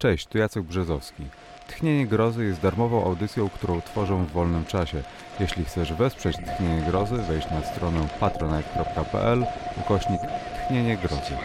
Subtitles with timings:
[0.00, 1.22] Cześć, tu Jacek Brzezowski.
[1.68, 5.02] Tchnienie Grozy jest darmową audycją, którą tworzę w wolnym czasie.
[5.40, 9.46] Jeśli chcesz wesprzeć Tchnienie Grozy, wejdź na stronę patronite.pl
[9.80, 10.20] ukośnik
[10.54, 11.36] Tchnienie Grozy.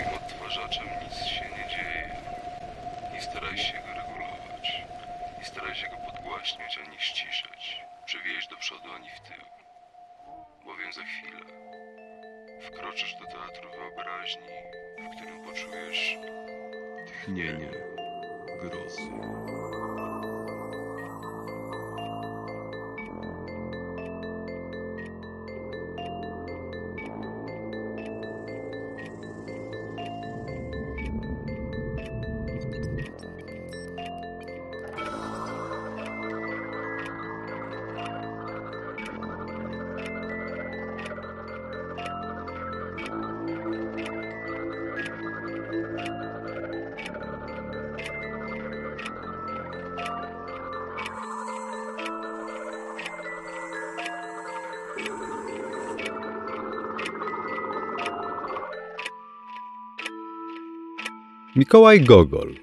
[61.75, 62.55] Mikołaj Gogol.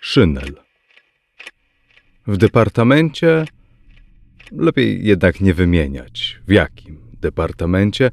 [0.00, 0.56] Szynel.
[2.26, 3.44] W departamencie,
[4.52, 8.10] lepiej jednak nie wymieniać, w jakim departamencie,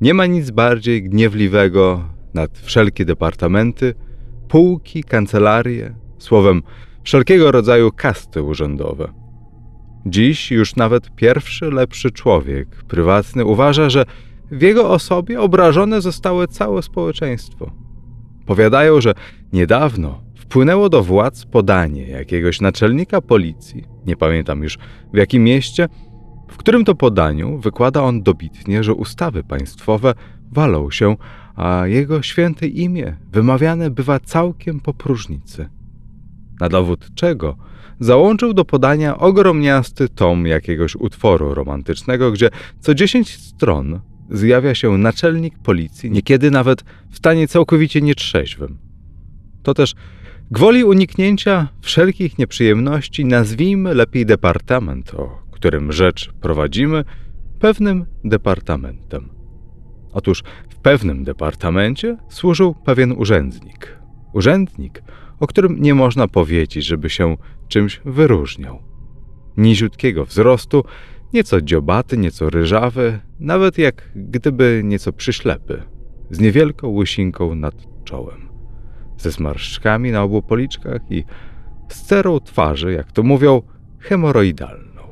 [0.00, 3.94] nie ma nic bardziej gniewliwego nad wszelkie departamenty,
[4.48, 6.62] pułki, kancelarie, słowem
[7.02, 9.12] wszelkiego rodzaju kasty urzędowe.
[10.06, 14.06] Dziś już nawet pierwszy lepszy człowiek prywatny uważa, że
[14.50, 17.83] w jego osobie obrażone zostało całe społeczeństwo.
[18.46, 19.14] Powiadają, że
[19.52, 24.78] niedawno wpłynęło do władz podanie jakiegoś naczelnika policji, nie pamiętam już
[25.12, 25.88] w jakim mieście,
[26.48, 30.14] w którym to podaniu wykłada on dobitnie, że ustawy państwowe
[30.52, 31.16] walą się,
[31.56, 35.68] a jego święte imię wymawiane bywa całkiem po próżnicy.
[36.60, 37.56] Na dowód czego?
[38.00, 45.58] Załączył do podania ogromniasty tom jakiegoś utworu romantycznego, gdzie co dziesięć stron zjawia się naczelnik
[45.58, 48.78] policji, niekiedy nawet w stanie całkowicie nietrzeźwym.
[49.62, 49.94] To też
[50.50, 57.04] gwoli uniknięcia wszelkich nieprzyjemności nazwijmy lepiej departament, o którym rzecz prowadzimy,
[57.60, 59.28] pewnym departamentem.
[60.12, 63.98] Otóż w pewnym departamencie służył pewien urzędnik.
[64.32, 65.02] Urzędnik,
[65.40, 67.36] o którym nie można powiedzieć, żeby się
[67.68, 68.82] czymś wyróżniał.
[69.56, 70.84] Niziutkiego wzrostu,
[71.34, 75.82] nieco dziobaty, nieco ryżawy, nawet jak gdyby nieco przyślepy,
[76.30, 77.74] z niewielką łysinką nad
[78.04, 78.48] czołem,
[79.18, 81.24] ze zmarszczkami na obu policzkach i
[81.88, 83.62] z cerą twarzy, jak to mówią,
[83.98, 85.02] hemoroidalną.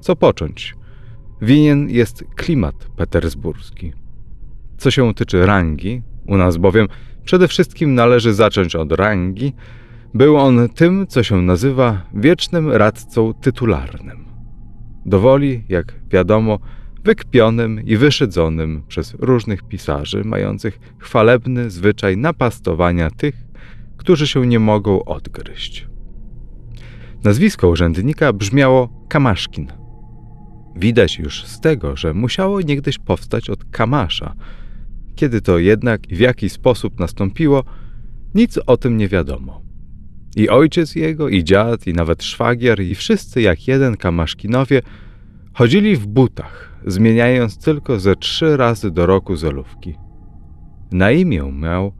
[0.00, 0.74] Co począć?
[1.42, 3.92] Winien jest klimat petersburski.
[4.78, 6.88] Co się tyczy rangi, u nas bowiem
[7.24, 9.52] przede wszystkim należy zacząć od rangi,
[10.14, 14.29] był on tym, co się nazywa wiecznym radcą tytularnym.
[15.10, 16.58] Dowoli, jak wiadomo,
[17.04, 23.34] wykpionym i wyszydzonym przez różnych pisarzy, mających chwalebny zwyczaj napastowania tych,
[23.96, 25.88] którzy się nie mogą odgryźć.
[27.24, 29.72] Nazwisko urzędnika brzmiało Kamaszkin.
[30.76, 34.34] Widać już z tego, że musiało niegdyś powstać od Kamasza.
[35.14, 37.64] Kiedy to jednak i w jaki sposób nastąpiło,
[38.34, 39.69] nic o tym nie wiadomo.
[40.36, 44.82] I ojciec jego, i dziad, i nawet szwagier, i wszyscy jak jeden Kamaszkinowie
[45.52, 49.94] chodzili w butach, zmieniając tylko ze trzy razy do roku zolówki.
[50.92, 51.92] Na imię miał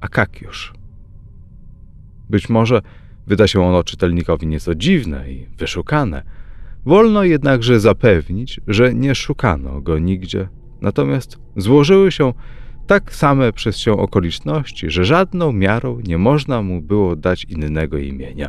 [0.00, 0.74] Akakiusz.
[2.30, 2.82] Być może
[3.26, 6.22] wyda się ono czytelnikowi nieco dziwne i wyszukane.
[6.86, 10.48] Wolno jednakże zapewnić, że nie szukano go nigdzie,
[10.80, 12.32] natomiast złożyły się
[12.88, 18.48] tak same przez się okoliczności, że żadną miarą nie można mu było dać innego imienia.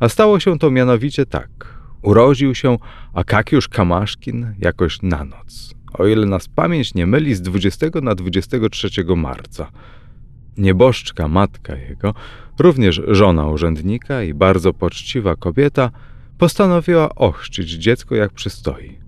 [0.00, 1.74] A stało się to mianowicie tak.
[2.02, 2.78] Urodził się
[3.14, 8.88] Akakiusz Kamaszkin jakoś na noc, o ile nas pamięć nie myli, z 20 na 23
[9.16, 9.70] marca.
[10.56, 12.14] Nieboszczka matka jego,
[12.58, 15.90] również żona urzędnika i bardzo poczciwa kobieta,
[16.38, 18.98] postanowiła ochrzcić dziecko jak przystoi.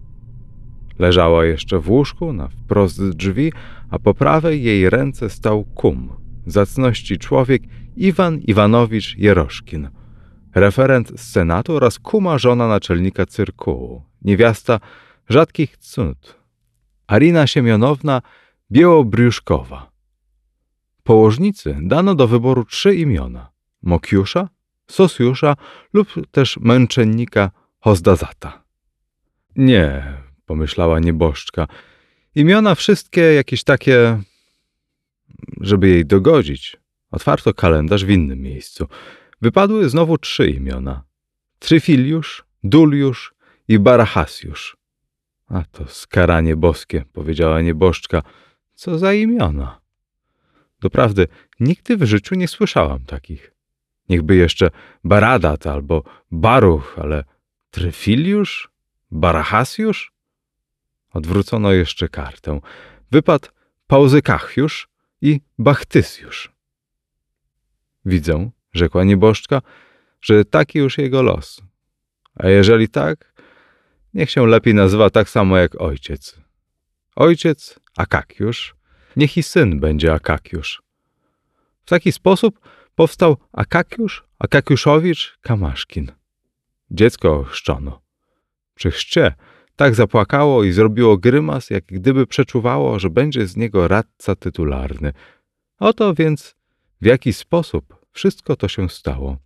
[0.99, 3.53] Leżała jeszcze w łóżku na wprost drzwi,
[3.91, 6.13] a po prawej jej ręce stał kum,
[6.47, 7.63] zacności człowiek
[7.97, 9.91] Iwan Iwanowicz Jeroszkin,
[10.55, 14.81] referent z Senatu oraz kuma żona naczelnika cyrkułu, niewiasta
[15.29, 16.39] rzadkich cnót,
[17.07, 18.23] Arina Siemionowna
[18.71, 19.91] Białobriuszkowa.
[21.03, 23.51] Położnicy dano do wyboru trzy imiona–
[23.83, 24.49] Mokiusza,
[24.91, 25.57] Sosjusza
[25.93, 27.51] lub też męczennika
[27.81, 28.63] Hozdazata.
[29.57, 30.15] Nie,
[30.47, 31.67] pomyślała nieboszczka.
[32.39, 34.23] Imiona wszystkie jakieś takie,
[35.61, 36.77] żeby jej dogodzić.
[37.11, 38.89] Otwarto kalendarz w innym miejscu.
[39.41, 41.05] wypadły znowu trzy imiona.
[41.59, 43.35] Tryfiliusz, Duliusz
[43.69, 44.77] i Barachasjusz.
[45.49, 48.23] A to skaranie boskie, powiedziała nieboszczka.
[48.75, 49.81] Co za imiona?
[50.81, 51.27] Doprawdy,
[51.61, 53.53] nigdy w życiu nie słyszałam takich.
[54.09, 54.71] Niechby jeszcze
[55.05, 57.25] Baradat albo Baruch, ale
[57.71, 58.71] Tryfiliusz?
[59.11, 60.18] Barachasjusz?
[61.13, 62.61] Odwrócono jeszcze kartę.
[63.11, 63.49] Wypadł
[63.87, 64.89] Pauzykachiusz
[65.21, 66.53] i Bachtysjusz.
[68.05, 69.63] Widzę, rzekła nieboszczka,
[70.21, 71.63] że taki już jego los.
[72.35, 73.33] A jeżeli tak,
[74.15, 76.41] niech się lepiej nazywa tak samo jak ojciec.
[77.17, 78.75] Ojciec Akakiusz,
[79.17, 80.83] niech i syn będzie Akakiusz.
[81.85, 82.61] W taki sposób
[82.95, 86.13] powstał Akakiusz, Akakiuszowicz, Kamaszkin.
[86.91, 88.01] Dziecko chrzczono.
[88.75, 89.35] Przy chrzcie
[89.79, 95.13] tak zapłakało i zrobiło grymas, jak gdyby przeczuwało, że będzie z niego radca tytularny.
[95.79, 96.57] Oto więc
[97.01, 99.37] w jaki sposób wszystko to się stało.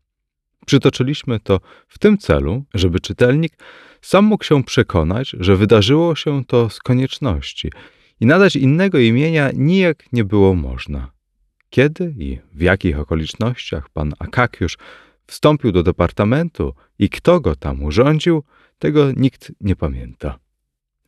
[0.67, 3.53] Przytoczyliśmy to w tym celu, żeby czytelnik
[4.03, 7.71] sam mógł się przekonać, że wydarzyło się to z konieczności
[8.21, 11.11] i nadać innego imienia nijak nie było można.
[11.71, 14.77] Kiedy i w jakich okolicznościach pan Akakiusz
[15.27, 18.43] wstąpił do departamentu i kto go tam urządził,
[18.79, 20.39] tego nikt nie pamięta.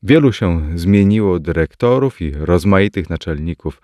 [0.02, 3.82] Wielu się zmieniło dyrektorów i rozmaitych naczelników,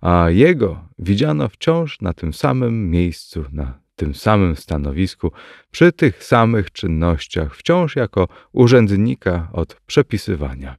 [0.00, 5.32] a jego widziano wciąż na tym samym miejscu, na tym samym stanowisku,
[5.70, 10.76] przy tych samych czynnościach, wciąż jako urzędnika od przepisywania.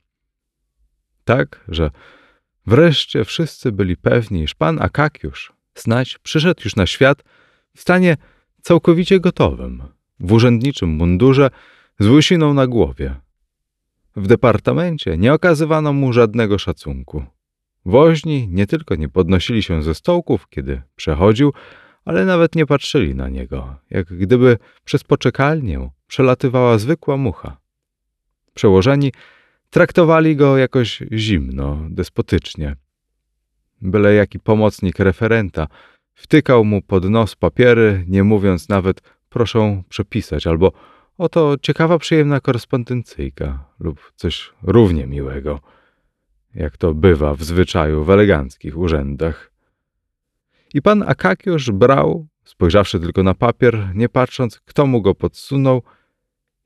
[1.24, 1.92] Tak, że
[2.66, 7.24] wreszcie wszyscy byli pewni, iż pan Akakiusz znać przyszedł już na świat
[7.76, 8.18] w stanie
[8.62, 9.84] całkowicie gotowym,
[10.20, 11.50] w urzędniczym mundurze
[12.00, 13.16] z łysiną na głowie.
[14.16, 17.26] W departamencie nie okazywano mu żadnego szacunku.
[17.86, 21.54] Woźni nie tylko nie podnosili się ze stołków, kiedy przechodził,
[22.06, 27.58] ale nawet nie patrzyli na niego, jak gdyby przez poczekalnię przelatywała zwykła mucha.
[28.54, 29.12] Przełożeni
[29.70, 32.76] traktowali go jakoś zimno, despotycznie.
[33.82, 35.68] Byle jaki pomocnik referenta
[36.14, 40.72] wtykał mu pod nos papiery, nie mówiąc nawet proszę przepisać albo
[41.18, 45.60] oto ciekawa, przyjemna korespondencyjka lub coś równie miłego,
[46.56, 49.52] jak to bywa w zwyczaju w eleganckich urzędach.
[50.74, 55.82] I pan Akakiusz brał, spojrzawszy tylko na papier, nie patrząc, kto mu go podsunął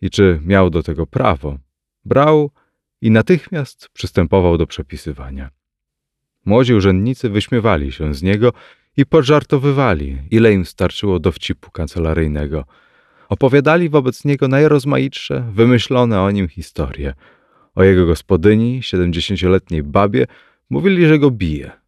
[0.01, 1.57] i czy miał do tego prawo,
[2.05, 2.51] brał
[3.01, 5.49] i natychmiast przystępował do przepisywania.
[6.45, 8.53] Młodzi urzędnicy wyśmiewali się z niego
[8.97, 12.65] i podżartowywali, ile im starczyło dowcipu kancelaryjnego.
[13.29, 17.13] Opowiadali wobec niego najrozmaitsze, wymyślone o nim historie.
[17.75, 20.25] O jego gospodyni, siedemdziesięcioletniej babie,
[20.69, 21.71] mówili, że go bije–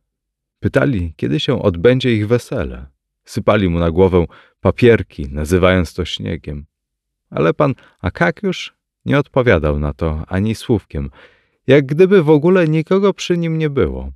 [0.59, 2.85] Pytali, kiedy się odbędzie ich wesele.
[3.25, 4.25] Sypali mu na głowę
[4.61, 6.65] papierki, nazywając to śniegiem.
[7.29, 8.73] Ale pan Akakiusz
[9.05, 11.09] nie odpowiadał na to ani słówkiem,
[11.67, 14.11] jak gdyby w ogóle nikogo przy nim nie było.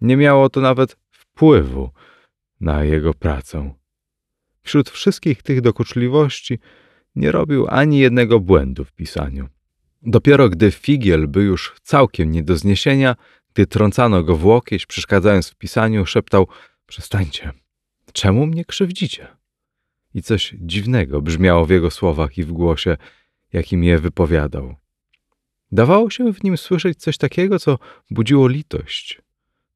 [0.00, 0.96] Nie miało to nawet
[1.34, 1.90] wpływu
[2.60, 3.74] na jego pracę.
[4.62, 6.58] Wśród wszystkich tych dokuczliwości
[7.14, 9.48] nie robił ani jednego błędu w pisaniu.
[10.02, 13.16] Dopiero gdy figiel był już całkiem nie do zniesienia,
[13.54, 16.48] gdy trącano go w łokieć, przeszkadzając w pisaniu, szeptał:
[16.86, 17.52] Przestańcie,
[18.12, 19.26] czemu mnie krzywdzicie?
[20.14, 22.96] I coś dziwnego brzmiało w jego słowach i w głosie,
[23.52, 24.74] jakim je wypowiadał.
[25.72, 27.78] Dawało się w nim słyszeć coś takiego, co
[28.10, 29.22] budziło litość.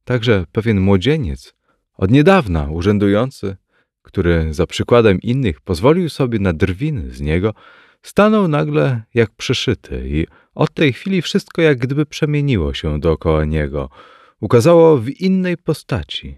[0.05, 1.56] Także pewien młodzieniec,
[1.97, 3.57] od niedawna urzędujący,
[4.03, 7.55] który za przykładem innych pozwolił sobie na drwiny z niego,
[8.03, 13.91] stanął nagle jak przyszyty i od tej chwili wszystko jak gdyby przemieniło się dookoła niego,
[14.41, 16.37] ukazało w innej postaci.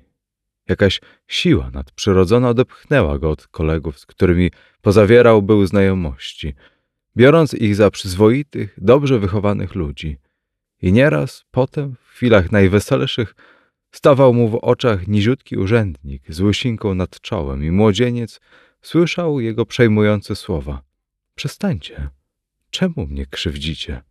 [0.69, 4.50] Jakaś siła nadprzyrodzona odepchnęła go od kolegów, z którymi
[4.83, 6.55] pozawierał był znajomości,
[7.17, 10.19] biorąc ich za przyzwoitych, dobrze wychowanych ludzi.
[10.83, 13.35] I nieraz potem, w chwilach najweselszych,
[13.90, 18.40] stawał mu w oczach niziutki urzędnik z łysinką nad czołem i młodzieniec
[18.83, 20.83] słyszał jego przejmujące słowa.
[21.35, 22.09] Przestańcie.
[22.71, 24.02] Czemu mnie krzywdzicie?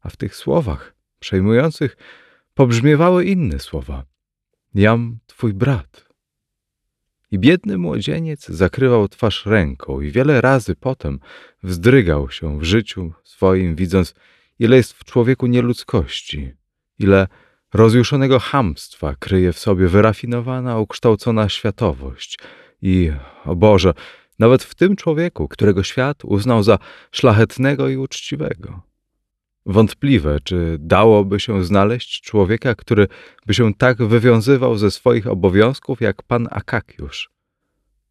[0.00, 1.96] A w tych słowach przejmujących
[2.54, 4.04] pobrzmiewały inne słowa.
[4.74, 6.12] Jam twój brat.
[7.30, 11.20] I biedny młodzieniec zakrywał twarz ręką i wiele razy potem
[11.62, 14.14] wzdrygał się w życiu swoim, widząc,
[14.58, 16.52] ile jest w człowieku nieludzkości,
[16.98, 17.28] ile
[17.74, 22.38] rozjuszonego hamstwa kryje w sobie wyrafinowana, ukształcona światowość.
[22.82, 23.12] I,
[23.44, 23.94] o Boże,
[24.38, 26.78] nawet w tym człowieku, którego świat uznał za
[27.12, 28.82] szlachetnego i uczciwego.
[29.66, 33.08] Wątpliwe, czy dałoby się znaleźć człowieka, który
[33.46, 37.30] by się tak wywiązywał ze swoich obowiązków jak pan Akakiusz.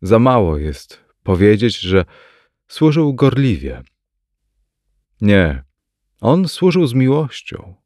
[0.01, 2.05] za mało jest powiedzieć, że
[2.67, 3.81] służył gorliwie.
[5.21, 5.63] Nie,
[6.21, 7.80] on służył z miłością.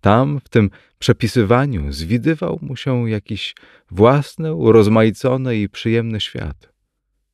[0.00, 3.54] Tam, w tym przepisywaniu, zwidywał mu się jakiś
[3.90, 6.72] własny, urozmaicony i przyjemny świat.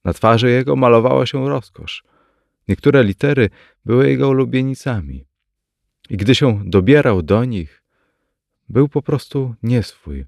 [0.04, 2.04] Na twarzy jego malowała się rozkosz.
[2.68, 3.50] Niektóre litery
[3.84, 5.24] były jego ulubienicami.
[6.10, 7.82] I gdy się dobierał do nich,
[8.68, 10.24] był po prostu nieswój.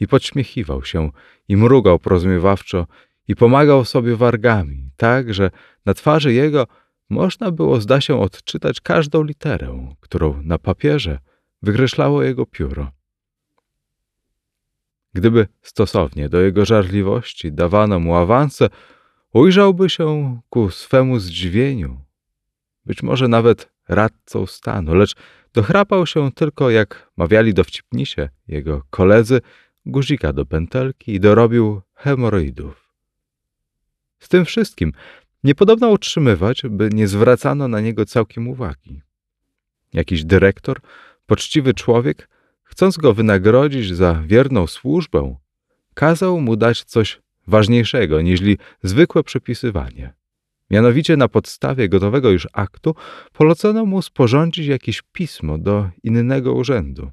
[0.00, 1.10] I podśmiechiwał się,
[1.48, 2.86] i mrugał porozumiewawczo,
[3.28, 5.50] i pomagał sobie wargami, tak, że
[5.86, 6.66] na twarzy jego
[7.08, 11.18] można było, zda się, odczytać każdą literę, którą na papierze
[11.62, 12.90] wykreślało jego pióro.
[15.12, 18.68] Gdyby stosownie do jego żarliwości dawano mu awanse,
[19.32, 22.00] ujrzałby się ku swemu zdziwieniu,
[22.86, 25.14] być może nawet radcą stanu, lecz
[25.52, 29.40] dochrapał się tylko, jak mawiali dowcipnisie jego koledzy,
[29.86, 32.92] guzika do pętelki i dorobił hemoroidów.
[34.18, 34.92] Z tym wszystkim
[35.44, 39.02] nie podobno utrzymywać, by nie zwracano na niego całkiem uwagi.
[39.92, 40.80] Jakiś dyrektor,
[41.26, 42.28] poczciwy człowiek,
[42.62, 45.36] chcąc go wynagrodzić za wierną służbę,
[45.94, 48.40] kazał mu dać coś ważniejszego niż
[48.82, 50.14] zwykłe przepisywanie.
[50.70, 52.94] Mianowicie na podstawie gotowego już aktu
[53.32, 57.10] polecono mu sporządzić jakieś pismo do innego urzędu.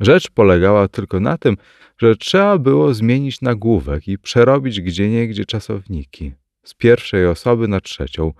[0.00, 1.56] Rzecz polegała tylko na tym,
[1.98, 8.32] że trzeba było zmienić nagłówek i przerobić gdzieniegdzie czasowniki z pierwszej osoby na trzecią.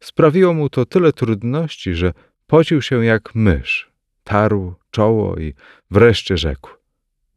[0.00, 2.12] Sprawiło mu to tyle trudności, że
[2.50, 3.90] pocił się jak mysz,
[4.24, 5.54] tarł czoło i
[5.90, 6.70] wreszcie rzekł: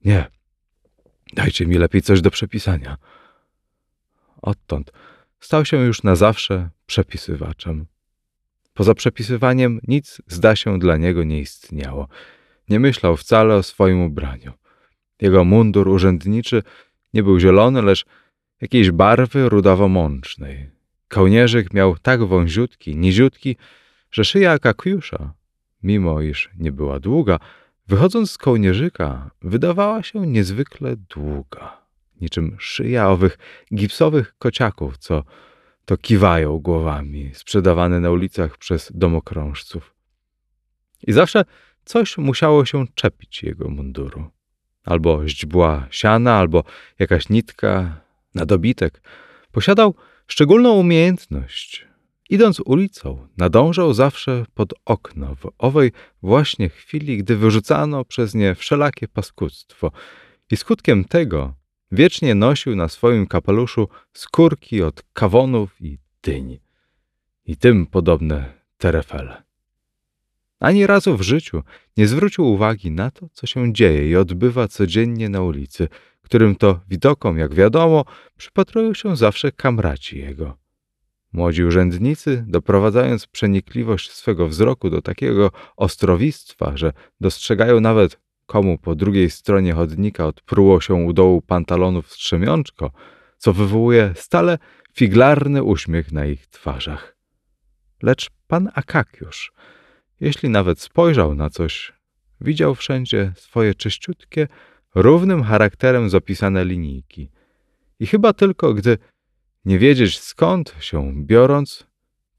[0.05, 0.25] Nie,
[1.33, 2.97] dajcie mi lepiej coś do przepisania.
[4.41, 4.91] Odtąd
[5.39, 7.85] stał się już na zawsze przepisywaczem.
[8.73, 12.07] Poza przepisywaniem nic, zda się, dla niego nie istniało.
[12.69, 14.51] Nie myślał wcale o swoim ubraniu.
[15.21, 16.63] Jego mundur urzędniczy
[17.13, 18.05] nie był zielony, lecz
[18.61, 20.69] jakiejś barwy rudawo-mącznej.
[21.07, 23.57] Kołnierzyk miał tak wąziutki, niziutki,
[24.13, 25.33] że szyja akakiusza,
[25.83, 27.39] mimo iż nie była długa,
[27.87, 31.81] wychodząc z kołnierzyka, wydawała się niezwykle długa,
[32.21, 33.37] niczym szyja owych
[33.75, 35.23] gipsowych kociaków, co
[35.85, 39.93] to kiwają głowami, sprzedawane na ulicach przez domokrążców.
[41.07, 41.45] I zawsze
[41.85, 44.29] coś musiało się czepić jego munduru.
[44.85, 46.63] Albo źdźbła siana, albo
[46.99, 48.01] jakaś nitka,
[48.35, 49.01] na dobitek.
[49.51, 49.95] Posiadał
[50.27, 51.92] szczególną umiejętność.
[52.33, 55.91] Idąc ulicą, nadążał zawsze pod okno w owej
[56.23, 59.91] właśnie chwili, gdy wyrzucano przez nie wszelakie paskudztwo.
[60.51, 61.53] I skutkiem tego
[61.91, 66.59] wiecznie nosił na swoim kapeluszu skórki od kawonów i dyń.
[67.45, 69.43] I tym podobne terefele.
[70.59, 71.63] Ani razu w życiu
[71.97, 75.87] nie zwrócił uwagi na to, co się dzieje i odbywa codziennie na ulicy,
[76.21, 78.05] którym to widokom, jak wiadomo,
[78.37, 80.62] przypatrują się zawsze kamraci jego.
[81.33, 89.29] Młodzi urzędnicy, doprowadzając przenikliwość swego wzroku do takiego ostrowistwa, że dostrzegają nawet komu po drugiej
[89.29, 92.91] stronie chodnika odpruło się u dołu pantalonów strzemiączko,
[93.37, 94.57] co wywołuje stale
[94.93, 97.17] figlarny uśmiech na ich twarzach.
[98.03, 99.53] Lecz pan Akakiusz,
[100.19, 101.93] jeśli nawet spojrzał na coś,
[102.41, 104.47] widział wszędzie swoje czyściutkie,
[104.95, 107.29] równym charakterem zapisane linijki.
[107.99, 108.97] I chyba tylko gdy
[109.65, 111.87] nie wiedzieć skąd się biorąc,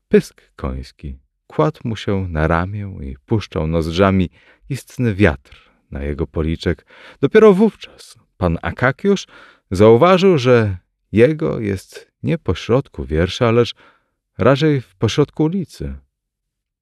[0.08, 4.30] pysk koński kładł mu się na ramię i puszczał nozdrzami
[4.68, 6.86] istny wiatr na jego policzek.
[7.20, 9.26] Dopiero wówczas pan Akakiusz
[9.70, 10.78] zauważył, że
[11.12, 13.74] jego jest nie pośrodku wiersza, lecz
[14.38, 15.94] raczej w pośrodku ulicy.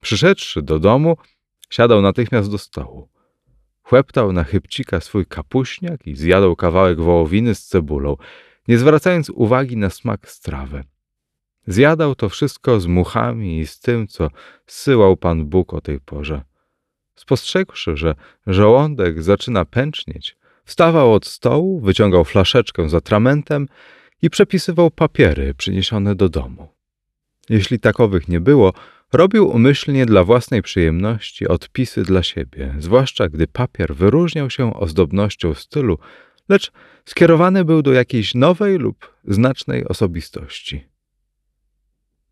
[0.01, 1.17] Przyszedłszy do domu,
[1.71, 3.09] siadał natychmiast do stołu.
[3.83, 8.17] Chłeptał na chybcika swój kapuśniak i zjadał kawałek wołowiny z cebulą,
[8.69, 10.85] nie zwracając uwagi na smak strawy.
[11.67, 14.31] Zjadał to wszystko z muchami i z tym, co
[14.67, 16.43] zsyłał pan Bóg o tej porze.
[17.15, 18.15] Spostrzegłszy, że
[18.47, 23.69] żołądek zaczyna pęcznieć, wstawał od stołu, wyciągał flaszeczkę z atramentem
[24.23, 26.69] i przepisywał papiery przyniesione do domu.
[27.49, 28.73] Jeśli takowych nie było,
[29.13, 35.99] Robił umyślnie dla własnej przyjemności odpisy dla siebie, zwłaszcza gdy papier wyróżniał się ozdobnością stylu,
[36.53, 36.73] lecz
[37.05, 40.85] skierowany był do jakiejś nowej lub znacznej osobistości.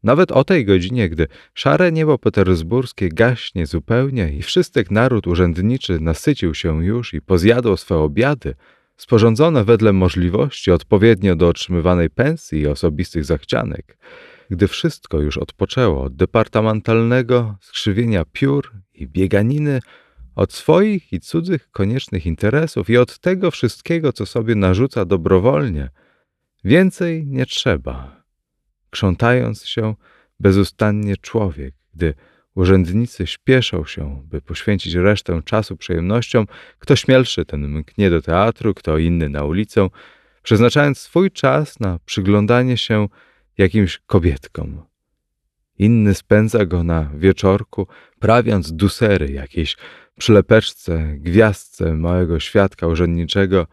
[0.03, 6.55] Nawet o tej godzinie, gdy szare niebo petersburskie gaśnie zupełnie i wszystek naród urzędniczy nasycił
[6.55, 8.55] się już i pozjadł swe obiady,
[8.97, 13.99] sporządzone wedle możliwości odpowiednio do otrzymywanej pensji i osobistych zachcianek,
[14.51, 19.81] gdy wszystko już odpoczęło od departamentalnego skrzywienia piór i bieganiny,
[20.35, 25.91] od swoich i cudzych koniecznych interesów i od tego wszystkiego, co sobie narzuca dobrowolnie,
[26.65, 28.23] Więcej nie trzeba.
[28.91, 29.95] Krzątając się
[30.41, 32.15] bezustannie człowiek, gdy
[32.55, 36.47] urzędnicy śpieszą się, by poświęcić resztę czasu przyjemnościom,
[36.79, 39.89] kto śmielszy, ten mknie do teatru, kto inny na ulicę,
[40.43, 43.09] przeznaczając swój czas na przyglądanie się
[43.59, 44.83] jakimś kobietkom.
[45.79, 47.87] Inny spędza go na wieczorku,
[48.21, 49.77] prawiąc dusery jakiejś
[50.19, 53.67] przylepeczce, gwiazdce małego świadka urzędniczego.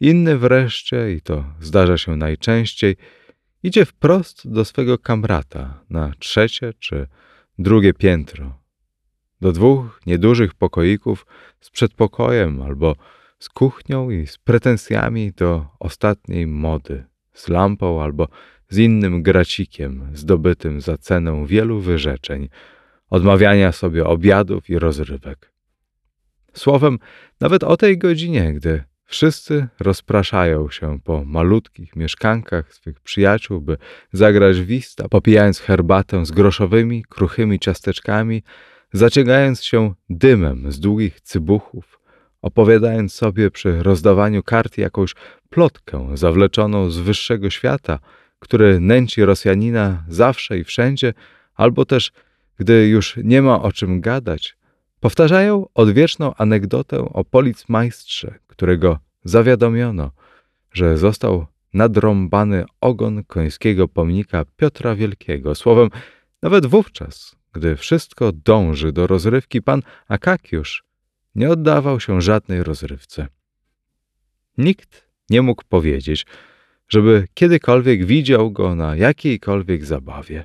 [0.00, 2.96] Inny wreszcie, i to zdarza się najczęściej,
[3.62, 7.06] idzie wprost do swego kamrata na trzecie czy
[7.58, 8.58] drugie piętro.
[9.40, 11.26] Do dwóch niedużych pokoików
[11.60, 12.96] z przedpokojem albo
[13.38, 18.28] z kuchnią i z pretensjami do ostatniej mody, z lampą albo
[18.68, 22.48] z innym gracikiem zdobytym za cenę wielu wyrzeczeń,
[23.10, 25.52] odmawiania sobie obiadów i rozrywek.
[26.52, 26.98] Słowem,
[27.40, 33.76] nawet o tej godzinie, gdy wszyscy rozpraszają się po malutkich mieszkankach swych przyjaciół, by
[34.12, 38.42] zagrać wista, popijając herbatę z groszowymi, kruchymi ciasteczkami,
[38.92, 42.00] zaciągając się dymem z długich cybuchów,
[42.42, 45.14] opowiadając sobie przy rozdawaniu kart jakąś
[45.50, 47.98] plotkę zawleczoną z wyższego świata,
[48.38, 51.14] który nęci Rosjanina zawsze i wszędzie,
[51.54, 52.12] albo też,
[52.58, 54.56] gdy już nie ma o czym gadać,
[55.00, 60.10] powtarzają odwieczną anegdotę o policmajstrze, którego zawiadomiono,
[60.72, 65.54] że został nadrąbany ogon końskiego pomnika Piotra Wielkiego.
[65.54, 65.88] Słowem,
[66.42, 70.84] nawet wówczas, gdy wszystko dąży do rozrywki, pan Akakiusz
[71.34, 73.28] nie oddawał się żadnej rozrywce.
[74.58, 76.26] Nikt nie mógł powiedzieć,
[76.88, 80.44] żeby kiedykolwiek widział go na jakiejkolwiek zabawie.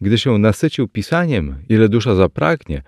[0.00, 2.82] Gdy się nasycił pisaniem, ile dusza zapragnie,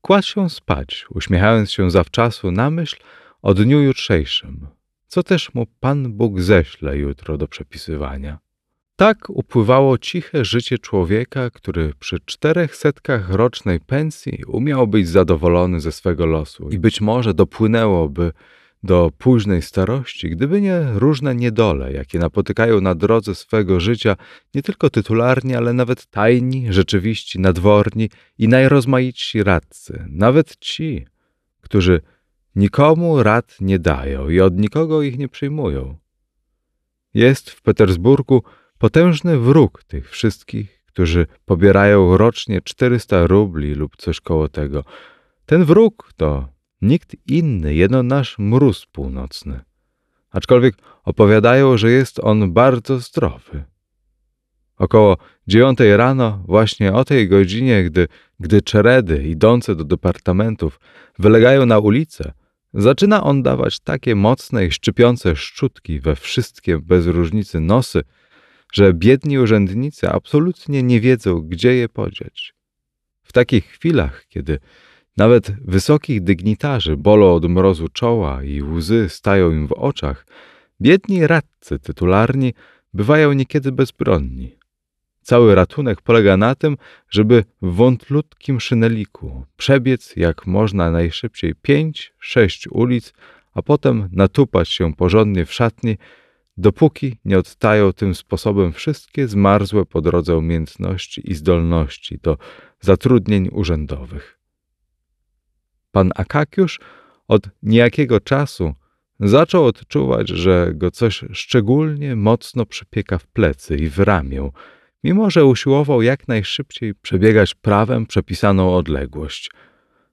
[0.00, 2.96] kładł się spać, uśmiechając się zawczasu na myśl
[3.42, 4.66] o dniu jutrzejszym,
[5.06, 8.38] co też mu Pan Bóg ześle jutro do przepisywania.
[8.96, 15.92] Tak upływało ciche życie człowieka, który przy czterech setkach rocznej pensji umiał być zadowolony ze
[15.92, 18.32] swego losu i być może dopłynęłoby
[18.84, 24.16] do późnej starości, gdyby nie różne niedole, jakie napotykają na drodze swego życia
[24.54, 31.06] nie tylko tytularni, ale nawet tajni, rzeczywiści, nadworni i najrozmaitsi radcy, nawet ci,
[31.60, 32.00] którzy
[32.56, 35.98] nikomu rad nie dają i od nikogo ich nie przyjmują.
[37.14, 38.42] Jest w Petersburgu
[38.78, 44.84] potężny wróg tych wszystkich, którzy pobierają rocznie 400 rubli lub coś koło tego.
[45.46, 46.53] Ten wróg to
[46.84, 49.60] nikt inny, jedno nasz mróz północny.
[50.30, 53.64] Aczkolwiek opowiadają, że jest on bardzo zdrowy.
[54.76, 55.16] Około
[55.46, 58.08] dziewiątej rano, właśnie o tej godzinie, gdy,
[58.40, 60.80] gdy czeredy idące do departamentów
[61.18, 62.32] wylegają na ulicę,
[62.74, 68.02] zaczyna on dawać takie mocne i szczypiące szczutki we wszystkie bez różnicy nosy,
[68.72, 72.54] że biedni urzędnicy absolutnie nie wiedzą, gdzie je podziać.
[73.22, 74.58] W takich chwilach, kiedy
[75.16, 80.26] nawet wysokich dygnitarzy bolą od mrozu czoła i łzy stają im w oczach,
[80.80, 82.54] biedni radcy tytularni
[82.94, 84.56] bywają niekiedy bezbronni.
[85.22, 86.76] Cały ratunek polega na tym,
[87.10, 93.12] żeby w wątlutkim szyneliku przebiec jak można najszybciej pięć, sześć ulic,
[93.54, 95.98] a potem natupać się porządnie w szatni,
[96.56, 102.38] dopóki nie odtają tym sposobem wszystkie zmarzłe po drodze umiejętności i zdolności do
[102.80, 104.43] zatrudnień urzędowych.
[105.94, 106.80] Pan Akakiusz
[107.28, 108.74] od niejakiego czasu
[109.20, 114.50] zaczął odczuwać, że go coś szczególnie mocno przypieka w plecy i w ramię,
[115.04, 119.50] mimo że usiłował jak najszybciej przebiegać prawem przepisaną odległość.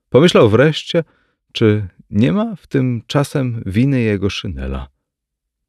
[0.09, 1.03] Pomyślał wreszcie,
[1.51, 4.87] czy nie ma w tym czasem winy jego szynela.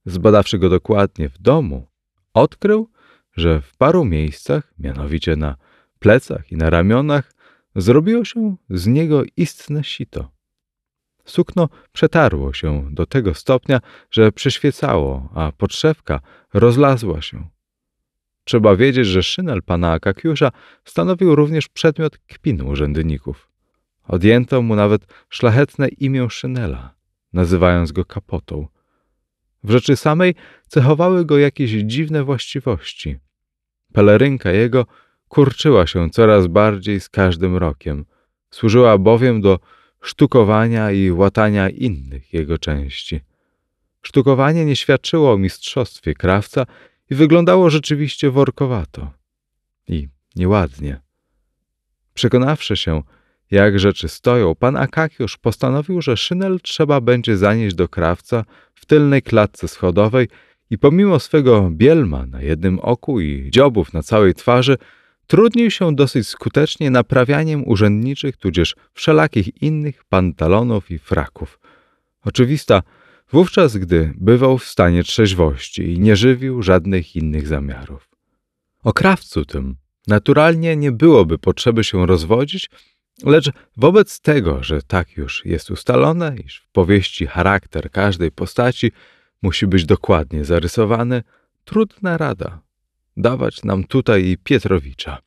[0.07, 1.87] Zbadawszy go dokładnie w domu,
[2.35, 2.91] odkrył,
[3.37, 5.57] że w paru miejscach, mianowicie na
[5.99, 7.33] plecach i na ramionach,
[7.77, 10.31] zrobiło się z niego istne sito.
[11.25, 13.81] Sukno przetarło się do tego stopnia,
[14.11, 16.21] że przyświecało, a podszewka
[16.55, 17.49] rozlazła się.
[18.45, 20.53] Trzeba wiedzieć, że szynel pana Akakiusza
[20.85, 23.49] stanowił również przedmiot kpin urzędników.
[24.09, 26.95] Odjęto mu nawet szlachetne imię szynela,
[27.33, 28.67] nazywając go kapotą.
[29.65, 30.35] W rzeczy samej
[30.67, 33.19] cechowały go jakieś dziwne właściwości.
[33.93, 34.87] Pelerynka jego
[35.33, 38.05] kurczyła się coraz bardziej z każdym rokiem.
[38.51, 39.59] Służyła bowiem do
[40.03, 43.21] sztukowania i łatania innych jego części.
[44.03, 46.67] Sztukowanie nie świadczyło o mistrzostwie krawca
[47.11, 49.11] i wyglądało rzeczywiście workowato
[49.89, 51.01] i nieładnie.
[52.15, 53.03] Przekonawszy się,
[53.51, 59.23] jak rzeczy stoją, pan Akakiusz postanowił, że szynel trzeba będzie zanieść do krawca w tylnej
[59.23, 60.29] klatce schodowej
[60.71, 64.77] i pomimo swego bielma na jednym oku i dziobów na całej twarzy,
[65.33, 71.61] trudnił się dosyć skutecznie naprawianiem urzędniczych tudzież wszelakich innych pantalonów i fraków.
[72.25, 72.83] Oczywista
[73.31, 78.09] wówczas, gdy bywał w stanie trzeźwości i nie żywił żadnych innych zamiarów.
[78.85, 82.71] O krawcu tym naturalnie nie byłoby potrzeby się rozwodzić,
[83.25, 88.93] lecz wobec tego, że tak już jest ustalone, iż w powieści charakter każdej postaci
[89.43, 91.23] musi być dokładnie zarysowany,
[91.65, 92.72] trudna rada
[93.17, 95.19] dawać nam tutaj Pietrowicza.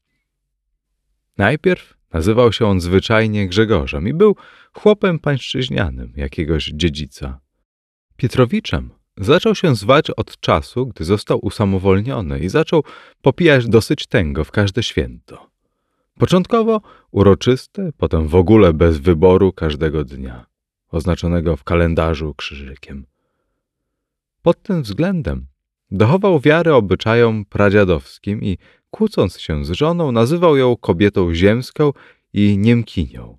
[1.38, 4.36] Najpierw nazywał się on zwyczajnie Grzegorzem i był
[4.74, 7.39] chłopem pańszczyźnianym jakiegoś dziedzica.
[8.17, 12.84] Pietrowiczem zaczął się zwać od czasu, gdy został usamowolniony i zaczął
[13.21, 15.50] popijać dosyć tęgo w każde święto.
[16.19, 20.45] Początkowo uroczyste, potem w ogóle bez wyboru każdego dnia,
[20.91, 23.06] oznaczonego w kalendarzu krzyżykiem.
[24.41, 25.48] Pod tym względem
[25.91, 28.58] dochował wiary obyczajom pradziadowskim i
[28.91, 31.93] kłócąc się z żoną, nazywał ją kobietą ziemską
[32.34, 33.38] i niemkinią.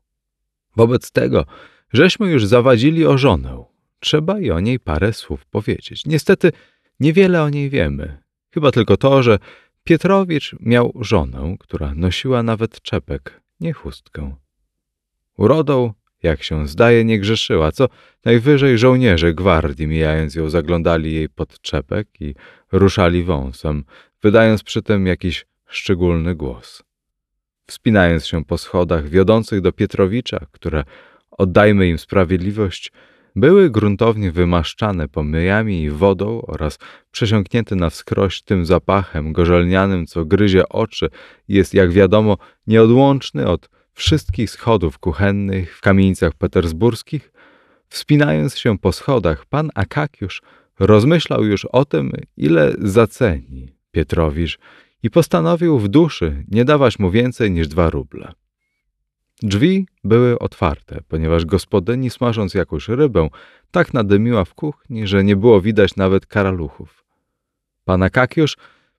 [0.77, 1.45] Wobec tego,
[1.93, 3.65] żeśmy już zawadzili o żonę,
[4.01, 6.07] trzeba i o niej parę słów powiedzieć.
[6.07, 6.53] Niestety
[7.01, 8.19] niewiele o niej wiemy,
[8.51, 9.39] chyba tylko to, że
[9.85, 14.37] Pietrowicz miał żonę, która nosiła nawet czepek, nie chustkę.
[15.37, 17.89] Urodą, jak się zdaje, nie grzeszyła, co
[18.25, 22.35] najwyżej żołnierze gwardii, mijając ją, zaglądali jej pod czepek i
[22.73, 23.85] ruszali wąsem,
[24.23, 26.83] wydając przy tym jakiś szczególny głos.
[27.67, 30.85] Wspinając się po schodach wiodących do Pietrowicza, które,
[31.31, 32.93] oddajmy im sprawiedliwość,
[33.37, 36.79] były gruntownie wymaszczane pomyjami i wodą oraz
[37.11, 41.09] przesiąknięte na wskroś tym zapachem gorzelnianym, co gryzie oczy
[41.49, 47.33] jest, jak wiadomo, nieodłączny od wszystkich schodów kuchennych w kamienicach petersburskich,
[47.89, 50.43] wspinając się po schodach, pan Akakiusz
[50.79, 54.59] rozmyślał już o tym, ile zaceni Pietrowicz
[55.03, 58.33] i postanowił w duszy nie dawać mu więcej niż dwa ruble.
[59.43, 63.29] Drzwi były otwarte, ponieważ gospodyni, smażąc jakąś rybę,
[63.71, 67.05] tak nadymiła w kuchni, że nie było widać nawet karaluchów.
[67.85, 68.57] Pan Akakiusz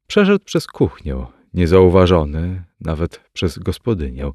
[0.08, 4.32] przeszedł przez kuchnię, niezauważony nawet przez gospodynię,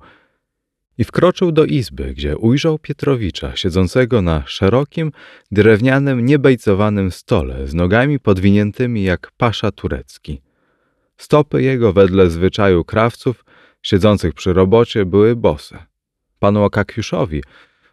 [0.98, 5.12] i wkroczył do izby, gdzie ujrzał Pietrowicza, siedzącego na szerokim,
[5.50, 10.40] drewnianym, niebejcowanym stole, z nogami podwiniętymi jak pasza turecki.
[11.16, 13.44] Stopy jego, wedle zwyczaju krawców,
[13.82, 15.78] siedzących przy robocie, były bose.
[16.38, 17.42] Panu Akakiuszowi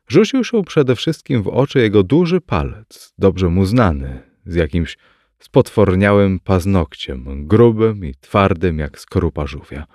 [0.08, 4.98] rzucił się przede wszystkim w oczy jego duży palec, dobrze mu znany, z jakimś
[5.40, 9.86] spotworniałym paznokciem, grubym i twardym jak skorupa żółwia.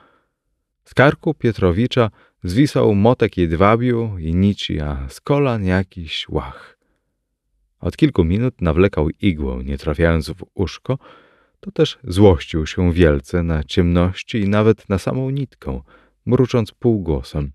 [0.85, 2.11] Z karku Pietrowicza
[2.45, 6.79] zwisał motek jedwabiu i nici, a z kolan jakiś łach.
[7.81, 10.99] Od kilku minut nawlekał igłę, nie trafiając w uszko,
[11.61, 15.81] to też złościł się wielce na ciemności i nawet na samą nitkę,
[16.27, 17.53] mrucząc półgłosem.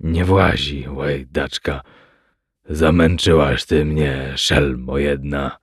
[0.00, 1.82] Nie włazi, łejdaczka,
[2.68, 5.56] zamęczyłaś ty mnie, szelmo jedna.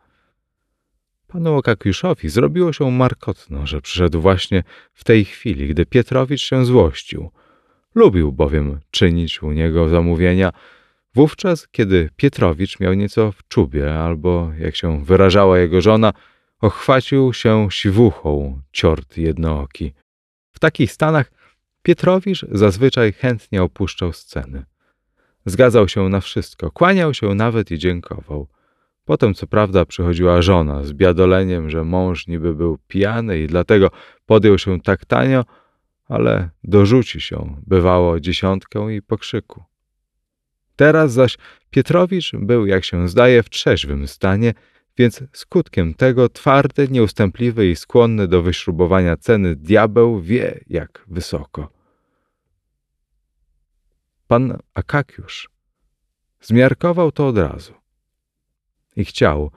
[1.27, 7.29] Panu Okakiuszowi zrobiło się markotno, że przyszedł właśnie w tej chwili, gdy Pietrowicz się złościł–
[7.95, 10.51] Lubił bowiem czynić u niego zamówienia,
[11.15, 16.13] wówczas, kiedy Pietrowicz miał nieco w czubie, albo, jak się wyrażała jego żona,
[16.61, 19.93] ochwacił się siwuchą ciort jednooki.
[20.53, 21.31] W takich stanach
[21.83, 24.65] Pietrowicz zazwyczaj chętnie opuszczał sceny.
[25.45, 28.47] Zgadzał się na wszystko, kłaniał się nawet i dziękował.
[29.05, 33.91] Potem, co prawda, przychodziła żona z biadoleniem, że mąż niby był pijany i dlatego
[34.25, 35.45] podjął się tak tanio,
[36.09, 39.63] ale dorzuci się, bywało, dziesiątkę i pokrzyku.
[40.75, 41.37] Teraz zaś
[41.69, 44.53] Pietrowicz był, jak się zdaje, w trzeźwym stanie,
[44.97, 51.71] więc skutkiem tego twardy, nieustępliwy i skłonny do wyśrubowania ceny diabeł wie, jak wysoko.
[54.27, 55.49] Pan Akakiusz
[56.41, 57.73] zmiarkował to od razu
[58.95, 59.51] i chciał,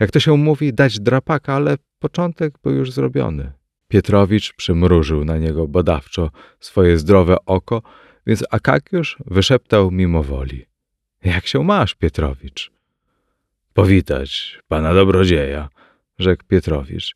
[0.00, 3.52] jak to się mówi, dać drapaka, ale początek był już zrobiony.
[3.88, 7.82] Pietrowicz przymrużył na niego badawczo swoje zdrowe oko,
[8.26, 10.66] więc Akakiusz wyszeptał mimo woli.
[11.24, 12.72] Jak się masz, Pietrowicz?
[13.74, 15.68] Powitać pana dobrodzieja,
[16.18, 17.14] rzekł Pietrowicz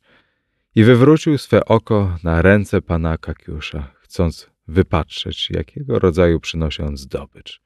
[0.75, 7.61] i wywrócił swe oko na ręce pana Akakiusza, chcąc wypatrzeć, jakiego rodzaju przynosi on zdobycz.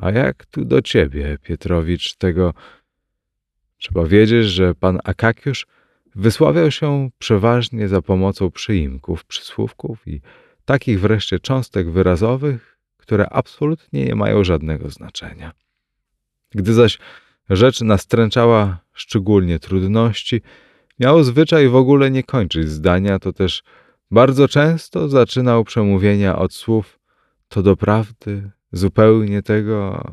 [0.00, 2.54] A jak tu do ciebie, Pietrowicz, tego...
[3.78, 5.66] Trzeba wiedzieć, że pan Akakiusz
[6.16, 10.20] Wysławiał się przeważnie za pomocą przyimków, przysłówków i
[10.64, 15.52] takich wreszcie cząstek wyrazowych, które absolutnie nie mają żadnego znaczenia.
[16.50, 16.98] Gdy zaś
[17.50, 20.42] rzecz nastręczała szczególnie trudności,
[21.00, 23.62] Miał zwyczaj w ogóle nie kończyć zdania, to też
[24.10, 26.98] bardzo często zaczynał przemówienia od słów
[27.48, 30.04] to doprawdy zupełnie tego,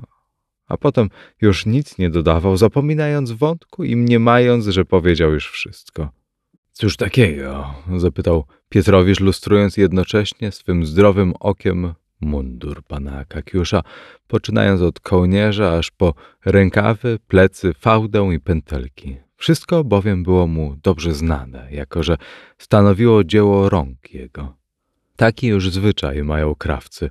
[0.74, 1.10] a potem
[1.42, 6.10] już nic nie dodawał, zapominając wątku i mniemając, że powiedział już wszystko.
[6.72, 7.74] Cóż takiego?
[7.98, 13.82] zapytał Pietrowicz, lustrując jednocześnie swym zdrowym okiem mundur pana Kakiusza,
[14.28, 16.14] poczynając od kołnierza aż po
[16.46, 19.18] rękawy, plecy, fałdę i pętelki.
[19.36, 22.18] Wszystko bowiem było mu dobrze znane, jako że
[22.58, 24.56] stanowiło dzieło rąk jego.
[25.16, 27.10] Taki już zwyczaj mają krawcy.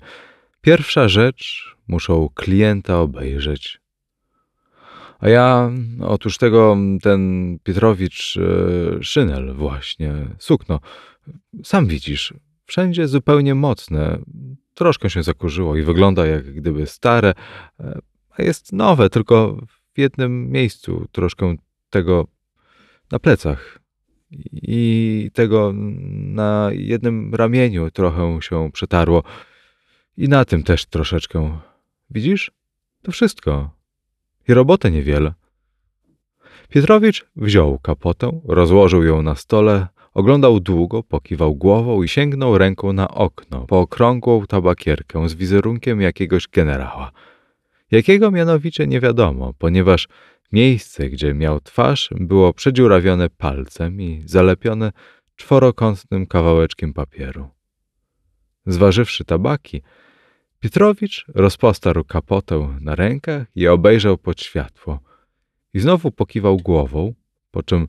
[0.62, 3.80] Pierwsza rzecz muszą klienta obejrzeć.
[5.18, 5.70] A ja,
[6.00, 10.80] otóż tego, ten Pietrowicz e, Szynel właśnie, sukno,
[11.64, 12.34] sam widzisz,
[12.66, 14.18] wszędzie zupełnie mocne,
[14.74, 17.34] troszkę się zakurzyło i wygląda jak gdyby stare,
[17.80, 17.98] e,
[18.30, 19.56] a jest nowe, tylko
[19.94, 21.56] w jednym miejscu troszkę
[21.90, 22.26] tego
[23.10, 23.78] na plecach.
[24.52, 25.72] I tego
[26.12, 29.22] na jednym ramieniu trochę się przetarło
[30.16, 31.58] i na tym też troszeczkę.
[32.10, 32.50] Widzisz?
[33.02, 33.70] To wszystko.
[34.48, 35.34] I robotę niewiele.
[36.68, 43.08] Pietrowicz wziął kapotę, rozłożył ją na stole, oglądał długo, pokiwał głową i sięgnął ręką na
[43.08, 47.12] okno po okrągłą tabakierkę z wizerunkiem jakiegoś generała.
[47.90, 50.08] Jakiego mianowicie nie wiadomo, ponieważ
[50.52, 54.92] miejsce, gdzie miał twarz, było przedziurawione palcem i zalepione
[55.36, 57.48] czworokątnym kawałeczkiem papieru.
[58.66, 59.82] Zważywszy tabaki,
[60.62, 65.00] Pietrowicz rozpostarł kapotę na rękach i obejrzał pod światło.
[65.74, 67.14] I znowu pokiwał głową,
[67.50, 67.88] po czym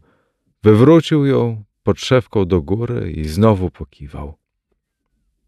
[0.63, 4.38] wywrócił ją podszewką do góry i znowu pokiwał.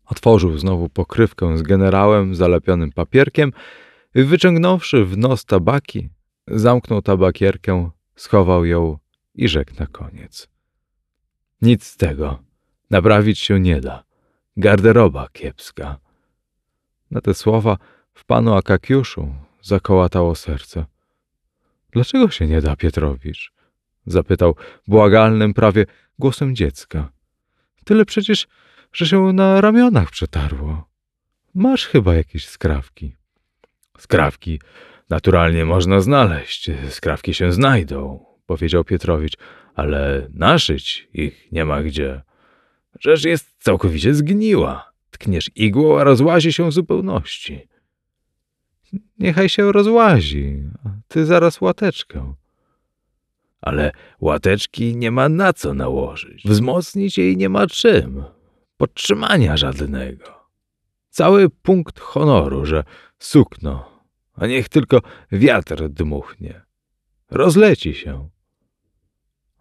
[0.06, 3.54] Otworzył znowu pokrywkę z generałem zalepionym papierkiem
[4.16, 6.10] i wyciągnąwszy w nos tabaki,
[6.48, 8.98] zamknął tabakierkę, schował ją
[9.36, 10.48] i rzekł na koniec.
[11.62, 12.44] Nic z tego.
[12.90, 14.05] Naprawić się nie da.
[14.58, 16.00] Garderoba kiepska.
[17.12, 17.78] Na te słowa
[18.14, 20.86] w panu Akakiuszu zakołatało serce.
[21.92, 23.52] Dlaczego się nie da, Pietrowicz?
[24.06, 24.56] Zapytał
[24.88, 25.86] błagalnym prawie
[26.20, 27.10] głosem dziecka.
[27.86, 28.48] Tyle przecież,
[28.94, 30.90] że się na ramionach przetarło.
[31.56, 33.16] Masz chyba jakieś skrawki.
[33.98, 34.62] Skrawki
[35.10, 36.72] naturalnie można znaleźć.
[36.90, 39.38] Skrawki się znajdą, powiedział Pietrowicz,
[39.76, 42.22] ale naszyć ich nie ma gdzie.
[43.00, 44.92] Rzecz jest całkowicie zgniła.
[45.12, 47.68] Tkniesz igłą, a rozłazi się w zupełności.
[49.20, 52.34] Niechaj się rozłazi, a ty zaraz łateczkę.
[53.62, 56.44] Ale łateczki nie ma na co nałożyć.
[56.46, 58.24] Wzmocnić jej nie ma czym.
[58.78, 60.24] Podtrzymania żadnego.
[61.10, 62.84] Cały punkt honoru, że
[63.20, 64.02] sukno,
[64.34, 66.62] a niech tylko wiatr dmuchnie.
[67.32, 68.30] Rozleci się.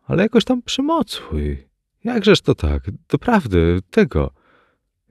[0.06, 1.68] Ale jakoś tam przymocuj.
[2.04, 2.82] Jakżeż to tak?
[3.08, 4.34] Doprawdy, tego.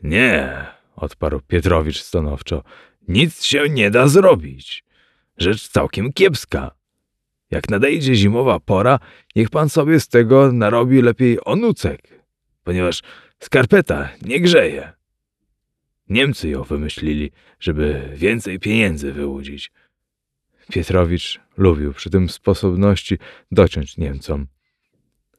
[0.04, 2.64] Nie, odparł Pietrowicz stanowczo.
[3.08, 4.84] Nic się nie da zrobić.
[5.38, 6.72] Rzecz całkiem kiepska.
[7.52, 9.00] Jak nadejdzie zimowa pora,
[9.36, 12.02] niech pan sobie z tego narobi lepiej onucek,
[12.64, 13.02] ponieważ
[13.40, 14.94] skarpeta nie grzeje.
[16.10, 19.72] Niemcy ją wymyślili, żeby więcej pieniędzy wyłudzić.
[20.72, 23.18] Pietrowicz lubił przy tym sposobności
[23.52, 24.48] dociąć Niemcom.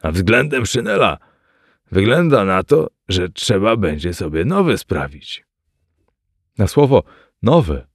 [0.03, 1.19] A względem Szynela
[1.93, 5.45] wygląda na to, że trzeba będzie sobie nowy sprawić.
[6.59, 7.03] Na słowo
[7.43, 7.87] nowy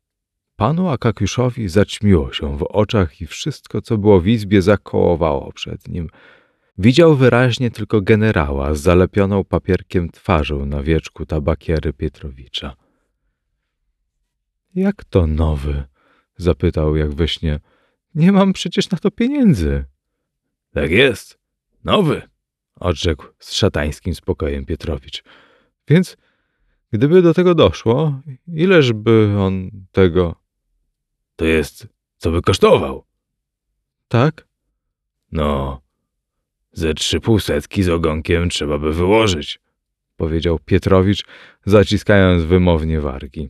[0.59, 6.09] panu Akakiuszowi zaćmiło się w oczach i wszystko, co było w izbie, zakołowało przed nim.
[6.77, 12.75] Widział wyraźnie tylko generała z zalepioną papierkiem twarzą na wieczku tabakiery Pietrowicza.
[14.75, 15.83] Jak to nowy?
[16.37, 17.59] zapytał jak we śnie.
[18.15, 19.85] Nie mam przecież na to pieniędzy.
[20.73, 21.39] Tak jest,
[21.83, 22.21] nowy,
[22.79, 25.23] odrzekł z szatańskim spokojem Pietrowicz.
[25.87, 26.17] Więc
[26.91, 30.35] gdyby do tego doszło, ileż by on tego...
[31.35, 31.87] To jest,
[32.17, 33.05] co by kosztował?
[34.07, 34.47] Tak?
[35.31, 35.81] No,
[36.71, 39.59] ze trzy półsetki z ogonkiem trzeba by wyłożyć,
[40.17, 41.25] powiedział Pietrowicz,
[41.65, 43.49] zaciskając wymownie wargi.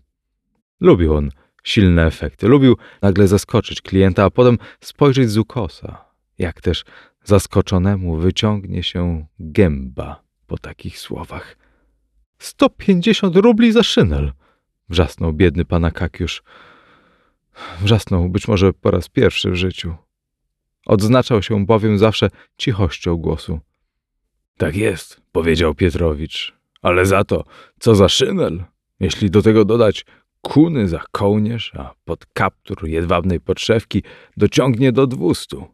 [0.80, 1.30] Lubił on
[1.64, 6.06] silne efekty, lubił nagle zaskoczyć klienta, a potem spojrzeć z ukosa,
[6.38, 6.84] jak też
[7.24, 11.58] zaskoczonemu wyciągnie się gęba po takich słowach.
[12.40, 14.32] Sto pięćdziesiąt rubli za szynel!
[14.90, 16.44] wrzasnął biedny pan Akakiusz.
[17.82, 19.96] Wrzasnął być może po raz pierwszy w życiu.
[20.86, 23.60] Odznaczał się bowiem zawsze cichością głosu.
[24.58, 27.46] Tak jest, powiedział Pietrowicz, ale za to,
[27.80, 28.64] co za szynel,
[29.00, 30.06] jeśli do tego dodać
[30.42, 34.04] kuny za kołnierz, a pod kaptur jedwabnej podszewki
[34.38, 35.68] dociągnie do dwustu.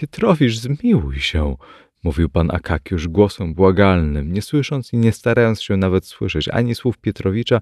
[0.00, 1.56] Pietrowicz, zmiłuj się,
[2.04, 6.98] mówił pan Akakiusz głosem błagalnym, nie słysząc i nie starając się nawet słyszeć ani słów
[6.98, 7.60] Pietrowicza,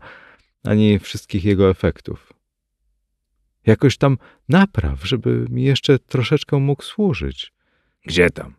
[0.65, 2.33] ani wszystkich jego efektów.
[3.67, 4.19] Jakoś tam
[4.49, 7.53] napraw, żeby mi jeszcze troszeczkę mógł służyć.
[8.07, 8.55] Gdzie tam?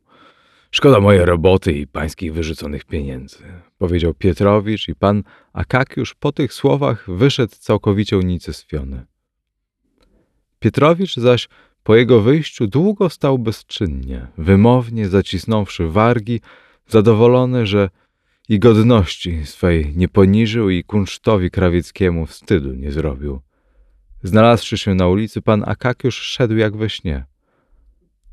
[0.72, 3.44] Szkoda mojej roboty i pańskich wyrzuconych pieniędzy,
[3.78, 9.06] powiedział Pietrowicz i pan Akakiusz po tych słowach wyszedł całkowicie unicestwiony.
[10.60, 11.48] Pietrowicz zaś
[11.88, 16.42] po jego wyjściu długo stał bezczynnie, wymownie zacisnąwszy wargi,
[16.88, 17.90] zadowolony, że
[18.50, 23.42] i godności swej nie poniżył i kunsztowi krawieckiemu wstydu nie zrobił.
[24.24, 27.26] Znalazłszy się na ulicy, pan Akakiusz szedł jak we śnie.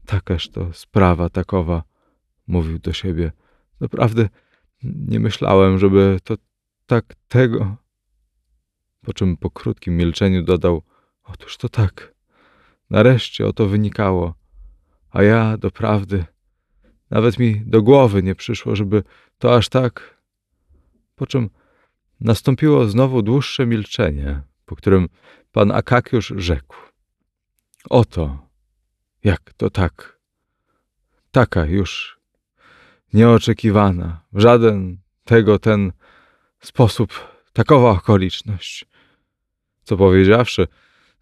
[0.07, 1.83] Takaż to sprawa takowa,
[2.47, 3.33] mówił do siebie.
[3.81, 4.29] Naprawdę
[4.83, 6.35] nie myślałem, żeby to
[6.87, 7.77] tak tego.
[9.03, 10.83] Po czym po krótkim milczeniu dodał:
[11.25, 12.14] Otóż to tak.
[12.91, 14.35] Nareszcie o to wynikało.
[15.11, 16.25] A ja doprawdy
[17.11, 19.03] nawet mi do głowy nie przyszło, żeby
[19.39, 20.23] to aż tak.
[21.15, 21.51] Po czym
[22.21, 25.09] nastąpiło znowu dłuższe milczenie, po którym
[25.53, 26.77] pan Akakiusz rzekł:
[27.91, 28.49] Oto,
[29.25, 30.19] jak to tak.
[31.31, 32.21] Taka już
[33.13, 35.93] nieoczekiwana, w żaden tego ten
[36.61, 37.13] sposób,
[37.53, 38.87] takowa okoliczność.
[39.83, 40.67] Co powiedziawszy,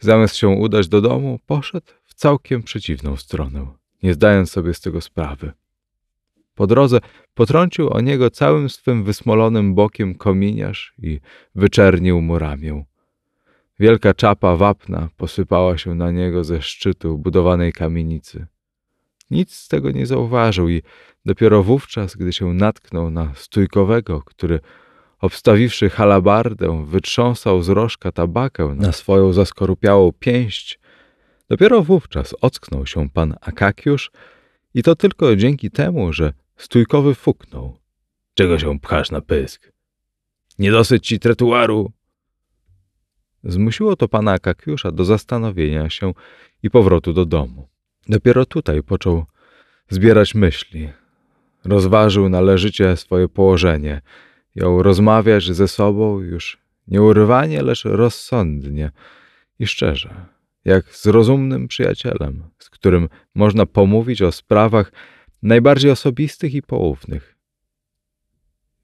[0.04, 3.66] zamiast się udać do domu, poszedł w całkiem przeciwną stronę,
[4.02, 5.52] nie zdając sobie z tego sprawy.
[6.54, 6.98] Po drodze
[7.34, 11.20] potrącił o niego całym swym wysmolonym bokiem kominiarz i
[11.54, 12.84] wyczernił mu ramię.
[13.78, 18.46] Wielka czapa wapna posypała się na niego ze szczytu budowanej kamienicy.
[19.30, 20.82] Nic z tego nie zauważył i
[21.24, 24.60] dopiero wówczas, gdy się natknął na stójkowego, który
[25.22, 30.78] obstawiwszy halabardę, wytrząsał z rożka tabakę na swoją zaskorupiałą pięść,
[31.48, 34.10] dopiero wówczas ocknął się pan Akakiusz
[34.74, 37.78] i to tylko dzięki temu, że stójkowy fuknął.
[38.34, 39.72] Czego się pchasz na pysk?
[40.58, 41.92] Nie dosyć ci tretuaru?
[43.44, 46.12] Zmusiło to pana Akakiusza do zastanowienia się
[46.62, 47.68] i powrotu do domu.
[48.08, 49.24] Dopiero tutaj począł
[49.88, 50.88] zbierać myśli.
[51.64, 54.00] Rozważył należycie swoje położenie.
[54.54, 58.90] Jął rozmawiać ze sobą już nie urwanie, lecz rozsądnie
[59.58, 60.26] i szczerze,
[60.64, 64.92] jak z rozumnym przyjacielem, z którym można pomówić o sprawach
[65.42, 67.36] najbardziej osobistych i poufnych.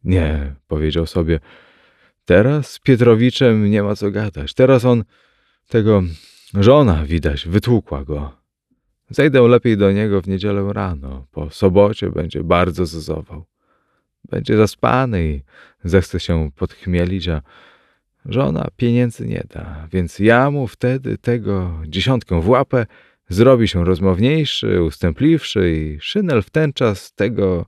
[0.05, 1.41] Nie, powiedział sobie,
[2.25, 4.55] teraz z Pietrowiczem nie ma co gadać.
[4.55, 5.05] Teraz on
[5.69, 6.03] tego
[6.55, 8.39] żona widać, wytłukła go.
[9.11, 11.27] Zejdę lepiej do niego w niedzielę rano.
[11.31, 13.45] Po sobocie będzie bardzo zozował.
[14.29, 15.43] Będzie zaspany i
[15.85, 17.43] zechce się podchmielić, a
[18.25, 22.87] żona pieniędzy nie da, więc ja mu wtedy tego dziesiątkę w łapę
[23.29, 27.67] zrobi się rozmowniejszy, ustępliwszy i Szynel w ten czas tego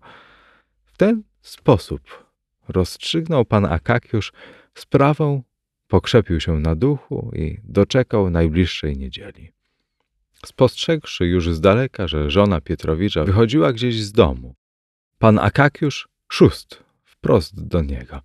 [0.85, 2.25] w ten sposób
[2.69, 3.45] rozstrzygnął.
[3.45, 4.33] Pan Akakiusz
[4.75, 5.43] sprawę,
[5.89, 9.53] pokrzepił się na duchu i doczekał najbliższej niedzieli.
[10.47, 14.55] Spostrzegłszy już z daleka, że żona Pietrowicza wychodziła gdzieś z domu,
[15.19, 18.21] pan Akakiusz szóst wprost do niego.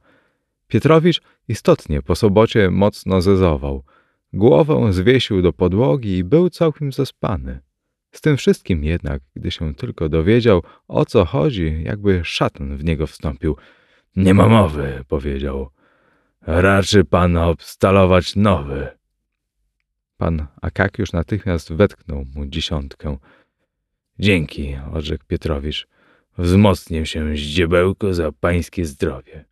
[0.68, 3.84] Pietrowicz istotnie po sobocie mocno zezował.
[4.34, 7.60] Głowę zwiesił do podłogi i był całkiem zaspany.
[8.12, 13.08] Z tym wszystkim jednak, gdy się tylko dowiedział, o co chodzi, jakby szatan w niego
[13.08, 13.56] wstąpił.
[14.16, 15.70] Nie ma mowy, powiedział.
[16.42, 18.88] Raczy pan obstalować nowy.
[20.18, 23.18] Pan Akakiusz natychmiast wetknął mu dziesiątkę.
[24.20, 25.88] Dzięki, odrzekł Pietrowicz.
[26.38, 29.46] Wzmocnię się zdziebełko za pańskie zdrowie.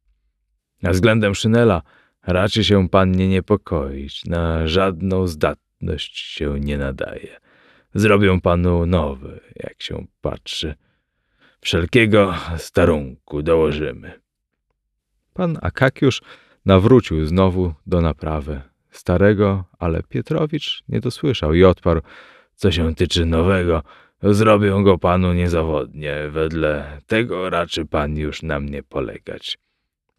[0.83, 1.81] A względem Szynela
[2.27, 4.25] raczy się pan nie niepokoić.
[4.25, 7.39] Na żadną zdatność się nie nadaje.
[7.93, 10.75] Zrobią panu nowy, jak się patrzy.
[11.61, 14.21] Wszelkiego starunku dołożymy.
[15.33, 16.21] Pan Akakiusz
[16.65, 22.01] nawrócił znowu do naprawy starego, ale Pietrowicz nie dosłyszał i odparł,
[22.55, 23.83] co się tyczy nowego,
[24.23, 29.57] zrobię go panu niezawodnie, wedle tego raczy pan już na mnie polegać.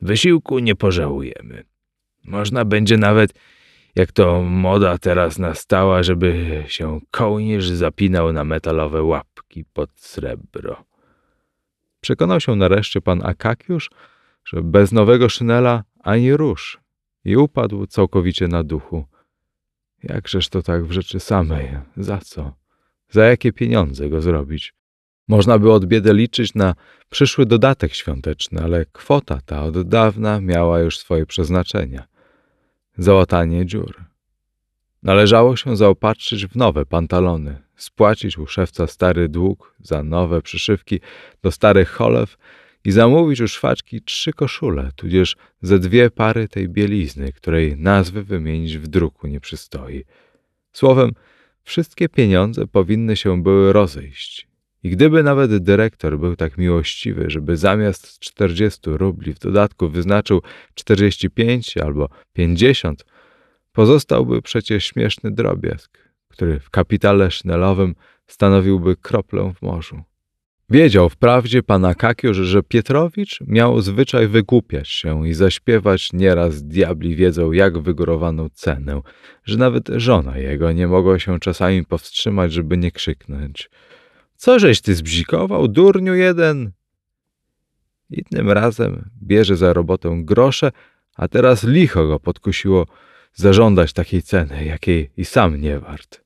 [0.00, 1.64] Wysiłku nie pożałujemy.
[2.24, 3.34] Można będzie nawet,
[3.96, 10.84] jak to moda teraz nastała, żeby się kołnierz zapinał na metalowe łapki pod srebro.
[12.00, 13.90] Przekonał się nareszcie pan Akakiusz,
[14.44, 16.78] że bez nowego szynela ani rusz
[17.24, 19.04] i upadł całkowicie na duchu.
[20.02, 21.78] Jakżeż to tak w rzeczy samej?
[21.96, 22.63] Za co?
[23.14, 24.74] Za jakie pieniądze go zrobić?
[25.28, 26.74] Można by od biedy liczyć na
[27.10, 32.04] przyszły dodatek świąteczny, ale kwota ta od dawna miała już swoje przeznaczenia.
[32.98, 34.04] Załatanie dziur.
[35.02, 41.00] Należało się zaopatrzyć w nowe pantalony, spłacić u szewca stary dług za nowe przyszywki
[41.42, 42.36] do starych cholew
[42.84, 48.78] i zamówić u szwaczki trzy koszule, tudzież ze dwie pary tej bielizny, której nazwy wymienić
[48.78, 50.04] w druku nie przystoi.
[50.72, 51.10] Słowem,
[51.64, 54.48] wszystkie pieniądze powinny się były rozejść.
[54.82, 60.42] I gdyby nawet dyrektor był tak miłościwy, żeby zamiast 40 rubli w dodatku wyznaczył
[60.74, 63.04] 45 albo 50,
[63.72, 65.98] pozostałby przecież śmieszny drobiazg,
[66.28, 67.94] który w kapitale sznelowym
[68.26, 70.02] stanowiłby kroplę w morzu.
[70.70, 77.52] Wiedział wprawdzie pan Akakiusz, że Pietrowicz miał zwyczaj wygłupiać się i zaśpiewać nieraz diabli wiedzą
[77.52, 79.00] jak wygórowaną cenę,
[79.44, 83.70] że nawet żona jego nie mogła się czasami powstrzymać, żeby nie krzyknąć.
[84.36, 86.72] Co żeś ty zbzikował, durniu jeden?
[88.10, 90.72] Innym razem bierze za robotę grosze,
[91.16, 92.86] a teraz licho go podkusiło
[93.34, 96.24] zażądać takiej ceny, jakiej i sam nie wart.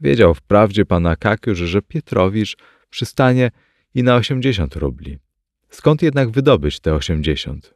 [0.00, 2.56] Wiedział wprawdzie pan Akakiusz, że Pietrowicz
[2.90, 3.50] przystanie
[3.94, 5.18] i na osiemdziesiąt rubli.
[5.70, 7.74] Skąd jednak wydobyć te osiemdziesiąt?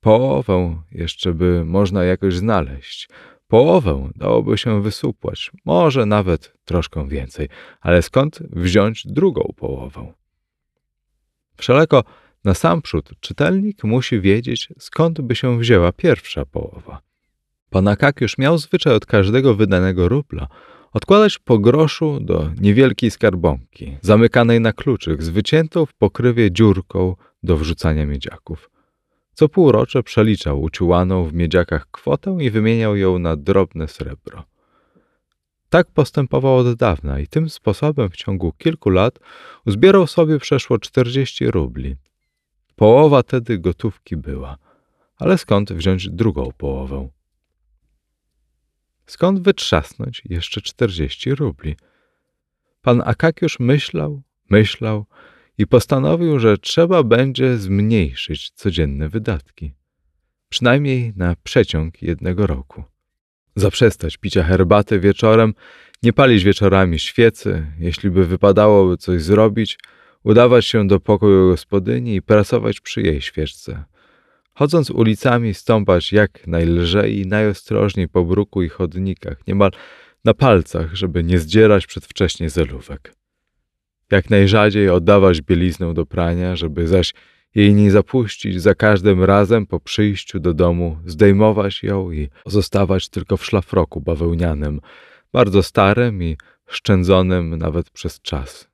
[0.00, 3.08] Połowę jeszcze by można jakoś znaleźć.
[3.48, 7.48] Połowę dałoby się wysupłać, może nawet troszkę więcej,
[7.80, 10.12] ale skąd wziąć drugą połowę?
[11.56, 12.04] Wszeleko
[12.44, 17.00] na sam przód czytelnik musi wiedzieć, skąd by się wzięła pierwsza połowa.
[17.70, 20.48] Pan Akakiusz miał zwyczaj od każdego wydanego rubla
[20.92, 27.56] odkładać po groszu do niewielkiej skarbonki, zamykanej na kluczyk, z wyciętą w pokrywie dziurką do
[27.56, 28.70] wrzucania miedziaków.
[29.34, 34.44] Co półrocze przeliczał uciułaną w miedziakach kwotę i wymieniał ją na drobne srebro.
[35.68, 39.18] Tak postępował od dawna i tym sposobem w ciągu kilku lat
[39.66, 41.96] uzbierał sobie przeszło 40 rubli.
[42.76, 44.56] Połowa tedy gotówki była,
[45.16, 47.08] ale skąd wziąć drugą połowę?
[49.12, 51.76] Skąd wytrzasnąć jeszcze czterdzieści rubli?
[52.82, 55.06] Pan Akakiusz myślał, myślał
[55.58, 59.74] i postanowił, że trzeba będzie zmniejszyć codzienne wydatki.
[60.48, 62.84] Przynajmniej na przeciąg jednego roku.
[63.56, 65.54] Zaprzestać picia herbaty wieczorem,
[66.02, 69.78] nie palić wieczorami świecy, jeśli by wypadałoby coś zrobić,
[70.22, 73.84] udawać się do pokoju gospodyni i pracować przy jej świeczce
[74.54, 79.70] chodząc ulicami stąpać jak najlżej i najostrożniej po bruku i chodnikach, niemal
[80.24, 83.14] na palcach, żeby nie zdzierać przedwcześnie zelówek.
[84.10, 87.14] Jak najrzadziej oddawać bieliznę do prania, żeby zaś
[87.54, 93.36] jej nie zapuścić za każdym razem po przyjściu do domu, zdejmować ją i zostawać tylko
[93.36, 94.80] w szlafroku bawełnianym,
[95.32, 96.36] bardzo starym i
[96.66, 98.71] szczędzonym nawet przez czas.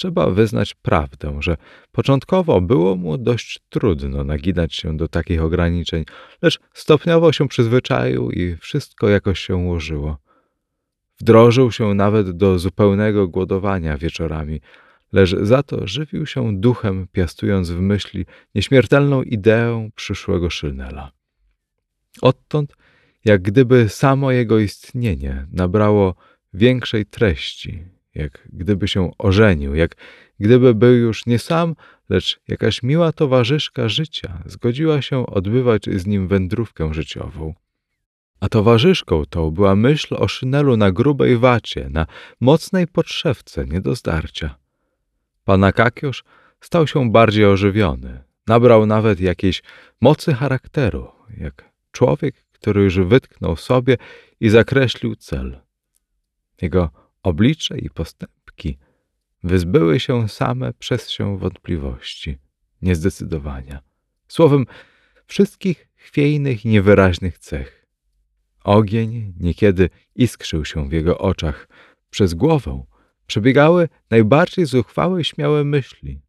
[0.00, 1.56] Trzeba wyznać prawdę, że
[1.92, 6.04] początkowo było mu dość trudno naginać się do takich ograniczeń,
[6.42, 10.18] lecz stopniowo się przyzwyczaił i wszystko jakoś się ułożyło.
[11.20, 14.60] Wdrożył się nawet do zupełnego głodowania wieczorami,
[15.12, 21.12] lecz za to żywił się duchem, piastując w myśli nieśmiertelną ideę przyszłego Szynela.
[22.22, 22.76] Odtąd,
[23.24, 26.14] jak gdyby samo jego istnienie nabrało
[26.54, 29.96] większej treści jak gdyby się ożenił, jak
[30.40, 31.74] gdyby był już nie sam,
[32.08, 37.54] lecz jakaś miła towarzyszka życia zgodziła się odbywać z nim wędrówkę życiową.
[38.40, 42.06] A towarzyszką tą była myśl o szynelu na grubej wacie, na
[42.40, 44.54] mocnej podszewce nie do zdarcia.
[45.44, 46.24] Pan Akakiusz
[46.60, 49.62] stał się bardziej ożywiony, nabrał nawet jakiejś
[50.00, 53.96] mocy charakteru, jak człowiek, który już wytknął sobie
[54.40, 55.60] i zakreślił cel.
[56.62, 56.90] Jego
[57.22, 58.78] Oblicze i postępki
[59.42, 62.38] wyzbyły się same przez się wątpliwości,
[62.82, 63.80] niezdecydowania.
[64.28, 64.66] Słowem,
[65.26, 67.86] wszystkich chwiejnych niewyraźnych cech.
[68.64, 71.68] Ogień niekiedy iskrzył się w jego oczach.
[72.10, 72.84] Przez głowę
[73.26, 76.20] przebiegały najbardziej zuchwałe śmiałe myśli.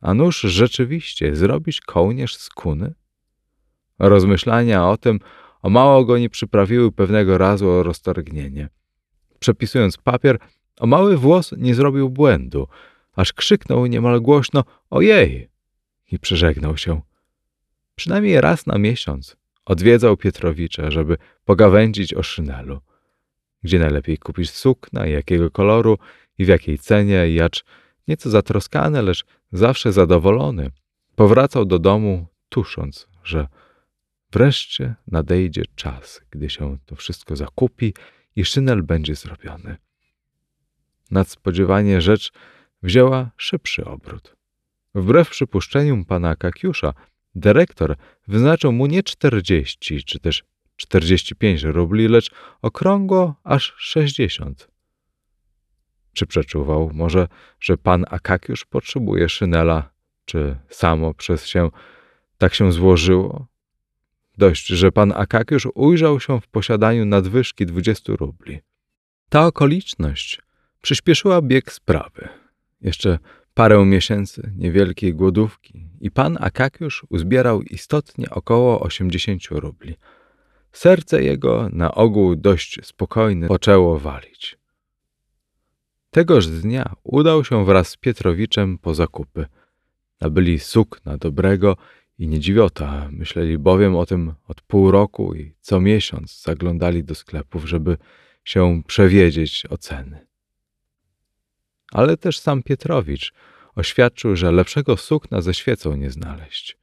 [0.00, 2.94] A nuż rzeczywiście zrobić kołnierz z kuny?
[3.98, 5.20] Rozmyślania o tym
[5.62, 8.68] o mało go nie przyprawiły pewnego razu o roztargnienie.
[9.38, 10.38] Przepisując papier,
[10.80, 12.68] o mały włos nie zrobił błędu,
[13.16, 15.48] aż krzyknął niemal głośno ojej
[16.12, 17.00] i przeżegnał się.
[17.94, 22.80] Przynajmniej raz na miesiąc odwiedzał Pietrowicza, żeby pogawędzić o szynelu.
[23.62, 25.98] Gdzie najlepiej kupić sukna, jakiego koloru
[26.38, 27.64] i w jakiej cenie, jacz
[28.08, 30.70] nieco zatroskany, lecz zawsze zadowolony,
[31.14, 33.48] powracał do domu, tusząc, że
[34.32, 37.94] wreszcie nadejdzie czas, gdy się to wszystko zakupi
[38.36, 39.76] i szynel będzie zrobiony.
[41.10, 42.32] Nadspodziewanie rzecz
[42.82, 44.36] wzięła szybszy obrót.
[44.94, 46.94] Wbrew przypuszczeniom pana Kakiusza,
[47.34, 47.96] dyrektor
[48.28, 50.44] wyznaczył mu nie czterdzieści czy też
[50.76, 52.30] 45 rubli, lecz
[52.62, 54.68] okrągło aż 60.
[56.12, 57.28] Czy przeczuwał może,
[57.60, 59.90] że pan Akakiusz potrzebuje szynela,
[60.24, 61.70] czy samo przez się
[62.38, 63.46] tak się złożyło?
[64.38, 68.60] Dość, że pan Akakiusz ujrzał się w posiadaniu nadwyżki 20 rubli.
[69.28, 70.40] Ta okoliczność
[70.80, 72.28] przyspieszyła bieg sprawy.
[72.80, 73.18] Jeszcze
[73.54, 79.96] parę miesięcy niewielkiej głodówki i pan Akakiusz uzbierał istotnie około 80 rubli.
[80.72, 84.58] Serce jego, na ogół dość spokojne, poczęło walić.
[86.10, 89.46] Tegoż dnia udał się wraz z Pietrowiczem po zakupy.
[90.20, 91.76] Nabyli sukna dobrego
[92.18, 97.14] i nie dziwiota, myśleli bowiem o tym od pół roku i co miesiąc zaglądali do
[97.14, 97.96] sklepów, żeby
[98.44, 100.26] się przewiedzieć o ceny.
[101.92, 103.32] Ale też sam Pietrowicz
[103.74, 106.76] oświadczył, że lepszego sukna ze świecą nie znaleźć.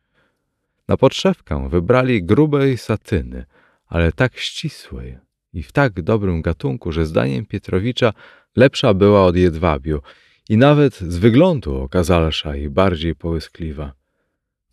[0.88, 3.46] Na podszewkę wybrali grubej satyny,
[3.88, 5.18] ale tak ścisłej
[5.54, 8.14] i w tak dobrym gatunku, że zdaniem Pietrowicza
[8.56, 10.02] lepsza była od jedwabiu
[10.50, 14.03] i nawet z wyglądu okazalsza i bardziej połyskliwa.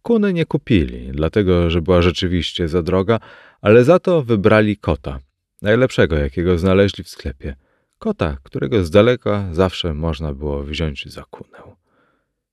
[0.02, 3.20] Kuny nie kupili, dlatego że była rzeczywiście za droga,
[3.60, 5.18] ale za to wybrali kota,
[5.62, 7.56] najlepszego jakiego znaleźli w sklepie.
[7.98, 11.58] Kota, którego z daleka zawsze można było wziąć za kunę.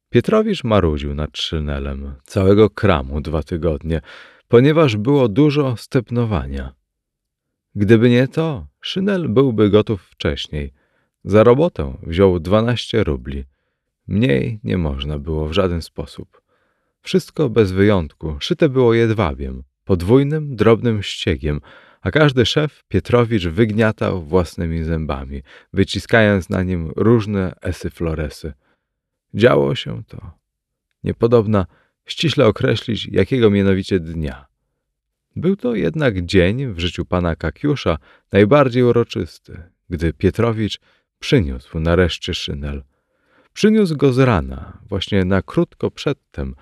[0.09, 4.01] Pietrowicz marudził nad szynelem całego kramu dwa tygodnie,
[4.47, 6.73] ponieważ było dużo stepnowania.
[7.75, 10.73] Gdyby nie to, szynel byłby gotów wcześniej.
[11.23, 13.43] Za robotę wziął 12 rubli.
[14.07, 16.46] Mniej nie można było w żaden sposób.
[17.07, 21.61] Wszystko bez wyjątku szyte było jedwabiem, podwójnym, drobnym ściegiem,
[22.01, 25.43] a każdy szef Pietrowicz wygniatał własnymi zębami,
[25.73, 28.53] wyciskając na nim różne esy floresy.
[29.33, 30.31] Działo się to.
[31.03, 31.65] Niepodobna
[32.05, 34.45] ściśle określić, jakiego mianowicie dnia.
[35.35, 37.97] Był to jednak dzień w życiu pana Kakiusza
[38.31, 40.79] najbardziej uroczysty, gdy Pietrowicz
[41.19, 42.83] przyniósł nareszcie szynel.
[43.53, 46.55] Przyniósł go z rana, właśnie na krótko przedtem,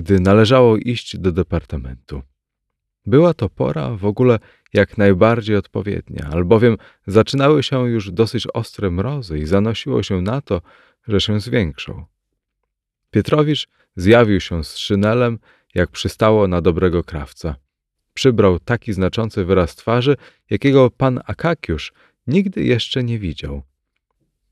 [0.00, 2.22] gdy należało iść do departamentu.
[3.06, 4.38] Była to pora w ogóle
[4.72, 6.76] jak najbardziej odpowiednia, albowiem
[7.06, 10.62] zaczynały się już dosyć ostre mrozy i zanosiło się na to,
[11.08, 12.04] że się zwiększą.
[13.10, 15.38] Pietrowicz zjawił się z szynelem,
[15.74, 17.56] jak przystało na dobrego krawca.
[18.14, 20.16] Przybrał taki znaczący wyraz twarzy,
[20.50, 21.92] jakiego pan Akakiusz
[22.26, 23.62] nigdy jeszcze nie widział.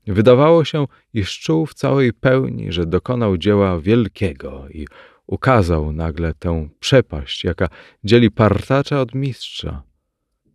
[0.07, 4.87] Wydawało się, iż czuł w całej pełni, że dokonał dzieła wielkiego i
[5.29, 7.69] ukazał nagle tę przepaść, jaka
[8.03, 9.83] dzieli partacza od mistrza,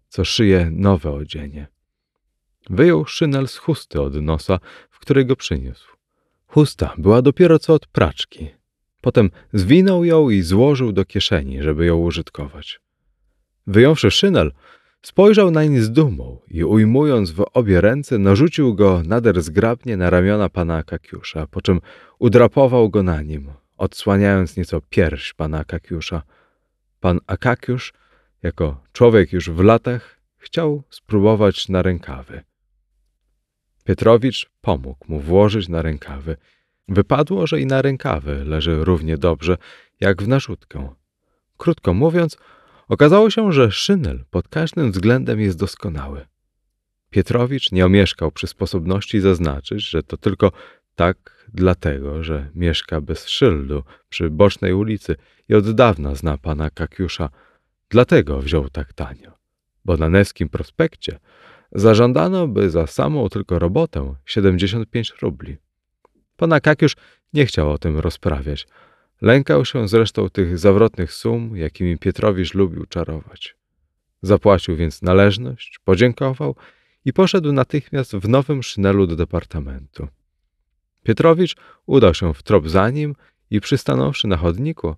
[0.09, 1.67] co szyje nowe odzienie.
[2.71, 4.59] Wyjął szynel z chusty od nosa,
[4.91, 5.97] w której go przyniósł.
[6.47, 8.51] Chusta była dopiero co od praczki.
[9.01, 12.81] Potem zwinął ją i złożył do kieszeni, żeby ją użytkować.
[13.67, 14.53] Wyjąwszy szynel,
[15.03, 20.49] spojrzał nań z dumą i ujmując w obie ręce, narzucił go nader zgrabnie na ramiona
[20.49, 21.81] pana Akakiusza, po czym
[22.19, 26.23] udrapował go na nim, odsłaniając nieco pierś pana Akakiusza.
[27.01, 27.93] Pan Akakiusz,
[28.43, 32.43] jako człowiek już w latach, chciał spróbować na rękawy.
[33.85, 36.37] Pietrowicz pomógł mu włożyć na rękawy.
[36.89, 39.57] Wypadło, że i na rękawy leży równie dobrze,
[40.01, 40.95] jak w narzutkę.
[41.57, 42.39] Krótko mówiąc,
[42.89, 46.27] okazało się, że szynel pod każdym względem jest doskonały.
[47.11, 50.53] Pietrowicz nie omieszkał przy sposobności zaznaczyć, że to tylko
[50.95, 55.17] tak dlatego, że mieszka bez szyldu przy bocznej ulicy
[55.49, 57.31] i od dawna zna pana Kakiusza.
[57.89, 59.33] Dlatego wziął tak tanio,
[59.85, 61.19] bo na Neskim prospekcie
[61.73, 65.57] zażądano by za samą tylko robotę 75 rubli.
[66.37, 66.97] Pana Kakiusz
[67.33, 68.67] nie chciał o tym rozprawiać.
[69.23, 73.57] Lękał się zresztą tych zawrotnych sum, jakimi Pietrowicz lubił czarować.
[74.23, 76.57] Zapłacił więc należność, podziękował
[77.05, 80.09] i poszedł natychmiast w nowym szynelu do departamentu.
[81.05, 83.15] Pietrowicz udał się w trop za nim
[83.51, 84.97] i przystanąwszy na chodniku,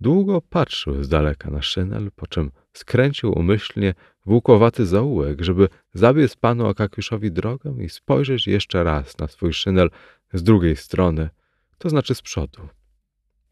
[0.00, 3.94] długo patrzył z daleka na szynel, po czym skręcił umyślnie
[4.26, 9.90] w łukowaty zaułek, żeby zabiec panu Akakiuszowi drogę i spojrzeć jeszcze raz na swój szynel
[10.32, 11.30] z drugiej strony,
[11.78, 12.68] to znaczy z przodu.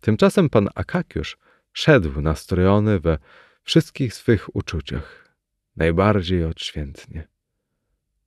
[0.00, 1.36] Tymczasem pan Akakiusz
[1.72, 3.18] szedł nastrojony we
[3.62, 5.34] wszystkich swych uczuciach,
[5.76, 7.28] najbardziej odświętnie.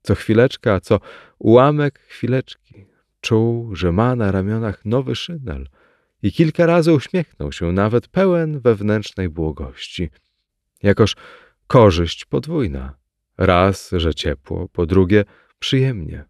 [0.02, 1.00] Co chwileczka, co
[1.40, 2.89] ułamek chwileczki
[3.22, 5.70] czuł, że ma na ramionach nowy szynel
[6.24, 10.10] i kilka razy uśmiechnął się, nawet pełen wewnętrznej błogości.
[10.84, 11.16] Jakoż
[11.68, 12.96] korzyść podwójna.
[13.38, 15.26] Raz, że ciepło, po drugie
[15.60, 16.26] przyjemnie.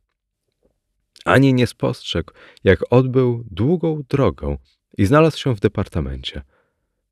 [1.25, 2.31] Ani nie spostrzegł,
[2.63, 4.57] jak odbył długą drogą
[4.97, 6.41] i znalazł się w departamencie.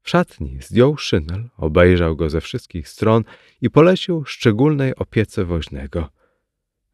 [0.02, 3.24] W szatni zdjął szynel, obejrzał go ze wszystkich stron
[3.62, 6.10] i polecił szczególnej opiece woźnego.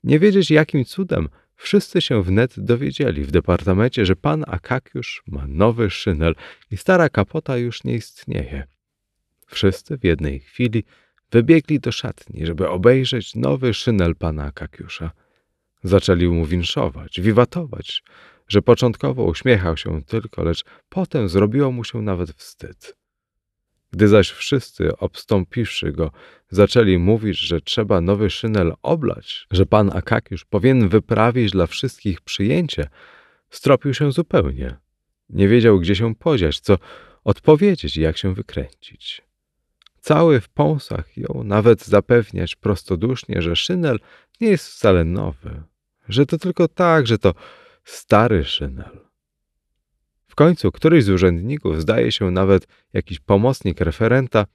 [0.04, 1.30] Nie wiedzieć jakim cudem
[1.64, 6.36] wszyscy się wnet dowiedzieli w departamencie, że pan Akakiusz ma nowy szynel
[6.72, 8.68] i stara kapota już nie istnieje.
[9.48, 10.84] Wszyscy w jednej chwili
[11.32, 15.12] wybiegli do szatni, żeby obejrzeć nowy szynel pana Akakiusza.
[15.84, 18.04] Zaczęli mu winszować, wiwatować,
[18.48, 22.96] że początkowo uśmiechał się tylko, lecz potem zrobiło mu się nawet wstyd.
[23.94, 26.12] Gdy zaś wszyscy, obstąpiwszy go,
[26.50, 32.90] zaczęli mówić, że trzeba nowy szynel oblać, że pan Akakiusz powinien wyprawić dla wszystkich przyjęcie,
[33.50, 34.76] stropił się zupełnie.
[35.30, 36.78] Nie wiedział, gdzie się podziać, co
[37.24, 39.22] odpowiedzieć i jak się wykręcić.
[40.00, 44.00] Cały w pąsach jął nawet zapewniać prostodusznie, że szynel
[44.42, 45.64] nie jest wcale nowy,
[46.10, 47.34] że to tylko tak, że to
[47.84, 49.03] stary szynel.
[50.34, 54.46] W końcu któryś z urzędników, zdaje się nawet jakiś pomocnik referenta,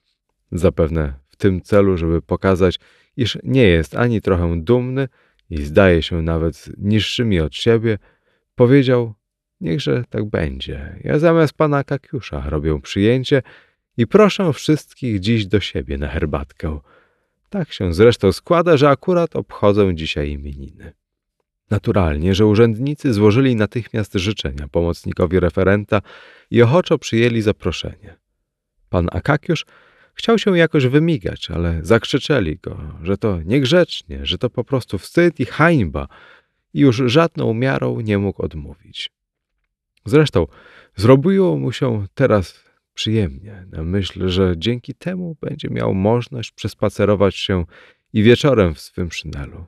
[0.53, 2.79] zapewne w tym celu, żeby pokazać,
[3.16, 5.09] iż nie jest ani trochę dumny
[5.51, 7.99] i zdaje się nawet niższymi od siebie,
[8.55, 9.14] powiedział,
[9.61, 11.01] niechże tak będzie.
[11.05, 13.43] Ja zamiast pana Kakiusza robię przyjęcie
[13.97, 16.81] i proszę wszystkich dziś do siebie na herbatkę.
[17.51, 20.93] Tak się zresztą składa, że akurat obchodzę dzisiaj imieniny.
[21.70, 26.02] Naturalnie, że urzędnicy złożyli natychmiast życzenia pomocnikowi referenta
[26.50, 28.16] i ochoczo przyjęli zaproszenie.
[28.88, 29.66] Pan Akakiusz
[30.14, 35.40] chciał się jakoś wymigać, ale zakrzyczeli go, że to niegrzecznie, że to po prostu wstyd
[35.40, 36.08] i hańba
[36.74, 39.10] i już żadną miarą nie mógł odmówić.
[40.04, 40.46] Zresztą
[40.96, 42.64] zrobiło mu się teraz
[42.94, 47.64] przyjemnie na myśl, że dzięki temu będzie miał możliwość przespacerować się
[48.12, 49.66] i wieczorem w swym szynelu.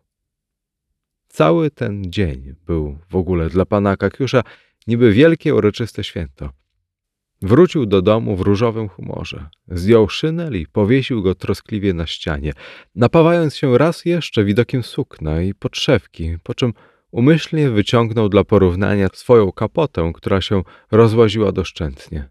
[1.32, 4.42] Cały ten dzień był w ogóle dla pana Kakiusza
[4.86, 6.50] niby wielkie uroczyste święto.
[7.42, 9.48] Wrócił do domu w różowym humorze.
[9.68, 12.52] Zdjął szynel i powiesił go troskliwie na ścianie,
[12.94, 16.72] napawając się raz jeszcze widokiem sukna i podszewki, po czym
[17.10, 22.28] umyślnie wyciągnął dla porównania swoją kapotę, która się rozłaziła doszczętnie.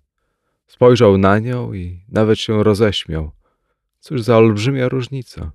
[0.68, 3.32] Spojrzał na nią i nawet się roześmiał.
[4.00, 5.52] Cóż za olbrzymia różnica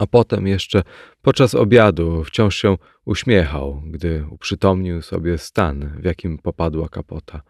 [0.00, 0.82] a potem jeszcze
[1.22, 7.42] podczas obiadu wciąż się uśmiechał, gdy uprzytomnił sobie stan, w jakim popadła kapota.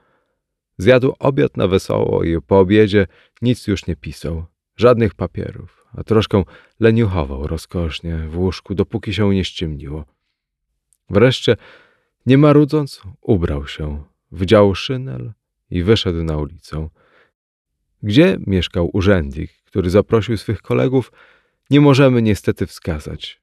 [0.78, 3.06] Zjadł obiad na wesoło i po obiedzie
[3.42, 4.44] nic już nie pisał,
[4.76, 6.42] żadnych papierów, a troszkę
[6.80, 10.04] leniuchował rozkosznie w łóżku, dopóki się nie ściemniło.
[11.10, 11.56] Wreszcie,
[12.26, 15.32] nie marudząc, ubrał się, wdział szynel
[15.70, 16.88] i wyszedł na ulicę.
[18.02, 21.12] Gdzie mieszkał urzędnik, który zaprosił swych kolegów,
[21.70, 23.40] nie możemy niestety wskazać.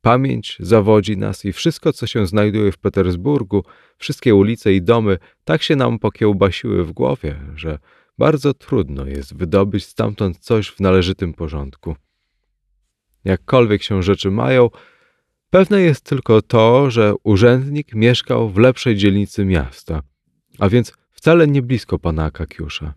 [0.00, 3.64] Pamięć zawodzi nas i wszystko, co się znajduje w Petersburgu,
[3.98, 7.78] wszystkie ulice i domy, tak się nam pokiełbasiły w głowie, że
[8.18, 11.96] bardzo trudno jest wydobyć stamtąd coś w należytym porządku.
[13.24, 14.70] Jakkolwiek się rzeczy mają,
[15.50, 20.02] pewne jest tylko to, że urzędnik mieszkał w lepszej dzielnicy miasta,
[20.58, 22.94] a więc wcale nie blisko pana Akakiusza.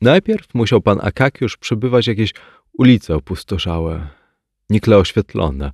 [0.00, 2.34] Najpierw musiał pan Akakiusz przebywać jakieś
[2.78, 4.08] ulice opustoszałe,
[4.70, 5.72] nikle oświetlone,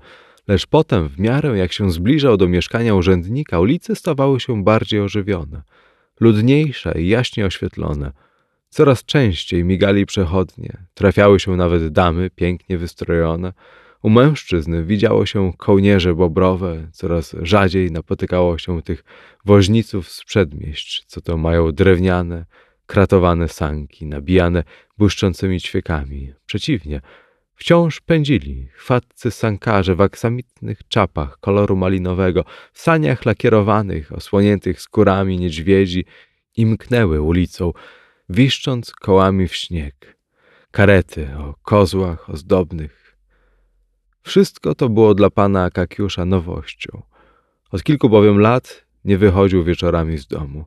[0.48, 5.62] lecz potem, w miarę jak się zbliżał do mieszkania urzędnika, ulice stawały się bardziej ożywione,
[6.20, 8.12] ludniejsze i jaśnie oświetlone.
[8.68, 13.52] Coraz częściej migali przechodnie, trafiały się nawet damy pięknie wystrojone.
[14.02, 19.04] U mężczyzn widziało się kołnierze bobrowe, coraz rzadziej napotykało się tych
[19.44, 22.46] woźniców z przedmieść, co to mają drewniane,
[22.86, 24.64] kratowane sanki, nabijane
[25.02, 26.32] błyszczącymi ćwiekami.
[26.46, 27.00] Przeciwnie,
[27.54, 36.04] wciąż pędzili chwatcy sankarze w aksamitnych czapach koloru malinowego, w saniach lakierowanych, osłoniętych skórami niedźwiedzi
[36.56, 37.72] i mknęły ulicą,
[38.28, 40.16] wiszcząc kołami w śnieg.
[40.70, 43.16] Karety o kozłach ozdobnych.
[44.22, 47.02] Wszystko to było dla pana Akakiusza nowością.
[47.70, 50.64] Od kilku bowiem lat nie wychodził wieczorami z domu.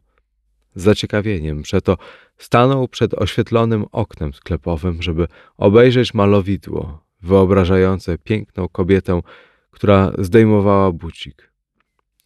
[0.76, 1.98] Z zaciekawieniem przeto
[2.38, 9.22] stanął przed oświetlonym oknem sklepowym, żeby obejrzeć malowidło wyobrażające piękną kobietę,
[9.72, 11.52] która zdejmowała bucik,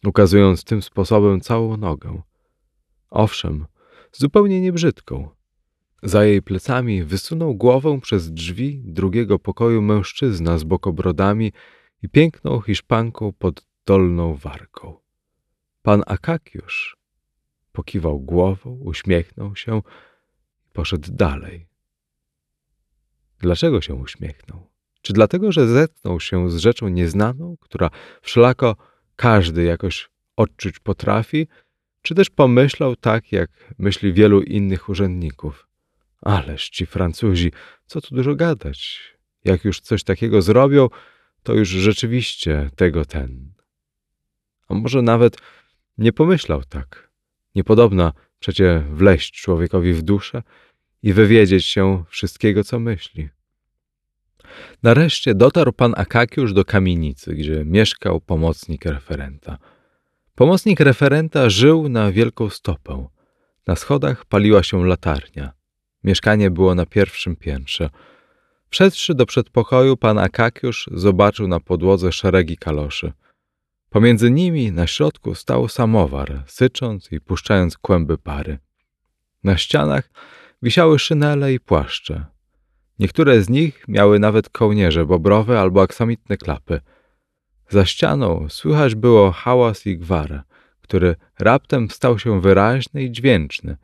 [0.06, 2.22] ukazując tym sposobem całą nogę.
[3.10, 3.66] Owszem,
[4.12, 5.28] zupełnie niebrzydką.
[6.02, 11.52] Za jej plecami wysunął głowę przez drzwi drugiego pokoju mężczyzna z bokobrodami
[12.02, 14.96] i piękną hiszpanką pod dolną warką.
[15.82, 16.99] Pan Akakiusz
[17.72, 19.82] Pokiwał głową, uśmiechnął się
[20.66, 21.66] i poszedł dalej.
[23.38, 24.70] Dlaczego się uśmiechnął?
[25.02, 27.90] Czy dlatego, że zetknął się z rzeczą nieznaną, która
[28.22, 28.76] wszelako
[29.16, 31.46] każdy jakoś odczuć potrafi,
[32.02, 35.68] czy też pomyślał tak, jak myśli wielu innych urzędników?
[36.22, 37.52] Ależ ci Francuzi,
[37.86, 39.00] co tu dużo gadać.
[39.44, 40.88] Jak już coś takiego zrobią,
[41.42, 43.52] to już rzeczywiście tego ten.
[44.68, 45.36] A może nawet
[45.98, 47.09] nie pomyślał tak.
[47.54, 50.42] Niepodobna przecie wleść człowiekowi w duszę
[51.02, 53.28] i wywiedzieć się wszystkiego, co myśli.
[54.82, 59.58] Nareszcie dotarł pan Akakiusz do kamienicy, gdzie mieszkał pomocnik referenta.
[60.34, 63.06] Pomocnik referenta żył na wielką stopę.
[63.66, 65.52] Na schodach paliła się latarnia.
[66.04, 67.90] Mieszkanie było na pierwszym piętrze.
[68.70, 73.12] Wszedłszy do przedpokoju, pan Akakiusz zobaczył na podłodze szeregi kaloszy.
[73.90, 78.58] Pomiędzy nimi na środku stał samowar, sycząc i puszczając kłęby pary.
[79.44, 80.10] Na ścianach
[80.62, 82.26] wisiały szynele i płaszcze.
[82.98, 86.80] Niektóre z nich miały nawet kołnierze bobrowe albo aksamitne klapy.
[87.68, 90.42] Za ścianą słychać było hałas i gwar,
[90.80, 93.76] który raptem stał się wyraźny i dźwięczny.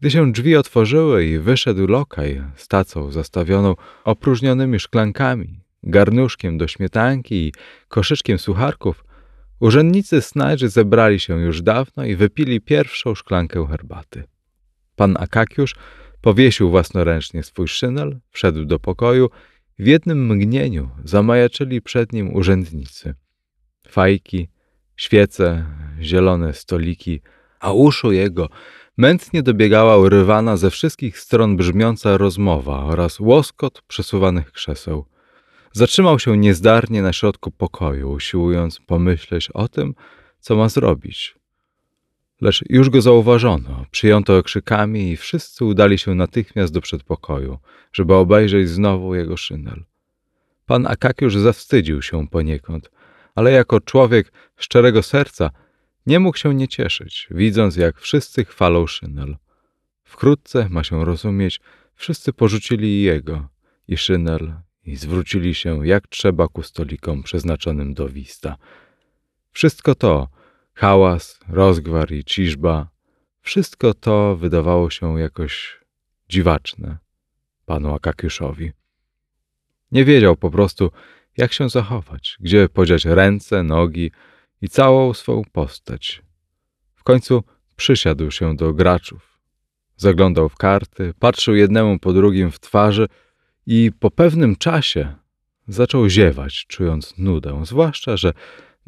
[0.00, 3.74] Gdy się drzwi otworzyły i wyszedł lokaj z tacą zastawioną
[4.04, 7.52] opróżnionymi szklankami, garnuszkiem do śmietanki i
[7.88, 9.07] koszyczkiem sucharków,
[9.60, 14.24] urzędnicy snajdrzy zebrali się już dawno i wypili pierwszą szklankę herbaty.
[14.96, 15.74] Pan Akakiusz
[16.20, 19.30] Powiesił własnoręcznie swój szynel, wszedł do pokoju
[19.78, 23.14] w jednym mgnieniu zamajaczyli przed nim urzędnicy.
[23.88, 24.48] Fajki,
[24.96, 25.64] świece,
[26.00, 27.20] zielone stoliki,
[27.60, 28.48] a uszu jego
[28.96, 35.04] mętnie dobiegała urywana ze wszystkich stron brzmiąca rozmowa oraz łoskot przesuwanych krzeseł.
[35.78, 39.94] Zatrzymał się niezdarnie na środku pokoju, usiłując pomyśleć o tym,
[40.40, 41.34] co ma zrobić.
[42.40, 47.58] Lecz już go zauważono, przyjęto okrzykami i wszyscy udali się natychmiast do przedpokoju,
[47.92, 49.84] żeby obejrzeć znowu jego szynel.
[50.66, 52.90] Pan Akakiusz zawstydził się poniekąd,
[53.34, 55.50] ale jako człowiek szczerego serca
[56.06, 59.36] nie mógł się nie cieszyć, widząc jak wszyscy chwalą szynel.
[60.04, 61.60] Wkrótce, ma się rozumieć,
[61.94, 63.48] wszyscy porzucili jego
[63.88, 68.56] i szynel i zwrócili się jak trzeba ku stolikom przeznaczonym do wista.
[69.52, 70.28] Wszystko to,
[70.74, 72.88] Hałas, rozgwar i ciżba,
[73.40, 75.80] wszystko to wydawało się jakoś
[76.28, 76.98] dziwaczne
[77.66, 78.72] panu Akakiuszowi.
[79.92, 80.90] Nie wiedział po prostu,
[81.36, 84.10] jak się zachować, gdzie podziać ręce, nogi
[84.62, 86.22] i całą swą postać.
[86.94, 87.44] W końcu
[87.76, 89.38] przysiadł się do graczów.
[89.96, 93.08] Zaglądał w karty, patrzył jednemu po drugim w twarzy
[93.70, 95.14] i po pewnym czasie
[95.68, 98.32] zaczął ziewać, czując nudę, zwłaszcza, że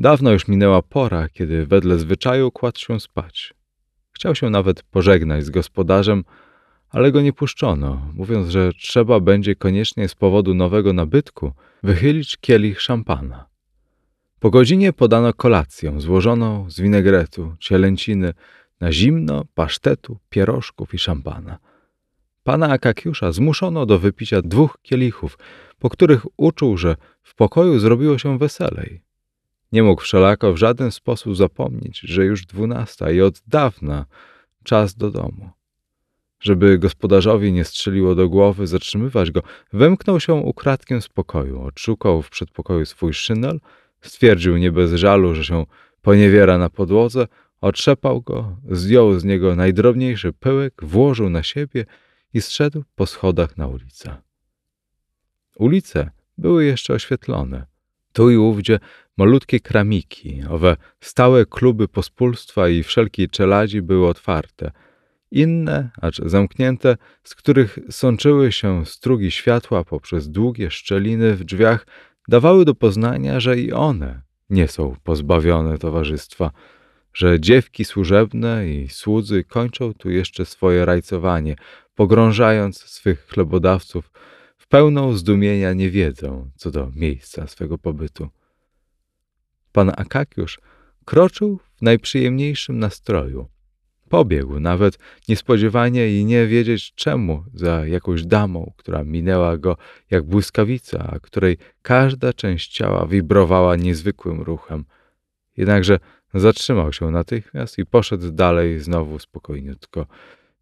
[0.01, 3.55] Dawno już minęła pora, kiedy wedle zwyczaju kładł się spać.
[4.13, 6.25] Chciał się nawet pożegnać z gospodarzem,
[6.91, 11.53] ale go nie puszczono, mówiąc, że trzeba będzie koniecznie z powodu nowego nabytku
[11.83, 13.47] wychylić kielich szampana.
[14.39, 18.35] Po godzinie podano kolację złożoną z winegretu, cielęciny,
[18.81, 21.59] na zimno, pasztetu, pierożków i szampana.
[22.51, 25.39] Pana Akakiusza zmuszono do wypicia dwóch kielichów,
[25.79, 29.01] po których uczuł, że w pokoju zrobiło się weselej.
[29.73, 34.07] Nie mógł wszelako w żaden sposób zapomnieć, że już dwunasta i od dawna
[34.65, 35.51] czas do domu.
[36.41, 39.43] Żeby gospodarzowi nie strzeliło do głowy zatrzymywać go,
[39.73, 43.61] wymknął się ukradkiem z pokoju, odszukał w przedpokoju swój szynel,
[44.01, 45.67] stwierdził nie bez żalu, że się
[46.03, 47.27] poniewiera na podłodze,
[47.61, 51.87] otrzepał go, zdjął z niego najdrobniejszy pyłek, włożył na siebie
[52.35, 54.17] i zszedł po schodach na ulicę.
[55.57, 57.67] Ulice były jeszcze oświetlone.
[58.13, 58.79] Tu i ówdzie
[59.17, 64.71] malutkie kramiki, owe stałe kluby pospólstwa i wszelkiej czeladzi były otwarte.
[65.31, 71.87] Inne, acz zamknięte, z których sączyły się strugi światła poprzez długie szczeliny w drzwiach,
[72.29, 76.51] dawały do poznania, że i one nie są pozbawione towarzystwa,
[77.13, 81.57] że dziewki służebne i słudzy kończą tu jeszcze swoje rajcowanie,
[81.95, 84.11] pogrążając swych chlebodawców
[84.57, 88.29] w pełną zdumienia niewiedzą co do miejsca swego pobytu.
[89.73, 90.61] Pan Akakiusz
[91.05, 93.49] kroczył w najprzyjemniejszym nastroju.
[94.09, 94.99] Pobiegł nawet
[95.29, 99.77] niespodziewanie i nie wiedzieć czemu za jakąś damą, która minęła go
[100.11, 104.85] jak błyskawica, a której każda część ciała wibrowała niezwykłym ruchem.
[105.57, 105.99] Jednakże
[106.35, 110.07] zatrzymał się natychmiast i poszedł dalej znowu spokojniutko,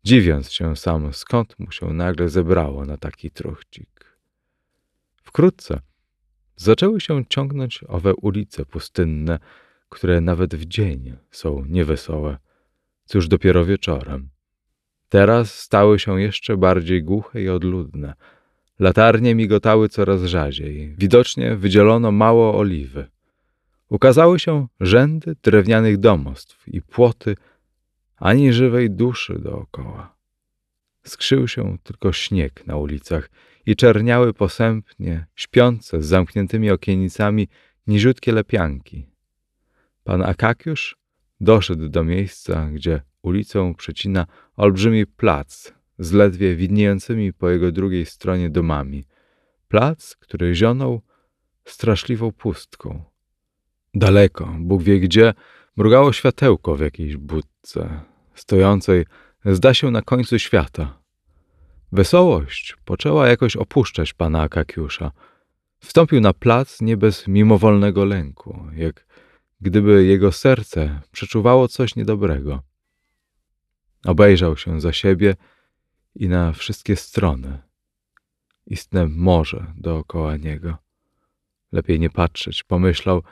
[0.04, 4.16] dziwiąc się sam, skąd mu się nagle zebrało na taki truchcik.
[5.22, 5.80] Wkrótce
[6.56, 9.38] zaczęły się ciągnąć owe ulice pustynne,
[9.88, 12.38] które nawet w dzień są niewesołe.
[13.04, 14.28] Cóż dopiero wieczorem.
[15.08, 18.14] Teraz stały się jeszcze bardziej głuche i odludne.
[18.78, 20.94] Latarnie migotały coraz rzadziej.
[20.98, 23.06] Widocznie wydzielono mało oliwy.
[23.88, 27.36] Ukazały się rzędy drewnianych domostw i płoty,
[28.16, 30.16] ani żywej duszy dookoła.
[31.04, 33.30] Skrzył się tylko śnieg na ulicach
[33.66, 37.48] i czerniały posępnie, śpiące z zamkniętymi okienicami,
[37.86, 39.06] niziutkie lepianki.
[40.04, 40.96] Pan Akakiusz
[41.40, 44.26] doszedł do miejsca, gdzie ulicą przecina
[44.56, 49.04] olbrzymi plac z ledwie widniejącymi po jego drugiej stronie domami.
[49.68, 51.02] Plac, który zionął
[51.64, 53.04] straszliwą pustką.
[53.94, 55.34] Daleko, Bóg wie gdzie,
[55.76, 58.00] mrugało światełko w jakiejś budce,
[58.34, 59.06] stojącej,
[59.44, 60.98] zda się, na końcu świata.
[61.92, 65.12] Wesołość poczęła jakoś opuszczać pana Akakiusza.
[65.78, 69.06] Wstąpił na plac nie bez mimowolnego lęku, jak
[69.60, 72.62] gdyby jego serce przeczuwało coś niedobrego.
[74.04, 75.36] Obejrzał się za siebie
[76.14, 77.58] i na wszystkie strony.
[78.66, 80.76] Istne morze dookoła niego.
[81.72, 83.22] Lepiej nie patrzeć, pomyślał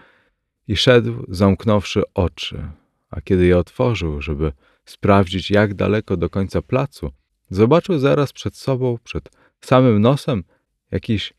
[0.69, 2.71] i szedł, zamknąwszy oczy,
[3.11, 4.53] a kiedy je otworzył, żeby
[4.85, 7.13] sprawdzić, jak daleko do końca placu,
[7.51, 10.45] zobaczył zaraz przed sobą, przed samym nosem,
[10.91, 11.35] jakiś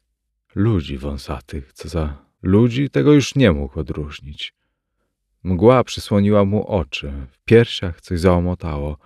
[0.56, 1.74] ludzi wąsatych.
[1.74, 4.54] Co za ludzi, tego już nie mógł odróżnić.
[5.44, 8.98] Mgła przysłoniła mu oczy, w piersiach coś załomotało.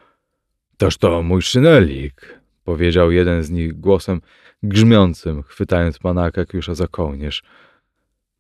[0.78, 4.22] Toż to mój szynelik, powiedział jeden z nich głosem
[4.64, 7.44] grzmiącym, chwytając pana Akakiusza za kołnierz.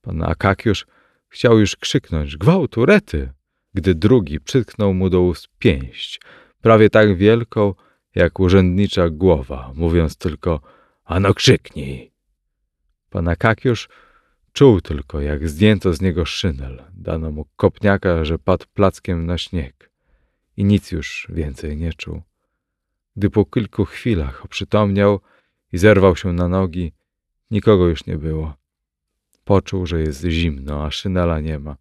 [0.01, 0.85] Pan Akakiusz
[1.31, 3.29] chciał już krzyknąć gwałtu, rety,
[3.73, 6.21] gdy drugi przytknął mu do ust pięść,
[6.61, 7.73] prawie tak wielką
[8.15, 10.61] jak urzędnicza głowa, mówiąc tylko
[11.03, 12.11] ano krzyknij.
[13.09, 13.89] Pan Akakiusz
[14.53, 19.91] czuł tylko, jak zdjęto z niego szynel, dano mu kopniaka, że padł plackiem na śnieg
[20.57, 22.21] i nic już więcej nie czuł.
[23.15, 25.19] Gdy po kilku chwilach oprzytomniał
[25.73, 26.93] i zerwał się na nogi,
[27.51, 28.60] nikogo już nie było.
[29.43, 31.75] Poczuł, że jest zimno, a szynela nie ma.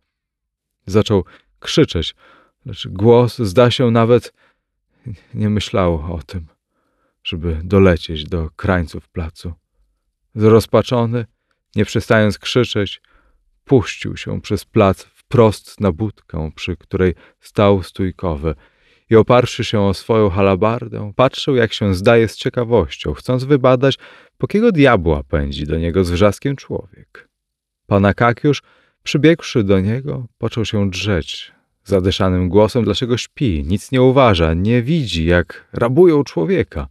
[0.87, 1.25] Zaczął
[1.59, 2.15] krzyczeć,
[2.67, 4.33] lecz głos, zda się, nawet
[5.35, 6.47] nie myślał o tym,
[7.25, 9.53] żeby dolecieć do krańców placu.
[10.35, 11.27] Zrozpaczony,
[11.77, 13.01] nie przestając krzyczeć,
[13.65, 18.55] puścił się przez plac wprost na budkę, przy której stał stójkowy
[19.11, 23.99] i oparszy się o swoją halabardę, patrzył, jak się zdaje z ciekawością, chcąc wybadać,
[24.39, 27.30] po kiego diabła pędzi do niego z wrzaskiem człowiek.
[27.91, 28.63] Pan Akakiusz,
[29.03, 31.53] przybiegłszy do niego, począł się drzeć
[31.85, 36.89] zadyszanym głosem, dlaczego śpi, nic nie uważa, nie widzi, jak rabują człowieka.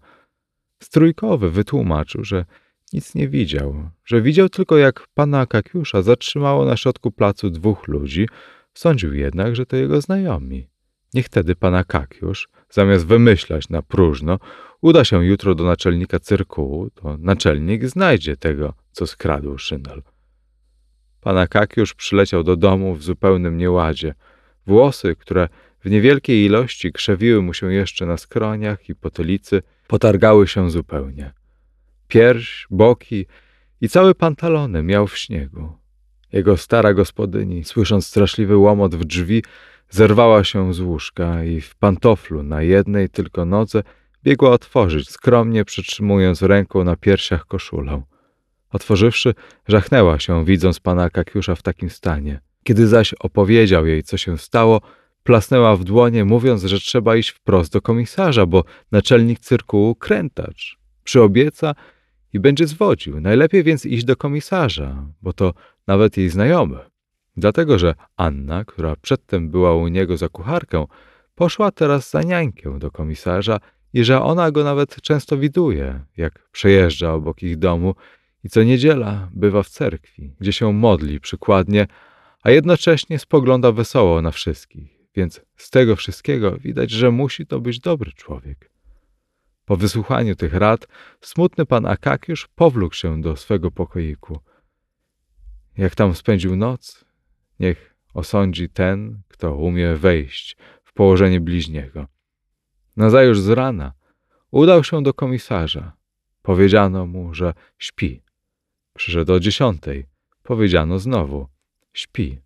[0.84, 2.46] Strójkowy wytłumaczył, że
[2.94, 8.28] nic nie widział, że widział tylko, jak pana Akakiusza zatrzymało na środku placu dwóch ludzi,
[8.74, 10.68] sądził jednak, że to jego znajomi.
[11.14, 14.40] Niech wtedy pana Kakiusz, zamiast wymyślać na próżno,
[14.82, 20.02] uda się jutro do naczelnika cyrkułu, to naczelnik znajdzie tego, co skradł szynel.
[21.22, 24.14] Pana Kakiusz przyleciał do domu w zupełnym nieładzie.
[24.68, 25.48] Włosy, które
[25.86, 31.34] w niewielkiej ilości krzewiły mu się jeszcze na skroniach i potylicy, potargały się zupełnie.
[32.08, 33.26] Pierś, boki
[33.82, 35.72] i cały pantalony miał w śniegu.
[36.34, 39.44] Jego stara gospodyni, słysząc straszliwy łomot w drzwi,
[39.90, 43.84] zerwała się z łóżka i w pantoflu na jednej tylko nodze
[44.24, 48.02] biegła otworzyć, skromnie przytrzymując ręką na piersiach koszulę.
[48.72, 49.34] Otworzywszy,
[49.68, 52.40] żachnęła się, widząc pana Kakiusza w takim stanie.
[52.64, 54.82] Kiedy zaś opowiedział jej, co się stało,
[55.24, 60.78] plasnęła w dłonie, mówiąc, że trzeba iść wprost do komisarza, bo naczelnik cyrkułu krętacz.
[61.04, 61.76] Przyobieca
[62.34, 63.22] i będzie zwodził.
[63.22, 65.54] Najlepiej więc iść do komisarza, bo to
[65.88, 66.78] nawet jej znajomy.
[67.38, 70.86] Dlatego, że Anna, która przedtem była u niego za kucharkę,
[71.36, 73.60] poszła teraz za niańkę do komisarza
[73.94, 77.96] i że ona go nawet często widuje, jak przejeżdża obok ich domu
[78.44, 81.88] i co niedziela bywa w cerkwi, gdzie się modli przykładnie,
[82.44, 85.00] a jednocześnie spogląda wesoło na wszystkich.
[85.16, 88.72] Więc z tego wszystkiego widać, że musi to być dobry człowiek.
[89.66, 90.88] Po wysłuchaniu tych rad,
[91.22, 94.40] smutny pan Akakiusz powlókł się do swego pokoiku.
[95.78, 97.06] Jak tam spędził noc,
[97.60, 102.08] niech osądzi ten, kto umie wejść w położenie bliźniego.
[102.98, 103.94] Nazajutrz z rana
[104.52, 105.94] udał się do komisarza.
[106.42, 108.22] Powiedziano mu, że śpi.
[109.00, 110.06] Przyszedł o dziesiątej.
[110.44, 111.48] Powiedziano znowu,
[111.94, 112.40] śpi.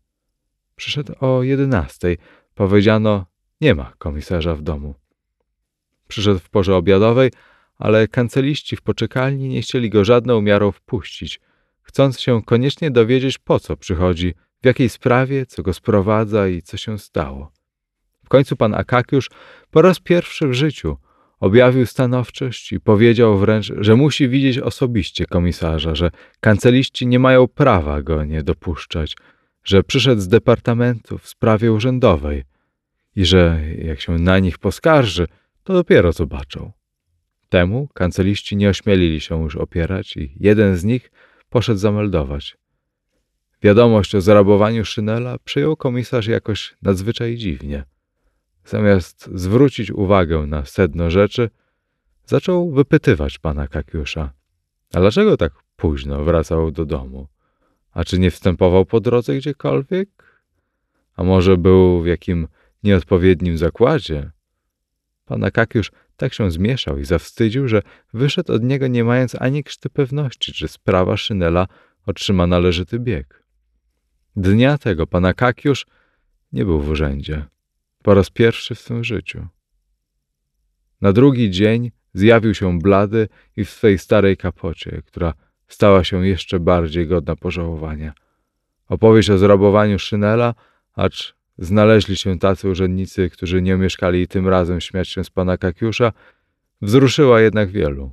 [0.75, 2.17] Przyszedł o jedenastej.
[2.55, 3.25] Powiedziano,
[3.61, 4.95] nie ma komisarza w domu.
[6.07, 7.31] Przyszedł w porze obiadowej,
[7.77, 11.41] ale kanceliści w poczekalni nie chcieli go żadną miarą wpuścić,
[11.81, 16.77] chcąc się koniecznie dowiedzieć, po co przychodzi, w jakiej sprawie, co go sprowadza i co
[16.77, 17.51] się stało.
[18.25, 19.29] W końcu pan Akakiusz
[19.71, 20.97] po raz pierwszy w życiu
[21.43, 28.01] objawił stanowczość i powiedział wręcz, że musi widzieć osobiście komisarza, że kanceliści nie mają prawa
[28.01, 29.15] go nie dopuszczać,
[29.63, 32.43] że przyszedł z departamentu w sprawie urzędowej
[33.15, 35.27] i że jak się na nich poskarży,
[35.63, 36.71] to dopiero zobaczą.
[37.49, 41.11] Temu kanceliści nie ośmielili się już opierać i jeden z nich
[41.49, 42.57] poszedł zameldować.
[43.63, 47.83] Wiadomość o zarabowaniu Szynela przyjął komisarz jakoś nadzwyczaj dziwnie.
[48.65, 51.49] Zamiast zwrócić uwagę na sedno rzeczy,
[52.25, 54.33] zaczął wypytywać pana Kakiusza.
[54.93, 57.27] A dlaczego tak późno wracał do domu?
[57.91, 60.09] A czy nie wstępował po drodze gdziekolwiek?
[61.15, 62.47] A może był w jakim
[62.83, 64.31] nieodpowiednim zakładzie?
[65.25, 67.81] Pan Akakiusz tak się zmieszał i zawstydził, że
[68.13, 71.67] wyszedł od niego nie mając ani krzty pewności, czy sprawa Szynela
[72.05, 73.43] otrzyma należyty bieg.
[74.35, 75.85] Dnia tego pan Akakiusz
[76.51, 77.45] nie był w urzędzie.
[78.03, 79.47] Po raz pierwszy w swym życiu.
[81.01, 83.27] Na drugi dzień zjawił się blady
[83.57, 85.33] i w swej starej kapocie, która
[85.67, 88.13] stała się jeszcze bardziej godna pożałowania.
[88.89, 90.53] Opowieść o zrabowaniu Szynela,
[90.95, 96.11] acz znaleźli się tacy urzędnicy, którzy nie omieszkali tym razem śmiać się z pana Kakiusza,
[96.81, 98.11] wzruszyła jednak wielu.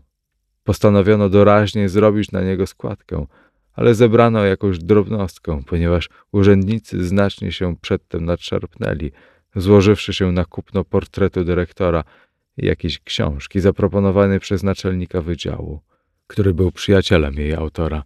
[0.65, 3.27] Postanowiono doraźnie zrobić na niego składkę,
[3.73, 9.13] ale zebrano jakąś drobnostkę, ponieważ urzędnicy znacznie się przedtem nadszarpnęli,
[9.57, 12.05] złożywszy się na kupno portretu dyrektora
[12.57, 15.81] i jakiejś książki zaproponowanej przez naczelnika wydziału,
[16.27, 18.03] który był przyjacielem jej autora.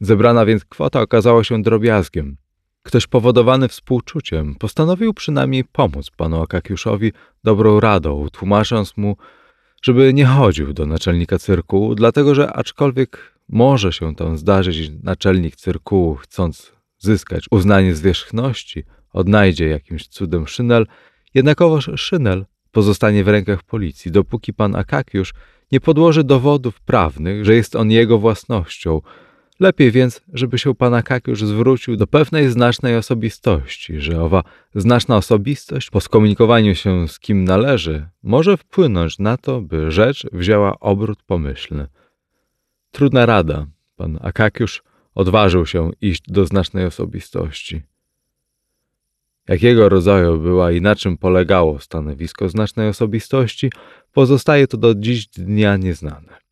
[0.00, 2.36] Zebrana więc kwota okazała się drobiazgiem.
[2.82, 7.12] Ktoś powodowany współczuciem postanowił przynajmniej pomóc panu Akakiuszowi
[7.44, 9.16] dobrą radą, tłumacząc mu,
[9.82, 16.14] żeby nie chodził do naczelnika cyrkułu, dlatego że aczkolwiek może się tam zdarzyć, naczelnik cyrkułu,
[16.14, 18.84] chcąc zyskać uznanie zwierzchności,
[19.14, 20.86] odnajdzie jakimś cudem szynel,
[21.34, 25.34] jednakowoż szynel pozostanie w rękach policji, dopóki pan Akakiusz
[25.72, 29.00] nie podłoży dowodów prawnych, że jest on jego własnością.
[29.60, 34.42] Lepiej więc, żeby się pan Akakiusz zwrócił do pewnej znacznej osobistości, że owa
[34.74, 40.80] znaczna osobistość po skomunikowaniu się z kim należy może wpłynąć na to, by rzecz wzięła
[40.80, 41.86] obrót pomyślny.
[42.90, 43.66] Trudna rada.
[43.96, 44.82] Pan Akakiusz
[45.14, 47.82] odważył się iść do znacznej osobistości.
[49.48, 53.70] Jakiego rodzaju była i na czym polegało stanowisko znacznej osobistości,
[54.12, 56.44] pozostaje to do dziś dnia nieznane.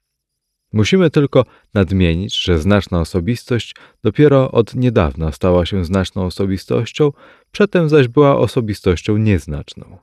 [0.72, 7.12] Musimy tylko nadmienić, że znaczna osobistość dopiero od niedawna stała się znaczną osobistością,
[7.52, 9.98] przedtem zaś była osobistością nieznaczną.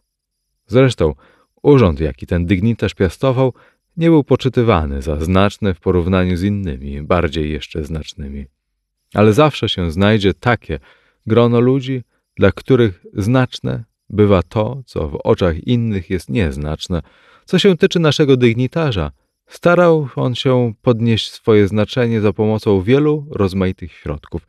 [0.67, 1.15] Zresztą
[1.63, 3.53] urząd, jaki ten dygnitarz piastował,
[3.97, 8.45] nie był poczytywany za znaczny w porównaniu z innymi, bardziej jeszcze znacznymi.
[9.13, 10.79] Ale zawsze się znajdzie takie
[11.27, 12.03] grono ludzi,
[12.39, 17.01] dla których znaczne bywa to, co w oczach innych jest nieznaczne.
[17.45, 19.11] Co się tyczy naszego dygnitarza,
[19.47, 24.47] starał on się podnieść swoje znaczenie za pomocą wielu rozmaitych środków.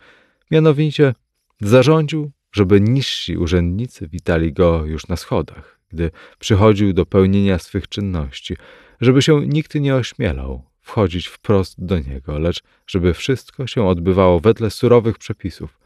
[0.50, 1.14] Mianowicie
[1.60, 8.56] zarządził, żeby niżsi urzędnicy witali go już na schodach, gdy przychodził do pełnienia swych czynności,
[9.00, 14.70] żeby się nikt nie ośmielał wchodzić wprost do niego, lecz żeby wszystko się odbywało wedle
[14.70, 15.80] surowych przepisów.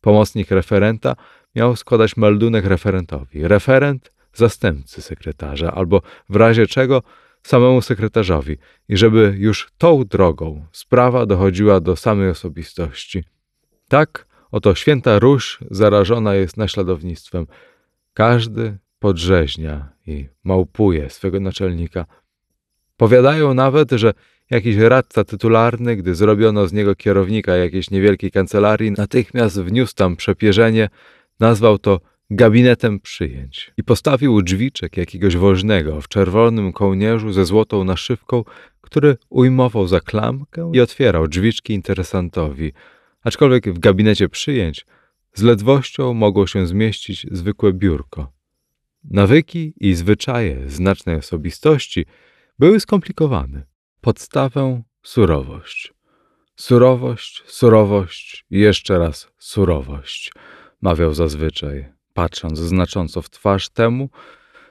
[0.00, 1.16] Pomocnik referenta
[1.54, 7.02] miał składać meldunek referentowi, referent zastępcy sekretarza, albo w razie czego
[7.42, 8.56] samemu sekretarzowi,
[8.88, 13.24] i żeby już tą drogą sprawa dochodziła do samej osobistości.
[13.88, 17.46] Tak oto święta Róż zarażona jest naśladownictwem.
[18.14, 22.06] Każdy podrzeźnia i małpuje swego naczelnika.
[22.96, 24.14] Powiadają nawet, że
[24.50, 30.88] jakiś radca tytularny, gdy zrobiono z niego kierownika jakiejś niewielkiej kancelarii, natychmiast wniósł tam przepierzenie,
[31.42, 38.44] nazwał to gabinetem przyjęć i postawił drzwiczek jakiegoś woźnego w czerwonym kołnierzu ze złotą naszywką,
[38.80, 42.72] który ujmował za klamkę i otwierał drzwiczki interesantowi,
[43.22, 44.86] aczkolwiek w gabinecie przyjęć
[45.34, 48.32] z ledwością mogło się zmieścić zwykłe biurko.
[49.04, 52.06] Nawyki i zwyczaje znacznej osobistości
[52.58, 53.66] były skomplikowane.
[54.00, 55.92] Podstawę surowość.
[56.56, 60.32] Surowość, surowość i jeszcze raz surowość,
[60.82, 64.10] mawiał zazwyczaj, patrząc znacząco w twarz temu,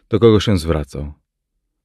[0.09, 1.13] do kogo się zwracał.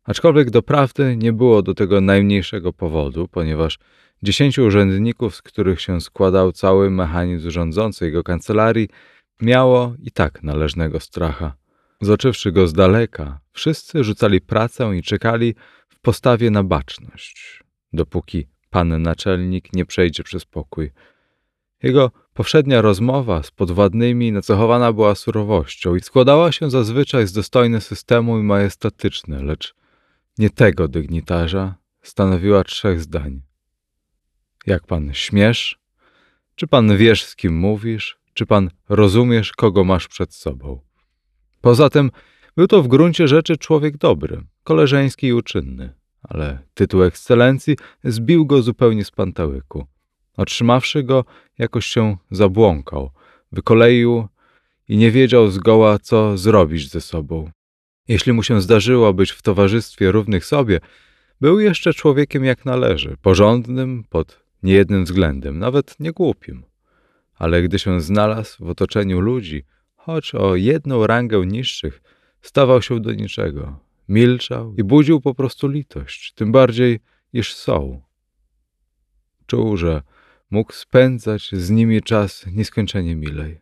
[0.04, 3.78] Aczkolwiek doprawdy nie było do tego najmniejszego powodu, ponieważ
[4.22, 8.88] dziesięciu urzędników, z których się składał cały mechanizm rządzący jego kancelarii,
[9.42, 11.56] miało i tak należnego stracha.
[12.00, 15.54] Zoczywszy go z daleka, wszyscy rzucali pracę i czekali
[15.88, 20.92] w postawie na baczność, dopóki pan naczelnik nie przejdzie przez pokój.
[21.82, 28.38] Jego powszednia rozmowa z podwładnymi nacechowana była surowością i składała się zazwyczaj z dostojne systemu
[28.38, 29.74] i majestatyczne, lecz
[30.38, 33.42] nie tego dygnitarza stanowiła trzech zdań.
[34.66, 35.78] Jak pan śmiesz?
[36.54, 38.18] Czy pan wiesz, z kim mówisz?
[38.34, 40.80] Czy pan rozumiesz, kogo masz przed sobą?
[41.60, 42.10] Poza tym
[42.56, 48.62] był to w gruncie rzeczy człowiek dobry, koleżeński i uczynny, ale tytuł ekscelencji zbił go
[48.62, 49.86] zupełnie z pantałyku.
[50.36, 51.24] Otrzymawszy go,
[51.58, 53.10] jakoś się zabłąkał,
[53.52, 54.28] wykoleił
[54.88, 57.50] i nie wiedział zgoła, co zrobić ze sobą.
[58.08, 60.80] Jeśli mu się zdarzyło być w towarzystwie równych sobie,
[61.40, 66.64] był jeszcze człowiekiem jak należy, porządnym pod niejednym względem, nawet nie głupim.
[67.34, 69.64] Ale gdy się znalazł w otoczeniu ludzi,
[69.96, 72.02] choć o jedną rangę niższych,
[72.42, 73.78] stawał się do niczego.
[74.08, 77.00] Milczał i budził po prostu litość, tym bardziej,
[77.32, 78.02] iż są.
[79.46, 80.02] Czuł, że
[80.50, 83.60] mógł spędzać z nimi czas nieskończenie milej.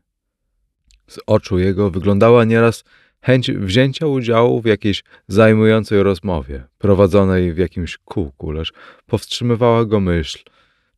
[1.07, 2.85] Z oczu jego wyglądała nieraz
[3.21, 8.73] chęć wzięcia udziału w jakiejś zajmującej rozmowie, prowadzonej w jakimś kółku, lecz
[9.07, 10.39] powstrzymywała go myśl,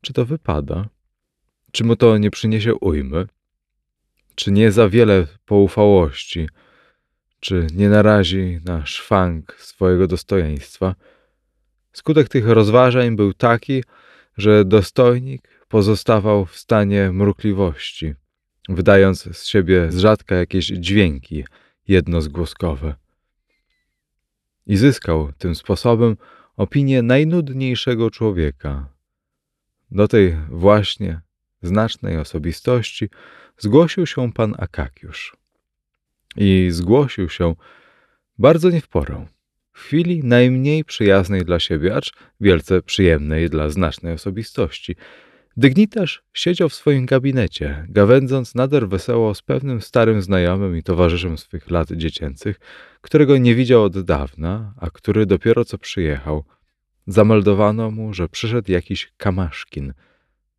[0.01, 0.89] czy to wypada,
[1.71, 3.27] czy mu to nie przyniesie ujmy,
[4.35, 6.49] czy nie za wiele poufałości,
[7.39, 10.95] czy nie narazi na szwank swojego dostojeństwa.
[11.93, 13.83] Skutek tych rozważań był taki,
[14.37, 18.13] że dostojnik pozostawał w stanie mrukliwości,
[18.69, 21.43] wydając z siebie z rzadka jakieś dźwięki
[21.87, 22.95] jednozgłoskowe.
[24.65, 26.17] I zyskał tym sposobem
[26.57, 28.89] opinię najnudniejszego człowieka.
[29.91, 31.21] Do tej właśnie
[31.61, 33.09] znacznej osobistości
[33.57, 35.37] zgłosił się pan Akakiusz.
[36.35, 37.55] I zgłosił się
[38.39, 39.25] bardzo nie w porę,
[39.73, 44.95] w chwili najmniej przyjaznej dla siebie, acz wielce przyjemnej dla znacznej osobistości.
[45.57, 51.69] Dygnitarz siedział w swoim gabinecie, gawędząc nader wesoło z pewnym starym znajomym i towarzyszem swych
[51.69, 52.59] lat dziecięcych,
[53.01, 56.43] którego nie widział od dawna, a który dopiero co przyjechał.
[57.07, 59.93] Zameldowano mu, że przyszedł jakiś kamaszkin.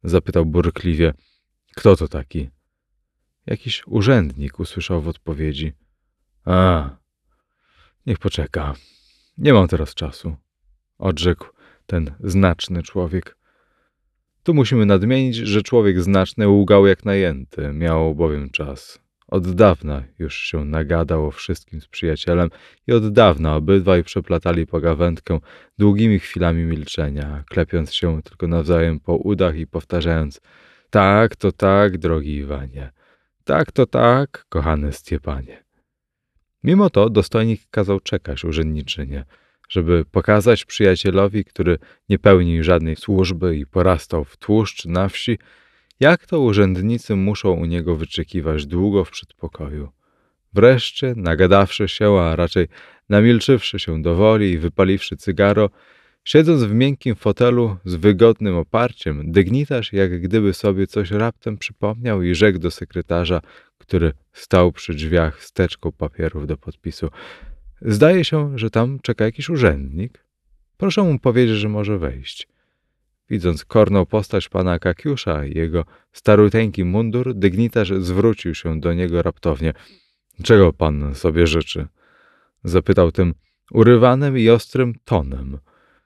[0.05, 1.15] Zapytał burkliwie,
[1.77, 2.51] kto to taki?
[3.47, 5.73] Jakiś urzędnik usłyszał w odpowiedzi.
[6.45, 6.91] A,
[8.07, 8.75] niech poczeka.
[9.39, 10.37] Nie mam teraz czasu,
[10.99, 11.47] odrzekł
[11.87, 13.38] ten znaczny człowiek.
[14.49, 18.99] Tu musimy nadmienić, że człowiek znaczny łgał jak najęty, miał bowiem czas.
[19.27, 22.51] Od dawna już się nagadał o wszystkim z przyjacielem
[22.87, 25.39] i od dawna obydwaj przeplatali pogawędkę
[25.79, 30.41] długimi chwilami milczenia, klepiąc się tylko nawzajem po udach i powtarzając
[30.91, 32.93] tak, to tak, drogi Iwanie,
[33.45, 35.65] tak, to tak, kochany Stepanie.
[36.65, 39.25] Mimo to dostojnik kazał czekać urzędniczynie,
[39.69, 45.39] żeby pokazać przyjacielowi, który nie pełni żadnej służby i porastał w tłuszcz na wsi,
[46.01, 49.89] jak to urzędnicy muszą u niego wyczekiwać długo w przedpokoju.
[50.53, 52.69] Wreszcie, nagadawszy się, a raczej
[53.09, 55.71] namilczywszy się do woli i wypaliwszy cygaro,
[56.25, 62.35] siedząc w miękkim fotelu z wygodnym oparciem, dygnitarz jak gdyby sobie coś raptem przypomniał i
[62.35, 63.41] rzekł do sekretarza,
[63.79, 67.11] który stał przy drzwiach z teczką papierów do podpisu.
[67.83, 70.25] Zdaje się, że tam czeka jakiś urzędnik.
[70.77, 72.49] Proszę mu powiedzieć, że może wejść.
[73.31, 79.73] Widząc korną postać pana Kakiusza i jego staruteńki mundur, dygnitarz zwrócił się do niego raptownie.
[80.43, 81.87] Czego pan sobie życzy?
[82.65, 83.35] Zapytał tym
[83.73, 85.59] urywanym i ostrym tonem,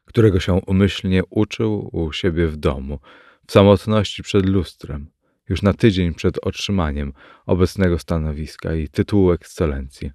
[0.05, 2.99] którego się umyślnie uczył u siebie w domu,
[3.47, 5.07] w samotności przed lustrem,
[5.49, 7.13] już na tydzień przed otrzymaniem
[7.47, 10.11] obecnego stanowiska i tytułu ekscelencji.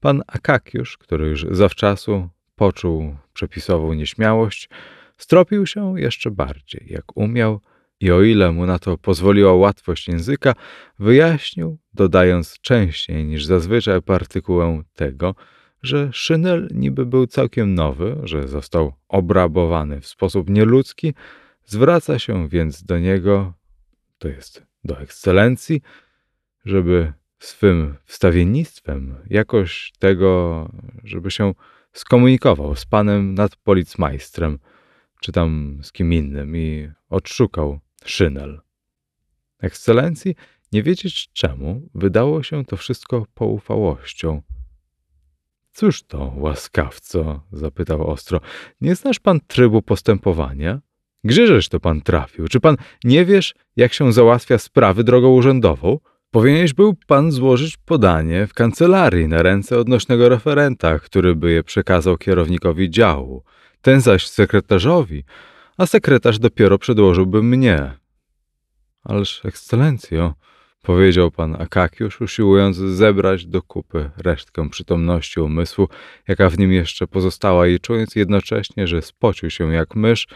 [0.00, 4.68] Pan Akakiusz, który już zawczasu poczuł przepisową nieśmiałość,
[5.20, 7.60] Stropił się jeszcze bardziej, jak umiał,
[8.00, 10.54] i o ile mu na to pozwoliła łatwość języka,
[10.98, 15.34] wyjaśnił, dodając częściej niż zazwyczaj partykułę tego,
[15.82, 21.14] że szynel niby był całkiem nowy, że został obrabowany w sposób nieludzki,
[21.64, 23.52] zwraca się więc do niego,
[24.18, 25.82] to jest do ekscelencji,
[26.64, 30.68] żeby swym wstawiennictwem jakoś tego,
[31.04, 31.54] żeby się
[31.92, 34.58] skomunikował z panem nadpolicmajstrem,
[35.20, 38.60] czy tam z kim innym i odszukał szynel.
[39.58, 40.34] Ekscelencji,
[40.72, 44.42] nie wiedzieć czemu, wydało się to wszystko poufałością.
[45.72, 47.42] Cóż to, łaskawco?
[47.52, 48.40] zapytał ostro.
[48.80, 50.80] Nie znasz pan trybu postępowania?
[51.24, 52.48] Gdzieżeś to pan trafił?
[52.48, 55.98] Czy pan nie wiesz, jak się załatwia sprawy drogą urzędową?
[56.30, 62.16] Powinieneś był pan złożyć podanie w kancelarii na ręce odnośnego referenta, który by je przekazał
[62.16, 63.44] kierownikowi działu
[63.82, 65.24] ten zaś sekretarzowi,
[65.78, 67.92] a sekretarz dopiero przedłożyłby mnie.
[69.04, 70.34] Ależ, ekscelencjo,
[70.82, 75.88] powiedział pan Akakiusz, usiłując zebrać do kupy resztkę przytomności umysłu,
[76.28, 80.26] jaka w nim jeszcze pozostała i czując jednocześnie, że spocił się jak mysz,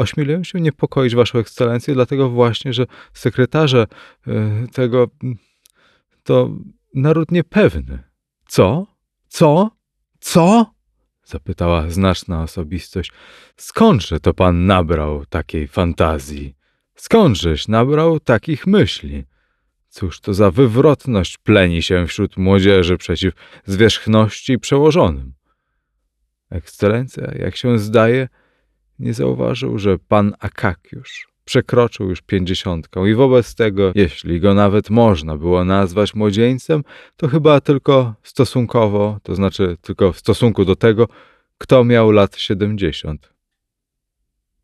[0.00, 3.86] ośmieliłem się niepokoić waszą ekscelencję, dlatego właśnie, że sekretarze
[4.28, 4.32] y,
[4.72, 5.08] tego
[6.22, 6.50] to
[6.94, 8.02] naród niepewny.
[8.46, 8.86] Co?
[9.28, 9.70] Co?
[10.20, 10.74] Co?
[11.24, 13.12] Zapytała znaczna osobistość.
[13.56, 16.56] Skądże to pan nabrał takiej fantazji?
[16.94, 19.24] Skądżeś nabrał takich myśli?
[19.88, 25.34] Cóż to za wywrotność pleni się wśród młodzieży przeciw zwierzchności przełożonym?
[26.50, 28.28] Ekscelencja, jak się zdaje,
[29.00, 35.36] nie zauważył, że pan Akakiusz przekroczył już pięćdziesiątką i wobec tego, jeśli go nawet można
[35.36, 36.82] było nazwać młodzieńcem,
[37.16, 41.08] to chyba tylko stosunkowo, to znaczy tylko w stosunku do tego,
[41.58, 43.32] kto miał lat siedemdziesiąt.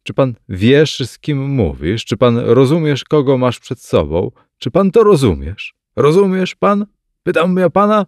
[0.02, 2.04] Czy pan wiesz, z kim mówisz?
[2.04, 4.30] Czy pan rozumiesz, kogo masz przed sobą?
[4.58, 5.74] Czy pan to rozumiesz?
[5.96, 6.86] Rozumiesz pan?
[7.22, 8.06] Pytam ja pana.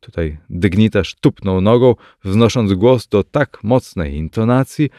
[0.00, 4.90] Tutaj dygnitarz tupnął nogą, wznosząc głos do tak mocnej intonacji,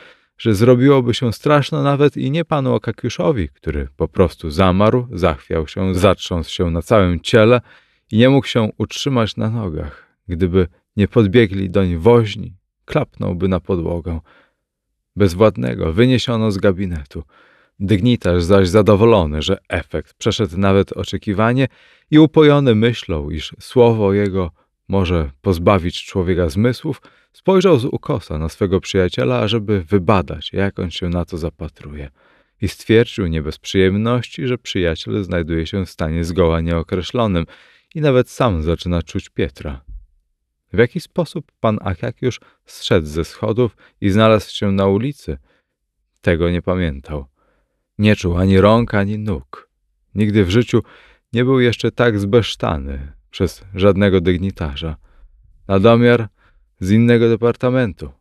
[0.43, 5.95] że zrobiłoby się straszno nawet i nie panu Okakiuszowi, który po prostu zamarł, zachwiał się,
[5.95, 7.61] zatrząsł się na całym ciele
[8.11, 10.07] i nie mógł się utrzymać na nogach.
[10.27, 10.67] Gdyby
[10.97, 12.55] nie podbiegli doń woźni,
[12.85, 14.19] klapnąłby na podłogę.
[15.15, 17.23] Bezwładnego wyniesiono z gabinetu.
[17.79, 21.67] Dygnitarz zaś zadowolony, że efekt przeszedł nawet oczekiwanie
[22.11, 24.51] i upojony myślą, iż słowo jego
[24.87, 27.01] może pozbawić człowieka zmysłów,
[27.33, 32.09] spojrzał z ukosa na swego przyjaciela, ażeby wybadać, jak on się na to zapatruje.
[32.61, 37.45] I stwierdził nie bez przyjemności, że przyjaciel znajduje się w stanie zgoła nieokreślonym
[37.95, 39.81] i nawet sam zaczyna czuć Pietra.
[40.73, 45.37] W jaki sposób pan Akakiusz zszedł ze schodów i znalazł się na ulicy?
[46.21, 47.25] Tego nie pamiętał.
[47.97, 49.69] Nie czuł ani rąk, ani nóg.
[50.15, 50.83] Nigdy w życiu
[51.33, 54.95] nie był jeszcze tak zbesztany przez żadnego dygnitarza.
[55.67, 56.27] Na domiar
[56.79, 58.11] z innego departamentu.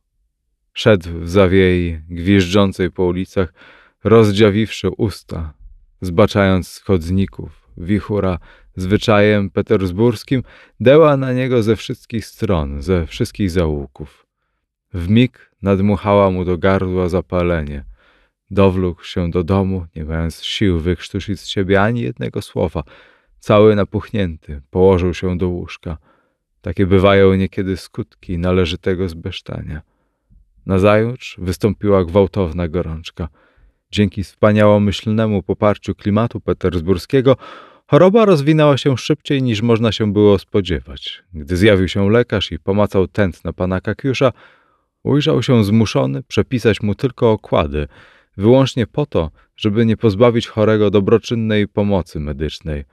[0.72, 3.52] Szedł w zawiei, gwiżdżącej po ulicach,
[4.05, 5.55] rozdziawiwszy usta,
[6.01, 7.68] zbaczając z chodników.
[7.76, 8.39] Wichura
[8.76, 10.43] zwyczajem petersburskim
[10.80, 14.26] deła na niego ze wszystkich stron, ze wszystkich zaułków.
[14.94, 17.84] W mig nadmuchała mu do gardła zapalenie.
[18.51, 22.82] Dowlókł się do domu, nie mając sił wykrztusić z siebie ani jednego słowa.
[23.43, 25.98] Cały napuchnięty, położył się do łóżka.
[26.60, 29.82] Takie bywają niekiedy skutki należytego zbesztania.
[30.66, 33.28] Nazajutrz wystąpiła gwałtowna gorączka.
[33.90, 37.36] Dzięki wspaniałomyślnemu poparciu klimatu petersburskiego
[37.86, 41.23] choroba rozwinęła się szybciej niż można się było spodziewać.
[41.35, 44.32] Gdy zjawił się lekarz i pomacał tętno pana Kakiusza,
[45.02, 47.89] ujrzał się zmuszony przepisać mu tylko okłady,
[48.36, 52.85] wyłącznie po to, żeby nie pozbawić chorego dobroczynnej pomocy medycznej–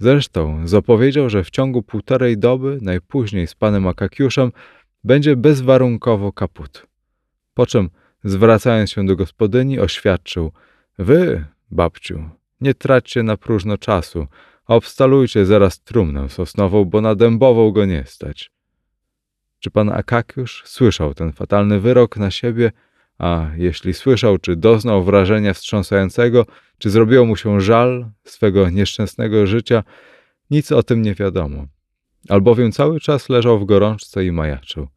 [0.00, 4.52] Zresztą zapowiedział, że w ciągu półtorej doby, najpóźniej z panem Akakiuszem,
[5.04, 6.86] będzie bezwarunkowo kaput.
[7.54, 7.90] Po czym,
[8.24, 10.52] zwracając się do gospodyni, oświadczył:
[10.98, 14.26] Wy, babciu, nie traćcie na próżno czasu,
[14.66, 18.50] obstalujcie zaraz trumnę sosnową, bo na dębową go nie stać.
[19.58, 22.72] Czy pan Akakiusz słyszał ten fatalny wyrok na siebie?
[23.20, 26.46] A jeśli słyszał, czy doznał wrażenia wstrząsającego,
[26.78, 29.84] czy zrobiło mu się żal swego nieszczęsnego życia,
[30.50, 31.66] nic o tym nie wiadomo,
[32.28, 34.88] albowiem cały czas leżał w gorączce i majaczył.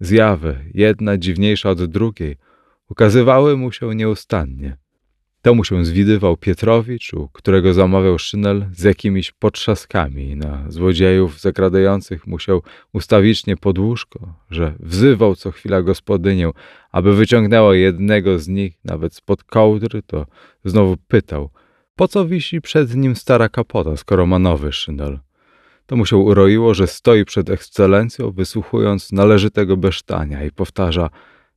[0.00, 2.36] Zjawy, jedna dziwniejsza od drugiej,
[2.90, 4.76] ukazywały mu się nieustannie.
[5.44, 12.38] Temu się zwidywał Pietrowicz, u którego zamawiał szynel z jakimiś potrzaskami na złodziejów zakradających mu
[12.38, 12.60] się
[12.92, 16.50] ustawicznie pod łóżko, że wzywał co chwila gospodynię,
[16.92, 20.26] aby wyciągnęła jednego z nich nawet spod kołdry, to
[20.64, 21.50] znowu pytał,
[21.96, 25.18] po co wisi przed nim stara kapota, skoro ma nowy szynel.
[25.86, 31.10] To mu się uroiło, że stoi przed ekscelencją, wysłuchując należytego besztania i powtarza,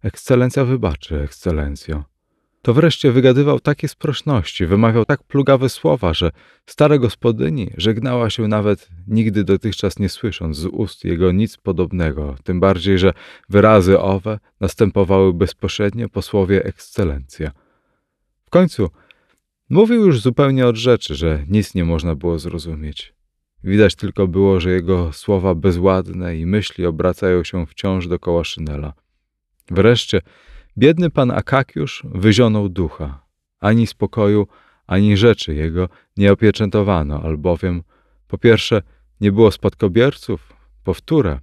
[0.03, 2.16] ekscelencja wybaczy, ekscelencjo
[2.61, 6.31] to wreszcie wygadywał takie sprośności, wymawiał tak plugawe słowa, że
[6.65, 12.59] stara gospodyni żegnała się nawet nigdy dotychczas nie słysząc z ust jego nic podobnego, tym
[12.59, 13.13] bardziej, że
[13.49, 17.51] wyrazy owe następowały bezpośrednio po słowie ekscelencja.
[18.45, 18.89] W końcu
[19.69, 23.13] mówił już zupełnie od rzeczy, że nic nie można było zrozumieć.
[23.63, 28.93] Widać tylko było, że jego słowa bezładne i myśli obracają się wciąż dokoła szynela.
[29.71, 30.21] Wreszcie
[30.77, 33.25] Biedny pan Akakiusz wyzionął ducha.
[33.59, 34.47] Ani spokoju,
[34.87, 37.83] ani rzeczy jego nie opieczętowano, albowiem
[38.27, 38.81] po pierwsze
[39.21, 41.39] nie było spadkobierców, po wtóre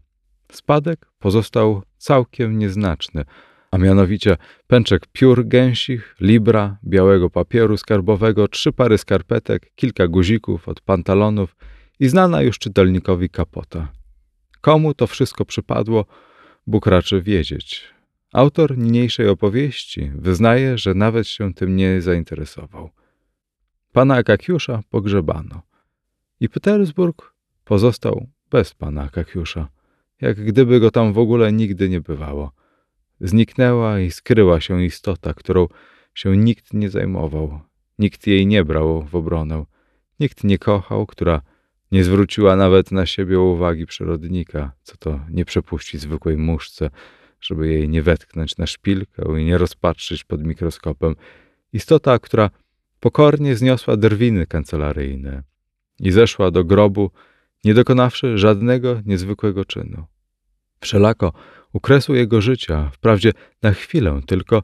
[0.53, 3.25] spadek pozostał całkiem nieznaczny,
[3.71, 4.37] a mianowicie
[4.67, 11.57] pęczek piór gęsich, libra, białego papieru skarbowego, trzy pary skarpetek, kilka guzików od pantalonów
[12.01, 13.93] i znana już czytelnikowi kapota.
[14.61, 16.05] Komu to wszystko przypadło,
[16.67, 17.94] Bóg raczy wiedzieć.
[18.35, 22.91] Autor niniejszej opowieści wyznaje, że nawet się tym nie zainteresował.
[23.93, 25.63] Pana Akakiusza pogrzebano
[26.41, 27.35] i Petersburg
[27.65, 29.69] pozostał bez pana Akakiusza.
[30.21, 32.53] jak gdyby go tam w ogóle nigdy nie bywało.
[33.21, 35.69] Zniknęła i skryła się istota, którą
[36.15, 37.61] się nikt nie zajmował,
[37.99, 39.65] nikt jej nie brał w obronę,
[40.21, 41.41] nikt nie kochał, która
[41.93, 46.91] nie zwróciła nawet na siebie uwagi przyrodnika, co to nie przepuści zwykłej muszce,
[47.45, 51.15] żeby jej nie wetknąć na szpilkę i nie rozpatrzyć pod mikroskopem.
[51.73, 52.51] Istota, która
[53.01, 55.43] pokornie zniosła drwiny kancelaryjne
[56.01, 57.11] i zeszła do grobu,
[57.65, 60.05] nie dokonawszy żadnego niezwykłego czynu.
[60.81, 61.33] Wszelako
[61.73, 64.63] u kresu jego życia, wprawdzie na chwilę tylko,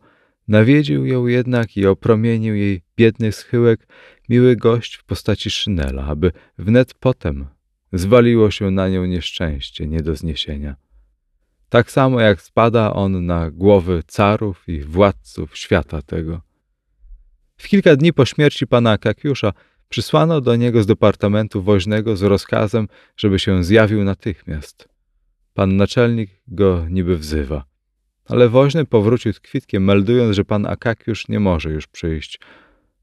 [0.48, 3.86] nawiedził ją jednak i opromienił jej biedny schyłek
[4.28, 7.46] miły gość w postaci szynela, aby wnet potem
[7.92, 10.76] zwaliło się na nią nieszczęście nie do zniesienia.
[11.70, 16.40] Tak samo jak spada on na głowy carów i władców świata tego.
[17.56, 19.52] W kilka dni po śmierci pana Kakiusza
[19.88, 24.88] przysłano do niego z departamentu woźnego z rozkazem, żeby się zjawił natychmiast.
[25.54, 27.64] Pan naczelnik go niby wzywa.
[28.24, 32.40] Ale woźny powrócił z kwitkiem, meldując, że pan Akakiusz nie może już przyjść.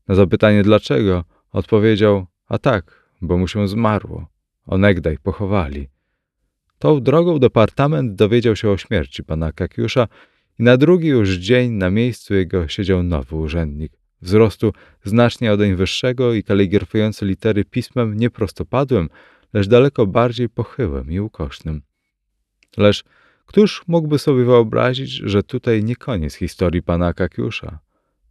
[0.07, 4.27] Na zapytanie dlaczego, odpowiedział, a tak, bo mu się zmarło.
[4.65, 5.88] Onegdaj pochowali.
[6.79, 10.07] Tą drogą departament dowiedział się o śmierci pana Kakiusza
[10.59, 14.73] i na drugi już dzień na miejscu jego siedział nowy urzędnik, wzrostu
[15.03, 19.09] znacznie odeń wyższego i kaligrafujący litery pismem nie prostopadłym,
[19.53, 21.81] lecz daleko bardziej pochyłym i ukośnym.
[22.77, 23.03] Lecz
[23.47, 27.79] któż mógłby sobie wyobrazić, że tutaj nie koniec historii pana Kakiusza,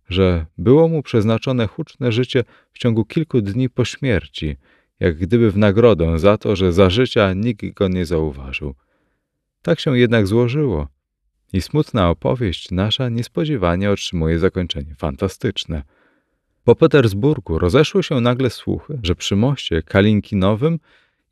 [0.09, 4.57] że było mu przeznaczone huczne życie w ciągu kilku dni po śmierci,
[5.01, 8.75] jak gdyby w nagrodę za to, że za życia nikt go nie zauważył.
[9.63, 10.89] Tak się jednak złożyło
[11.53, 15.83] i smutna opowieść nasza niespodziewanie otrzymuje zakończenie fantastyczne.
[16.65, 20.79] Po Petersburgu rozeszły się nagle słuchy, że przy moście Kalinkinowym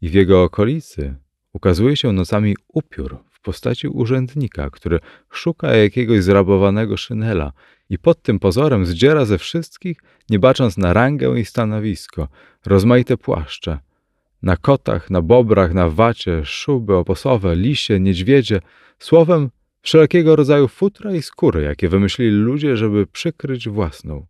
[0.01, 1.15] i w jego okolicy
[1.53, 5.01] ukazuje się nocami upiór w postaci urzędnika, który
[5.31, 7.53] szuka jakiegoś zrabowanego szynela
[7.91, 12.29] i pod tym pozorem zdziera ze wszystkich, nie bacząc na rangę i stanowisko,
[12.67, 13.79] rozmaite płaszcze.
[14.43, 18.61] Na kotach, na bobrach, na wacie, szuby oposowe, lisie, niedźwiedzie,
[18.99, 19.51] słowem
[19.83, 24.27] wszelkiego rodzaju futra i skóry, jakie wymyślili ludzie, żeby przykryć własną.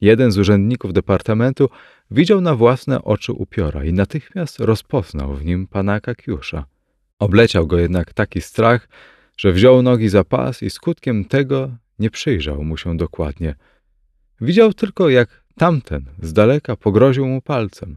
[0.00, 1.68] Jeden z urzędników departamentu
[2.10, 6.64] widział na własne oczy upiora i natychmiast rozpoznał w nim pana Kakiusza.
[7.18, 8.88] Obleciał go jednak taki strach,
[9.36, 13.54] że wziął nogi za pas i skutkiem tego nie przyjrzał mu się dokładnie.
[14.40, 17.96] Widział tylko, jak tamten z daleka pogroził mu palcem.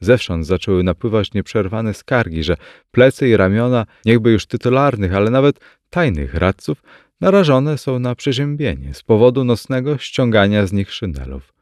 [0.00, 2.56] Zewsząd zaczęły napływać nieprzerwane skargi, że
[2.90, 5.60] plecy i ramiona, niechby już tytularnych, ale nawet
[5.90, 6.82] tajnych radców,
[7.20, 11.54] narażone są na przeziębienie z powodu nocnego ściągania z nich szynelów.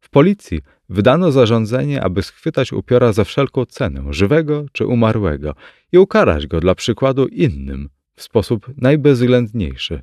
[0.00, 5.54] W policji wydano zarządzenie, aby schwytać upiora za wszelką cenę, żywego czy umarłego,
[5.92, 10.02] i ukarać go dla przykładu innym w sposób najbezwzględniejszy.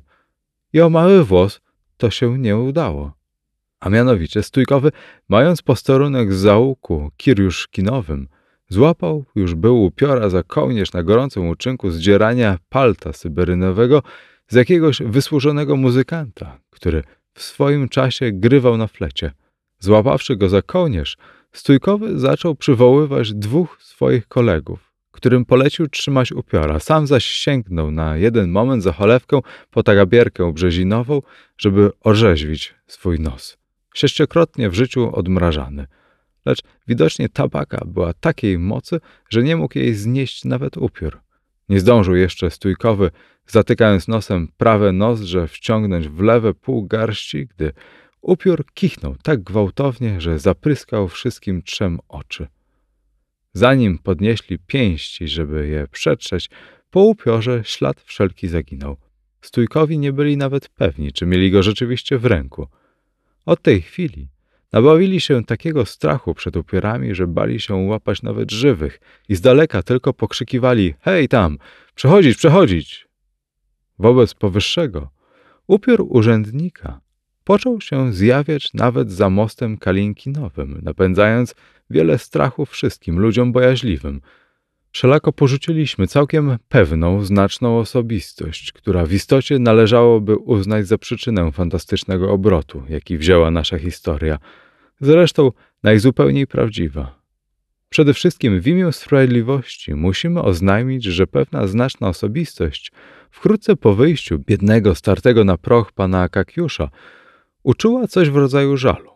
[0.72, 1.60] I o mały włos
[1.96, 3.21] to się nie udało.
[3.82, 4.92] A mianowicie stójkowy,
[5.28, 8.28] mając posterunek z załuku kirjuszkinowym,
[8.68, 14.02] złapał już był upiora za kołnierz na gorącym uczynku zdzierania palta syberynowego
[14.48, 17.02] z jakiegoś wysłużonego muzykanta, który
[17.34, 19.32] w swoim czasie grywał na flecie.
[19.78, 21.16] Złapawszy go za kołnierz,
[21.52, 26.80] stójkowy zaczął przywoływać dwóch swoich kolegów, którym polecił trzymać upiora.
[26.80, 29.40] Sam zaś sięgnął na jeden moment za cholewkę
[29.70, 31.22] po tagabierkę brzezinową,
[31.58, 33.61] żeby orzeźwić swój nos.
[33.94, 35.86] Sześciokrotnie w życiu odmrażany.
[36.44, 39.00] Lecz widocznie tabaka była takiej mocy,
[39.30, 41.20] że nie mógł jej znieść nawet upiór.
[41.68, 43.10] Nie zdążył jeszcze stójkowy,
[43.46, 47.72] zatykając nosem prawe nozdrze, wciągnąć w lewe pół garści, gdy
[48.22, 52.46] upiór kichnął tak gwałtownie, że zapryskał wszystkim trzem oczy.
[53.52, 56.50] Zanim podnieśli pięści, żeby je przetrzeć,
[56.90, 58.96] po upiorze ślad wszelki zaginął.
[59.40, 62.68] Stójkowi nie byli nawet pewni, czy mieli go rzeczywiście w ręku.
[63.46, 64.28] Od tej chwili
[64.72, 69.82] nabawili się takiego strachu przed upiorami, że bali się łapać nawet żywych i z daleka
[69.82, 71.58] tylko pokrzykiwali: Hej tam,
[71.94, 73.08] przechodzić, przechodzić!
[73.98, 75.10] Wobec powyższego
[75.66, 77.00] upiór urzędnika
[77.44, 81.54] począł się zjawiać nawet za mostem Kalinkinowym, napędzając
[81.90, 84.20] wiele strachu wszystkim ludziom bojaźliwym.
[84.92, 92.82] Wszelako porzuciliśmy całkiem pewną, znaczną osobistość, która w istocie należałoby uznać za przyczynę fantastycznego obrotu,
[92.88, 94.38] jaki wzięła nasza historia,
[95.00, 95.52] zresztą
[95.82, 97.22] najzupełniej prawdziwa.
[97.88, 102.92] Przede wszystkim w imię sprawiedliwości musimy oznajmić, że pewna znaczna osobistość
[103.30, 106.90] wkrótce po wyjściu biednego, startego na proch pana Akakiusza
[107.62, 109.10] uczuła coś w rodzaju żalu.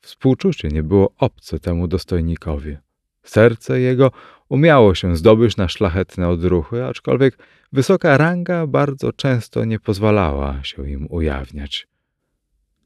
[0.00, 2.76] Współczucie nie było obce temu dostojnikowi.
[3.22, 4.10] Serce jego
[4.50, 7.38] umiało się zdobyć na szlachetne odruchy, aczkolwiek
[7.72, 11.86] wysoka ranga bardzo często nie pozwalała się im ujawniać.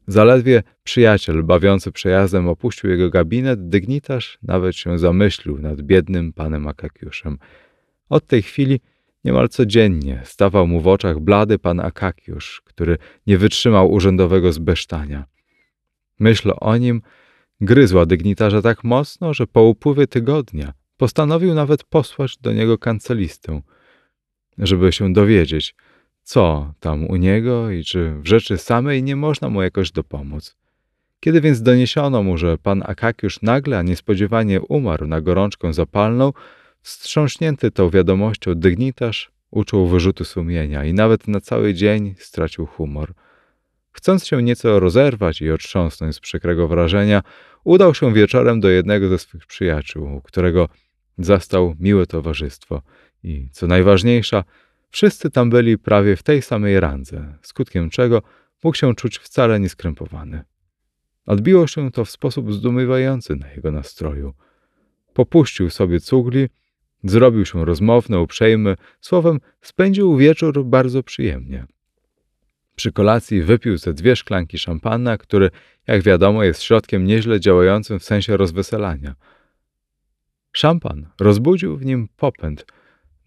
[0.07, 7.37] Zaledwie przyjaciel bawiący przejazdem opuścił jego gabinet, dygnitarz nawet się zamyślił nad biednym panem Akakiuszem.
[8.09, 8.79] Od tej chwili
[9.23, 12.97] niemal codziennie stawał mu w oczach blady pan Akakiusz, który
[13.27, 15.25] nie wytrzymał urzędowego zbesztania.
[16.19, 17.01] Myśl o nim
[17.61, 23.61] gryzła dygnitarza tak mocno, że po upływie tygodnia postanowił nawet posłać do niego kancelistę,
[24.57, 25.75] żeby się dowiedzieć,
[26.23, 30.55] co tam u niego i czy w rzeczy samej nie można mu jakoś dopomóc.
[31.19, 36.33] Kiedy więc doniesiono mu, że pan Akakiusz nagle, a niespodziewanie umarł na gorączkę zapalną,
[36.81, 43.13] wstrząśnięty tą wiadomością dygnitarz uczuł wyrzutu sumienia i nawet na cały dzień stracił humor.
[43.91, 47.23] Chcąc się nieco rozerwać i otrząsnąć z przykrego wrażenia,
[47.63, 50.69] udał się wieczorem do jednego ze swych przyjaciół, którego
[51.17, 52.81] zastał miłe towarzystwo
[53.23, 54.43] i, co najważniejsza,
[54.95, 58.21] Wszyscy tam byli prawie w tej samej randze, skutkiem czego
[58.63, 60.43] mógł się czuć wcale nieskrępowany.
[61.25, 64.33] Odbiło się to w sposób zdumiewający na jego nastroju.
[65.13, 66.49] Popuścił sobie cugli,
[67.03, 71.65] zrobił się rozmowny, uprzejmy, słowem spędził wieczór bardzo przyjemnie.
[72.75, 75.49] Przy kolacji wypił ze dwie szklanki szampana, który,
[75.87, 79.15] jak wiadomo, jest środkiem nieźle działającym w sensie rozweselania.
[80.55, 82.65] Szampan rozbudził w nim popęd–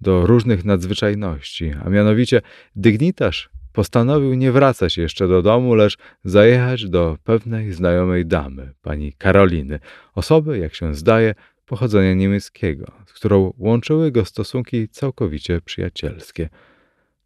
[0.01, 2.43] do różnych nadzwyczajności, a mianowicie
[2.77, 9.81] dygnitarz postanowił nie wracać jeszcze do domu, lecz zajechać do pewnej znajomej damy, pani Karoliny,
[10.15, 11.35] osoby, jak się zdaje,
[11.67, 16.49] pochodzenia niemieckiego, z którą łączyły go stosunki całkowicie przyjacielskie.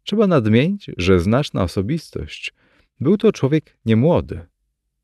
[0.03, 2.53] Trzeba nadmienić, że znaczna osobistość
[2.99, 4.45] był to człowiek niemłody,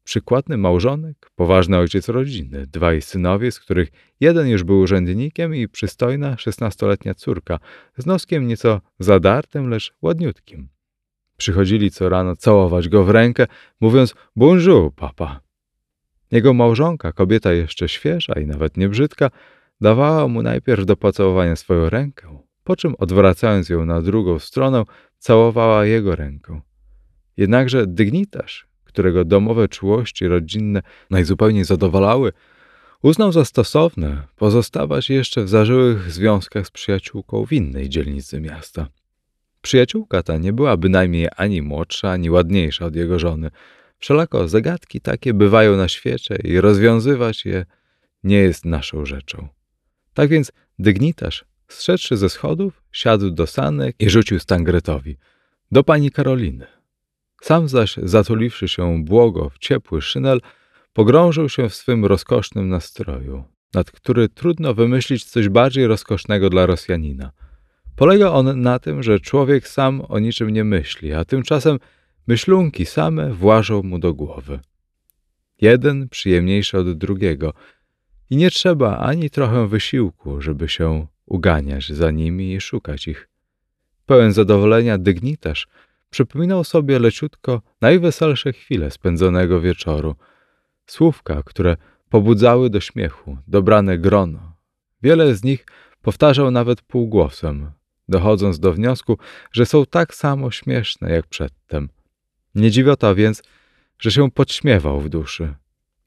[0.09, 6.37] przykładny małżonek, poważny ojciec rodziny, dwaj synowie, z których jeden już był urzędnikiem i przystojna
[6.37, 7.59] szesnastoletnia córka,
[7.97, 10.69] z noskiem nieco zadartym, lecz ładniutkim.
[11.37, 13.47] Przychodzili co rano całować go w rękę,
[13.81, 15.41] mówiąc bonjour, papa.
[16.31, 19.29] Jego małżonka, kobieta jeszcze świeża i nawet nie brzydka,
[19.81, 24.83] dawała mu najpierw do pocałowania swoją rękę, po czym odwracając ją na drugą stronę,
[25.17, 26.61] całowała jego rękę.
[27.37, 28.68] Jednakże dygnitarz,
[28.99, 32.31] którego domowe czułości rodzinne najzupełniej zadowalały,
[33.01, 38.87] uznał za stosowne pozostawać jeszcze w zażyłych związkach z przyjaciółką w innej dzielnicy miasta.
[39.61, 43.51] Przyjaciółka ta nie była bynajmniej ani młodsza, ani ładniejsza od jego żony.
[43.99, 47.65] Wszelako zagadki takie bywają na świecie i rozwiązywać je
[48.23, 49.47] nie jest naszą rzeczą.
[50.13, 55.17] Tak więc dygnitarz, zszedłszy ze schodów, siadł do sanek i rzucił Stangretowi.
[55.71, 56.78] Do pani Karoliny.
[57.41, 60.41] Sam zaś, zatuliwszy się błogo w ciepły szynel,
[60.93, 63.43] pogrążył się w swym rozkosznym nastroju,
[63.73, 67.31] nad który trudno wymyślić coś bardziej rozkosznego dla Rosjanina.
[67.95, 71.79] Polega on na tym, że człowiek sam o niczym nie myśli, a tymczasem
[72.27, 74.59] myślunki same włażą mu do głowy.
[75.61, 77.53] Jeden przyjemniejszy od drugiego
[78.29, 83.29] i nie trzeba ani trochę wysiłku, żeby się uganiać za nimi i szukać ich.
[84.05, 85.67] Pełen zadowolenia dygnitarz
[86.09, 90.15] przypominał sobie leciutko najweselsze chwile spędzonego wieczoru.
[90.85, 91.77] Słówka, które
[92.09, 94.53] pobudzały do śmiechu, dobrane grono.
[95.01, 95.65] Wiele z nich
[96.01, 97.71] powtarzał nawet półgłosem,
[98.09, 99.17] dochodząc do wniosku,
[99.51, 101.89] że są tak samo śmieszne jak przedtem.
[102.55, 103.43] Nie dziwiota więc,
[103.99, 105.53] że się podśmiewał w duszy.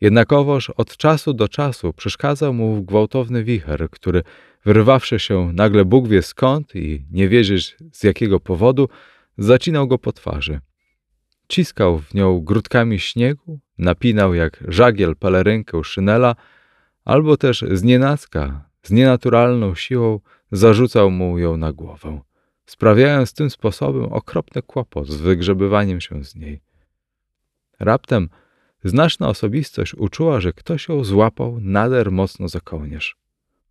[0.01, 4.23] Jednakowoż od czasu do czasu przeszkadzał mu gwałtowny wicher, który,
[4.65, 8.89] wyrwawszy się nagle Bóg wie skąd i nie wiedzieć z jakiego powodu,
[9.39, 10.61] zacinał go po twarzy.
[11.49, 16.37] Ciskał w nią grudkami śniegu, napinał jak żagiel pelerynkę szynela,
[17.05, 20.21] albo też z nienacka, z nienaturalną siłą
[20.53, 22.21] zarzucał mu ją na głowę,
[22.67, 26.61] sprawiając tym sposobem okropny kłopot z wygrzebywaniem się z niej.
[27.81, 28.29] Raptem
[28.85, 33.17] znaczna osobistość uczuła, że ktoś ją złapał nader mocno za kołnierz.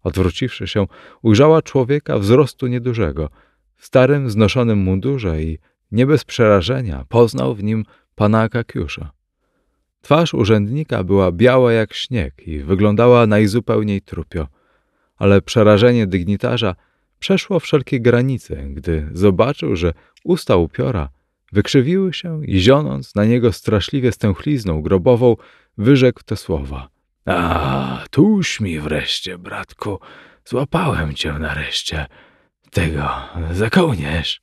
[0.03, 0.87] Odwróciwszy się,
[1.21, 3.29] ujrzała człowieka wzrostu niedużego–
[3.81, 5.59] starym, znoszonym mundurze i
[5.91, 7.85] nie bez przerażenia poznał w nim
[8.15, 9.11] pana Akakiusza.
[10.01, 14.47] Twarz urzędnika była biała jak śnieg i wyglądała najzupełniej trupio,
[15.17, 16.75] ale przerażenie dygnitarza
[17.19, 19.93] przeszło wszelkie granice, gdy zobaczył, że
[20.23, 21.09] usta upiora
[21.51, 25.35] wykrzywiły się i zionąc na niego straszliwie stęchlizną grobową,
[25.77, 26.89] wyrzekł te słowa.
[27.25, 29.99] A, tuż mi wreszcie, bratku,
[30.45, 32.05] złapałem cię nareszcie.
[32.71, 33.09] Tego,
[33.51, 34.41] za kołnierz.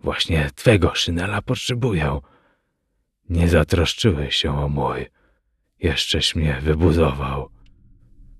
[0.00, 2.18] Właśnie twego szynela potrzebuję.
[3.30, 5.06] Nie zatroszczyłeś się o mój.
[5.80, 7.48] Jeszcześ mnie wybuzował.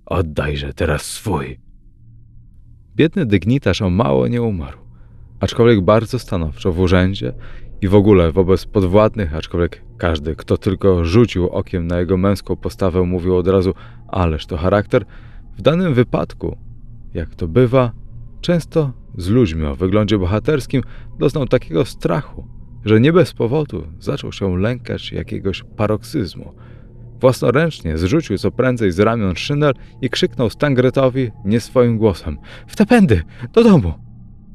[0.05, 1.59] Oddajże teraz swój.
[2.95, 4.77] biedny dygnitarz o mało nie umarł.
[5.39, 7.33] Aczkolwiek bardzo stanowczo w urzędzie
[7.81, 13.03] i w ogóle wobec podwładnych, aczkolwiek każdy, kto tylko rzucił okiem na jego męską postawę,
[13.03, 13.73] mówił od razu:
[14.07, 15.05] Ależ to charakter.
[15.57, 16.57] W danym wypadku,
[17.13, 17.91] jak to bywa,
[18.41, 20.81] często z ludźmi o wyglądzie bohaterskim
[21.19, 22.47] doznał takiego strachu,
[22.85, 26.53] że nie bez powodu zaczął się lękać jakiegoś paroksyzmu.
[27.19, 32.37] Własnoręcznie zrzucił co prędzej z ramion szynel i krzyknął Stangretowi nie swoim głosem:
[32.67, 33.21] W te pędy!
[33.53, 33.93] Do domu!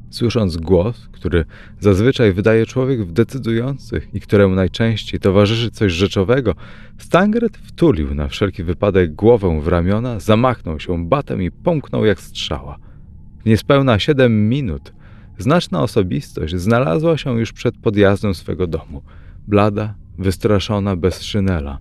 [0.09, 1.45] Słysząc głos, który
[1.79, 6.55] zazwyczaj wydaje człowiek w decydujących i któremu najczęściej towarzyszy coś rzeczowego,
[6.97, 12.88] Stangret wtulił na wszelki wypadek głowę w ramiona, zamachnął się batem i pomknął jak strzała.
[13.39, 14.93] W niespełna siedem minut
[15.37, 19.01] znaczna osobistość znalazła się już przed podjazdem swego domu.
[19.47, 21.79] Blada, wystraszona, bez szynela.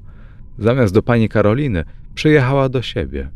[0.58, 3.30] Zamiast do pani Karoliny przyjechała do siebie.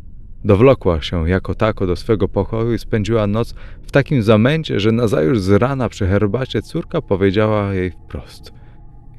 [0.44, 5.40] Dowlokła się jako tako do swego pokoju i spędziła noc w takim zamęcie, że nazajutrz
[5.40, 8.52] z rana przy herbacie córka powiedziała jej wprost: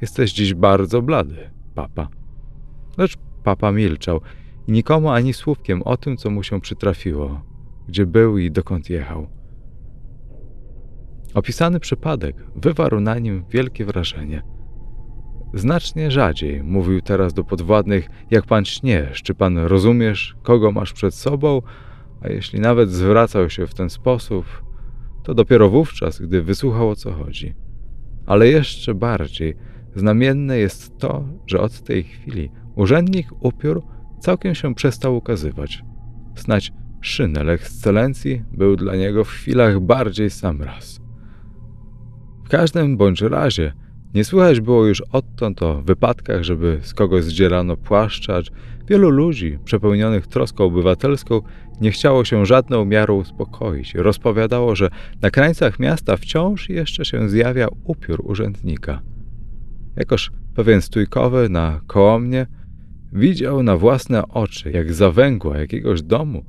[0.00, 2.08] Jesteś dziś bardzo blady, papa.
[2.98, 4.20] Lecz papa milczał
[4.68, 7.40] i nikomu ani słówkiem o tym, co mu się przytrafiło,
[7.88, 9.26] gdzie był i dokąd jechał.
[11.34, 14.42] Opisany przypadek wywarł na nim wielkie wrażenie.
[15.54, 21.14] Znacznie rzadziej mówił teraz do podwładnych, jak pan śniesz, czy pan rozumiesz, kogo masz przed
[21.14, 21.62] sobą,
[22.20, 24.46] a jeśli nawet zwracał się w ten sposób,
[25.22, 27.54] to dopiero wówczas, gdy wysłuchał o co chodzi.
[28.26, 29.56] Ale jeszcze bardziej
[29.94, 33.82] znamienne jest to, że od tej chwili urzędnik upiór
[34.20, 35.82] całkiem się przestał ukazywać.
[36.36, 36.72] Snać
[37.06, 41.00] szynel ekscelencji był dla niego w chwilach bardziej sam raz.
[42.44, 43.72] W każdym bądź razie
[44.14, 48.50] nie słychać było już odtąd o wypadkach, żeby z kogoś zdzierano płaszcza, acz
[48.88, 51.40] wielu ludzi przepełnionych troską obywatelską
[51.80, 53.94] nie chciało się żadną miarą uspokoić.
[53.94, 54.90] Rozpowiadało, że
[55.22, 59.02] na krańcach miasta wciąż jeszcze się zjawia upiór urzędnika.
[59.96, 62.46] Jakoż pewien stójkowy na kołomnie
[63.12, 66.44] widział na własne oczy, jak za węgła jakiegoś domu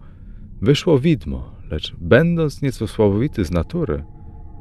[0.61, 4.03] wyszło widmo, lecz będąc nieco słabowity z natury,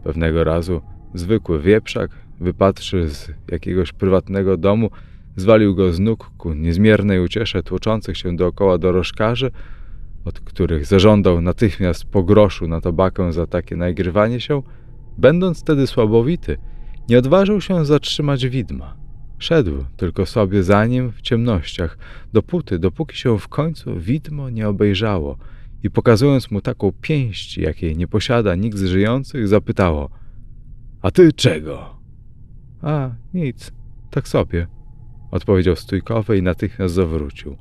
[0.04, 0.80] pewnego razu
[1.14, 2.10] zwykły wieprzak,
[2.40, 4.90] wypatrzy z jakiegoś prywatnego domu,
[5.36, 9.50] zwalił go z nóg ku niezmiernej uciesze tłoczących się dookoła dorożkarzy,
[10.24, 14.62] od których zażądał natychmiast po groszu na tobakę za takie naigrywanie się,
[15.18, 16.56] będąc wtedy słabowity,
[17.08, 18.96] nie odważył się zatrzymać widma.
[19.38, 21.98] Szedł tylko sobie za nim w ciemnościach,
[22.32, 25.38] dopóty, dopóki się w końcu widmo nie obejrzało
[25.84, 30.10] i pokazując mu taką pięść, jakiej nie posiada nikt z żyjących, zapytało–
[31.04, 32.00] A ty czego?
[32.82, 33.72] A, nic,
[34.10, 34.66] tak sobie,
[35.30, 37.56] odpowiedział stójkowy i natychmiast zawrócił.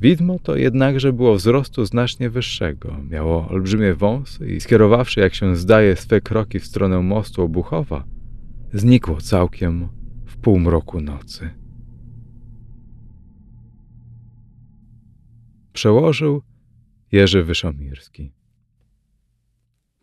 [0.00, 2.96] Widmo to jednakże było wzrostu znacznie wyższego.
[3.10, 8.04] Miało olbrzymie wąsy i skierowawszy, jak się zdaje, swe kroki w stronę mostu Obuchowa,
[8.72, 9.88] znikło całkiem
[10.26, 11.50] w półmroku nocy.
[15.72, 16.42] Przełożył
[17.16, 18.32] Jerzy Wyszomirski.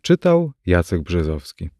[0.02, 1.70] Czytał Jacek Brzezowski.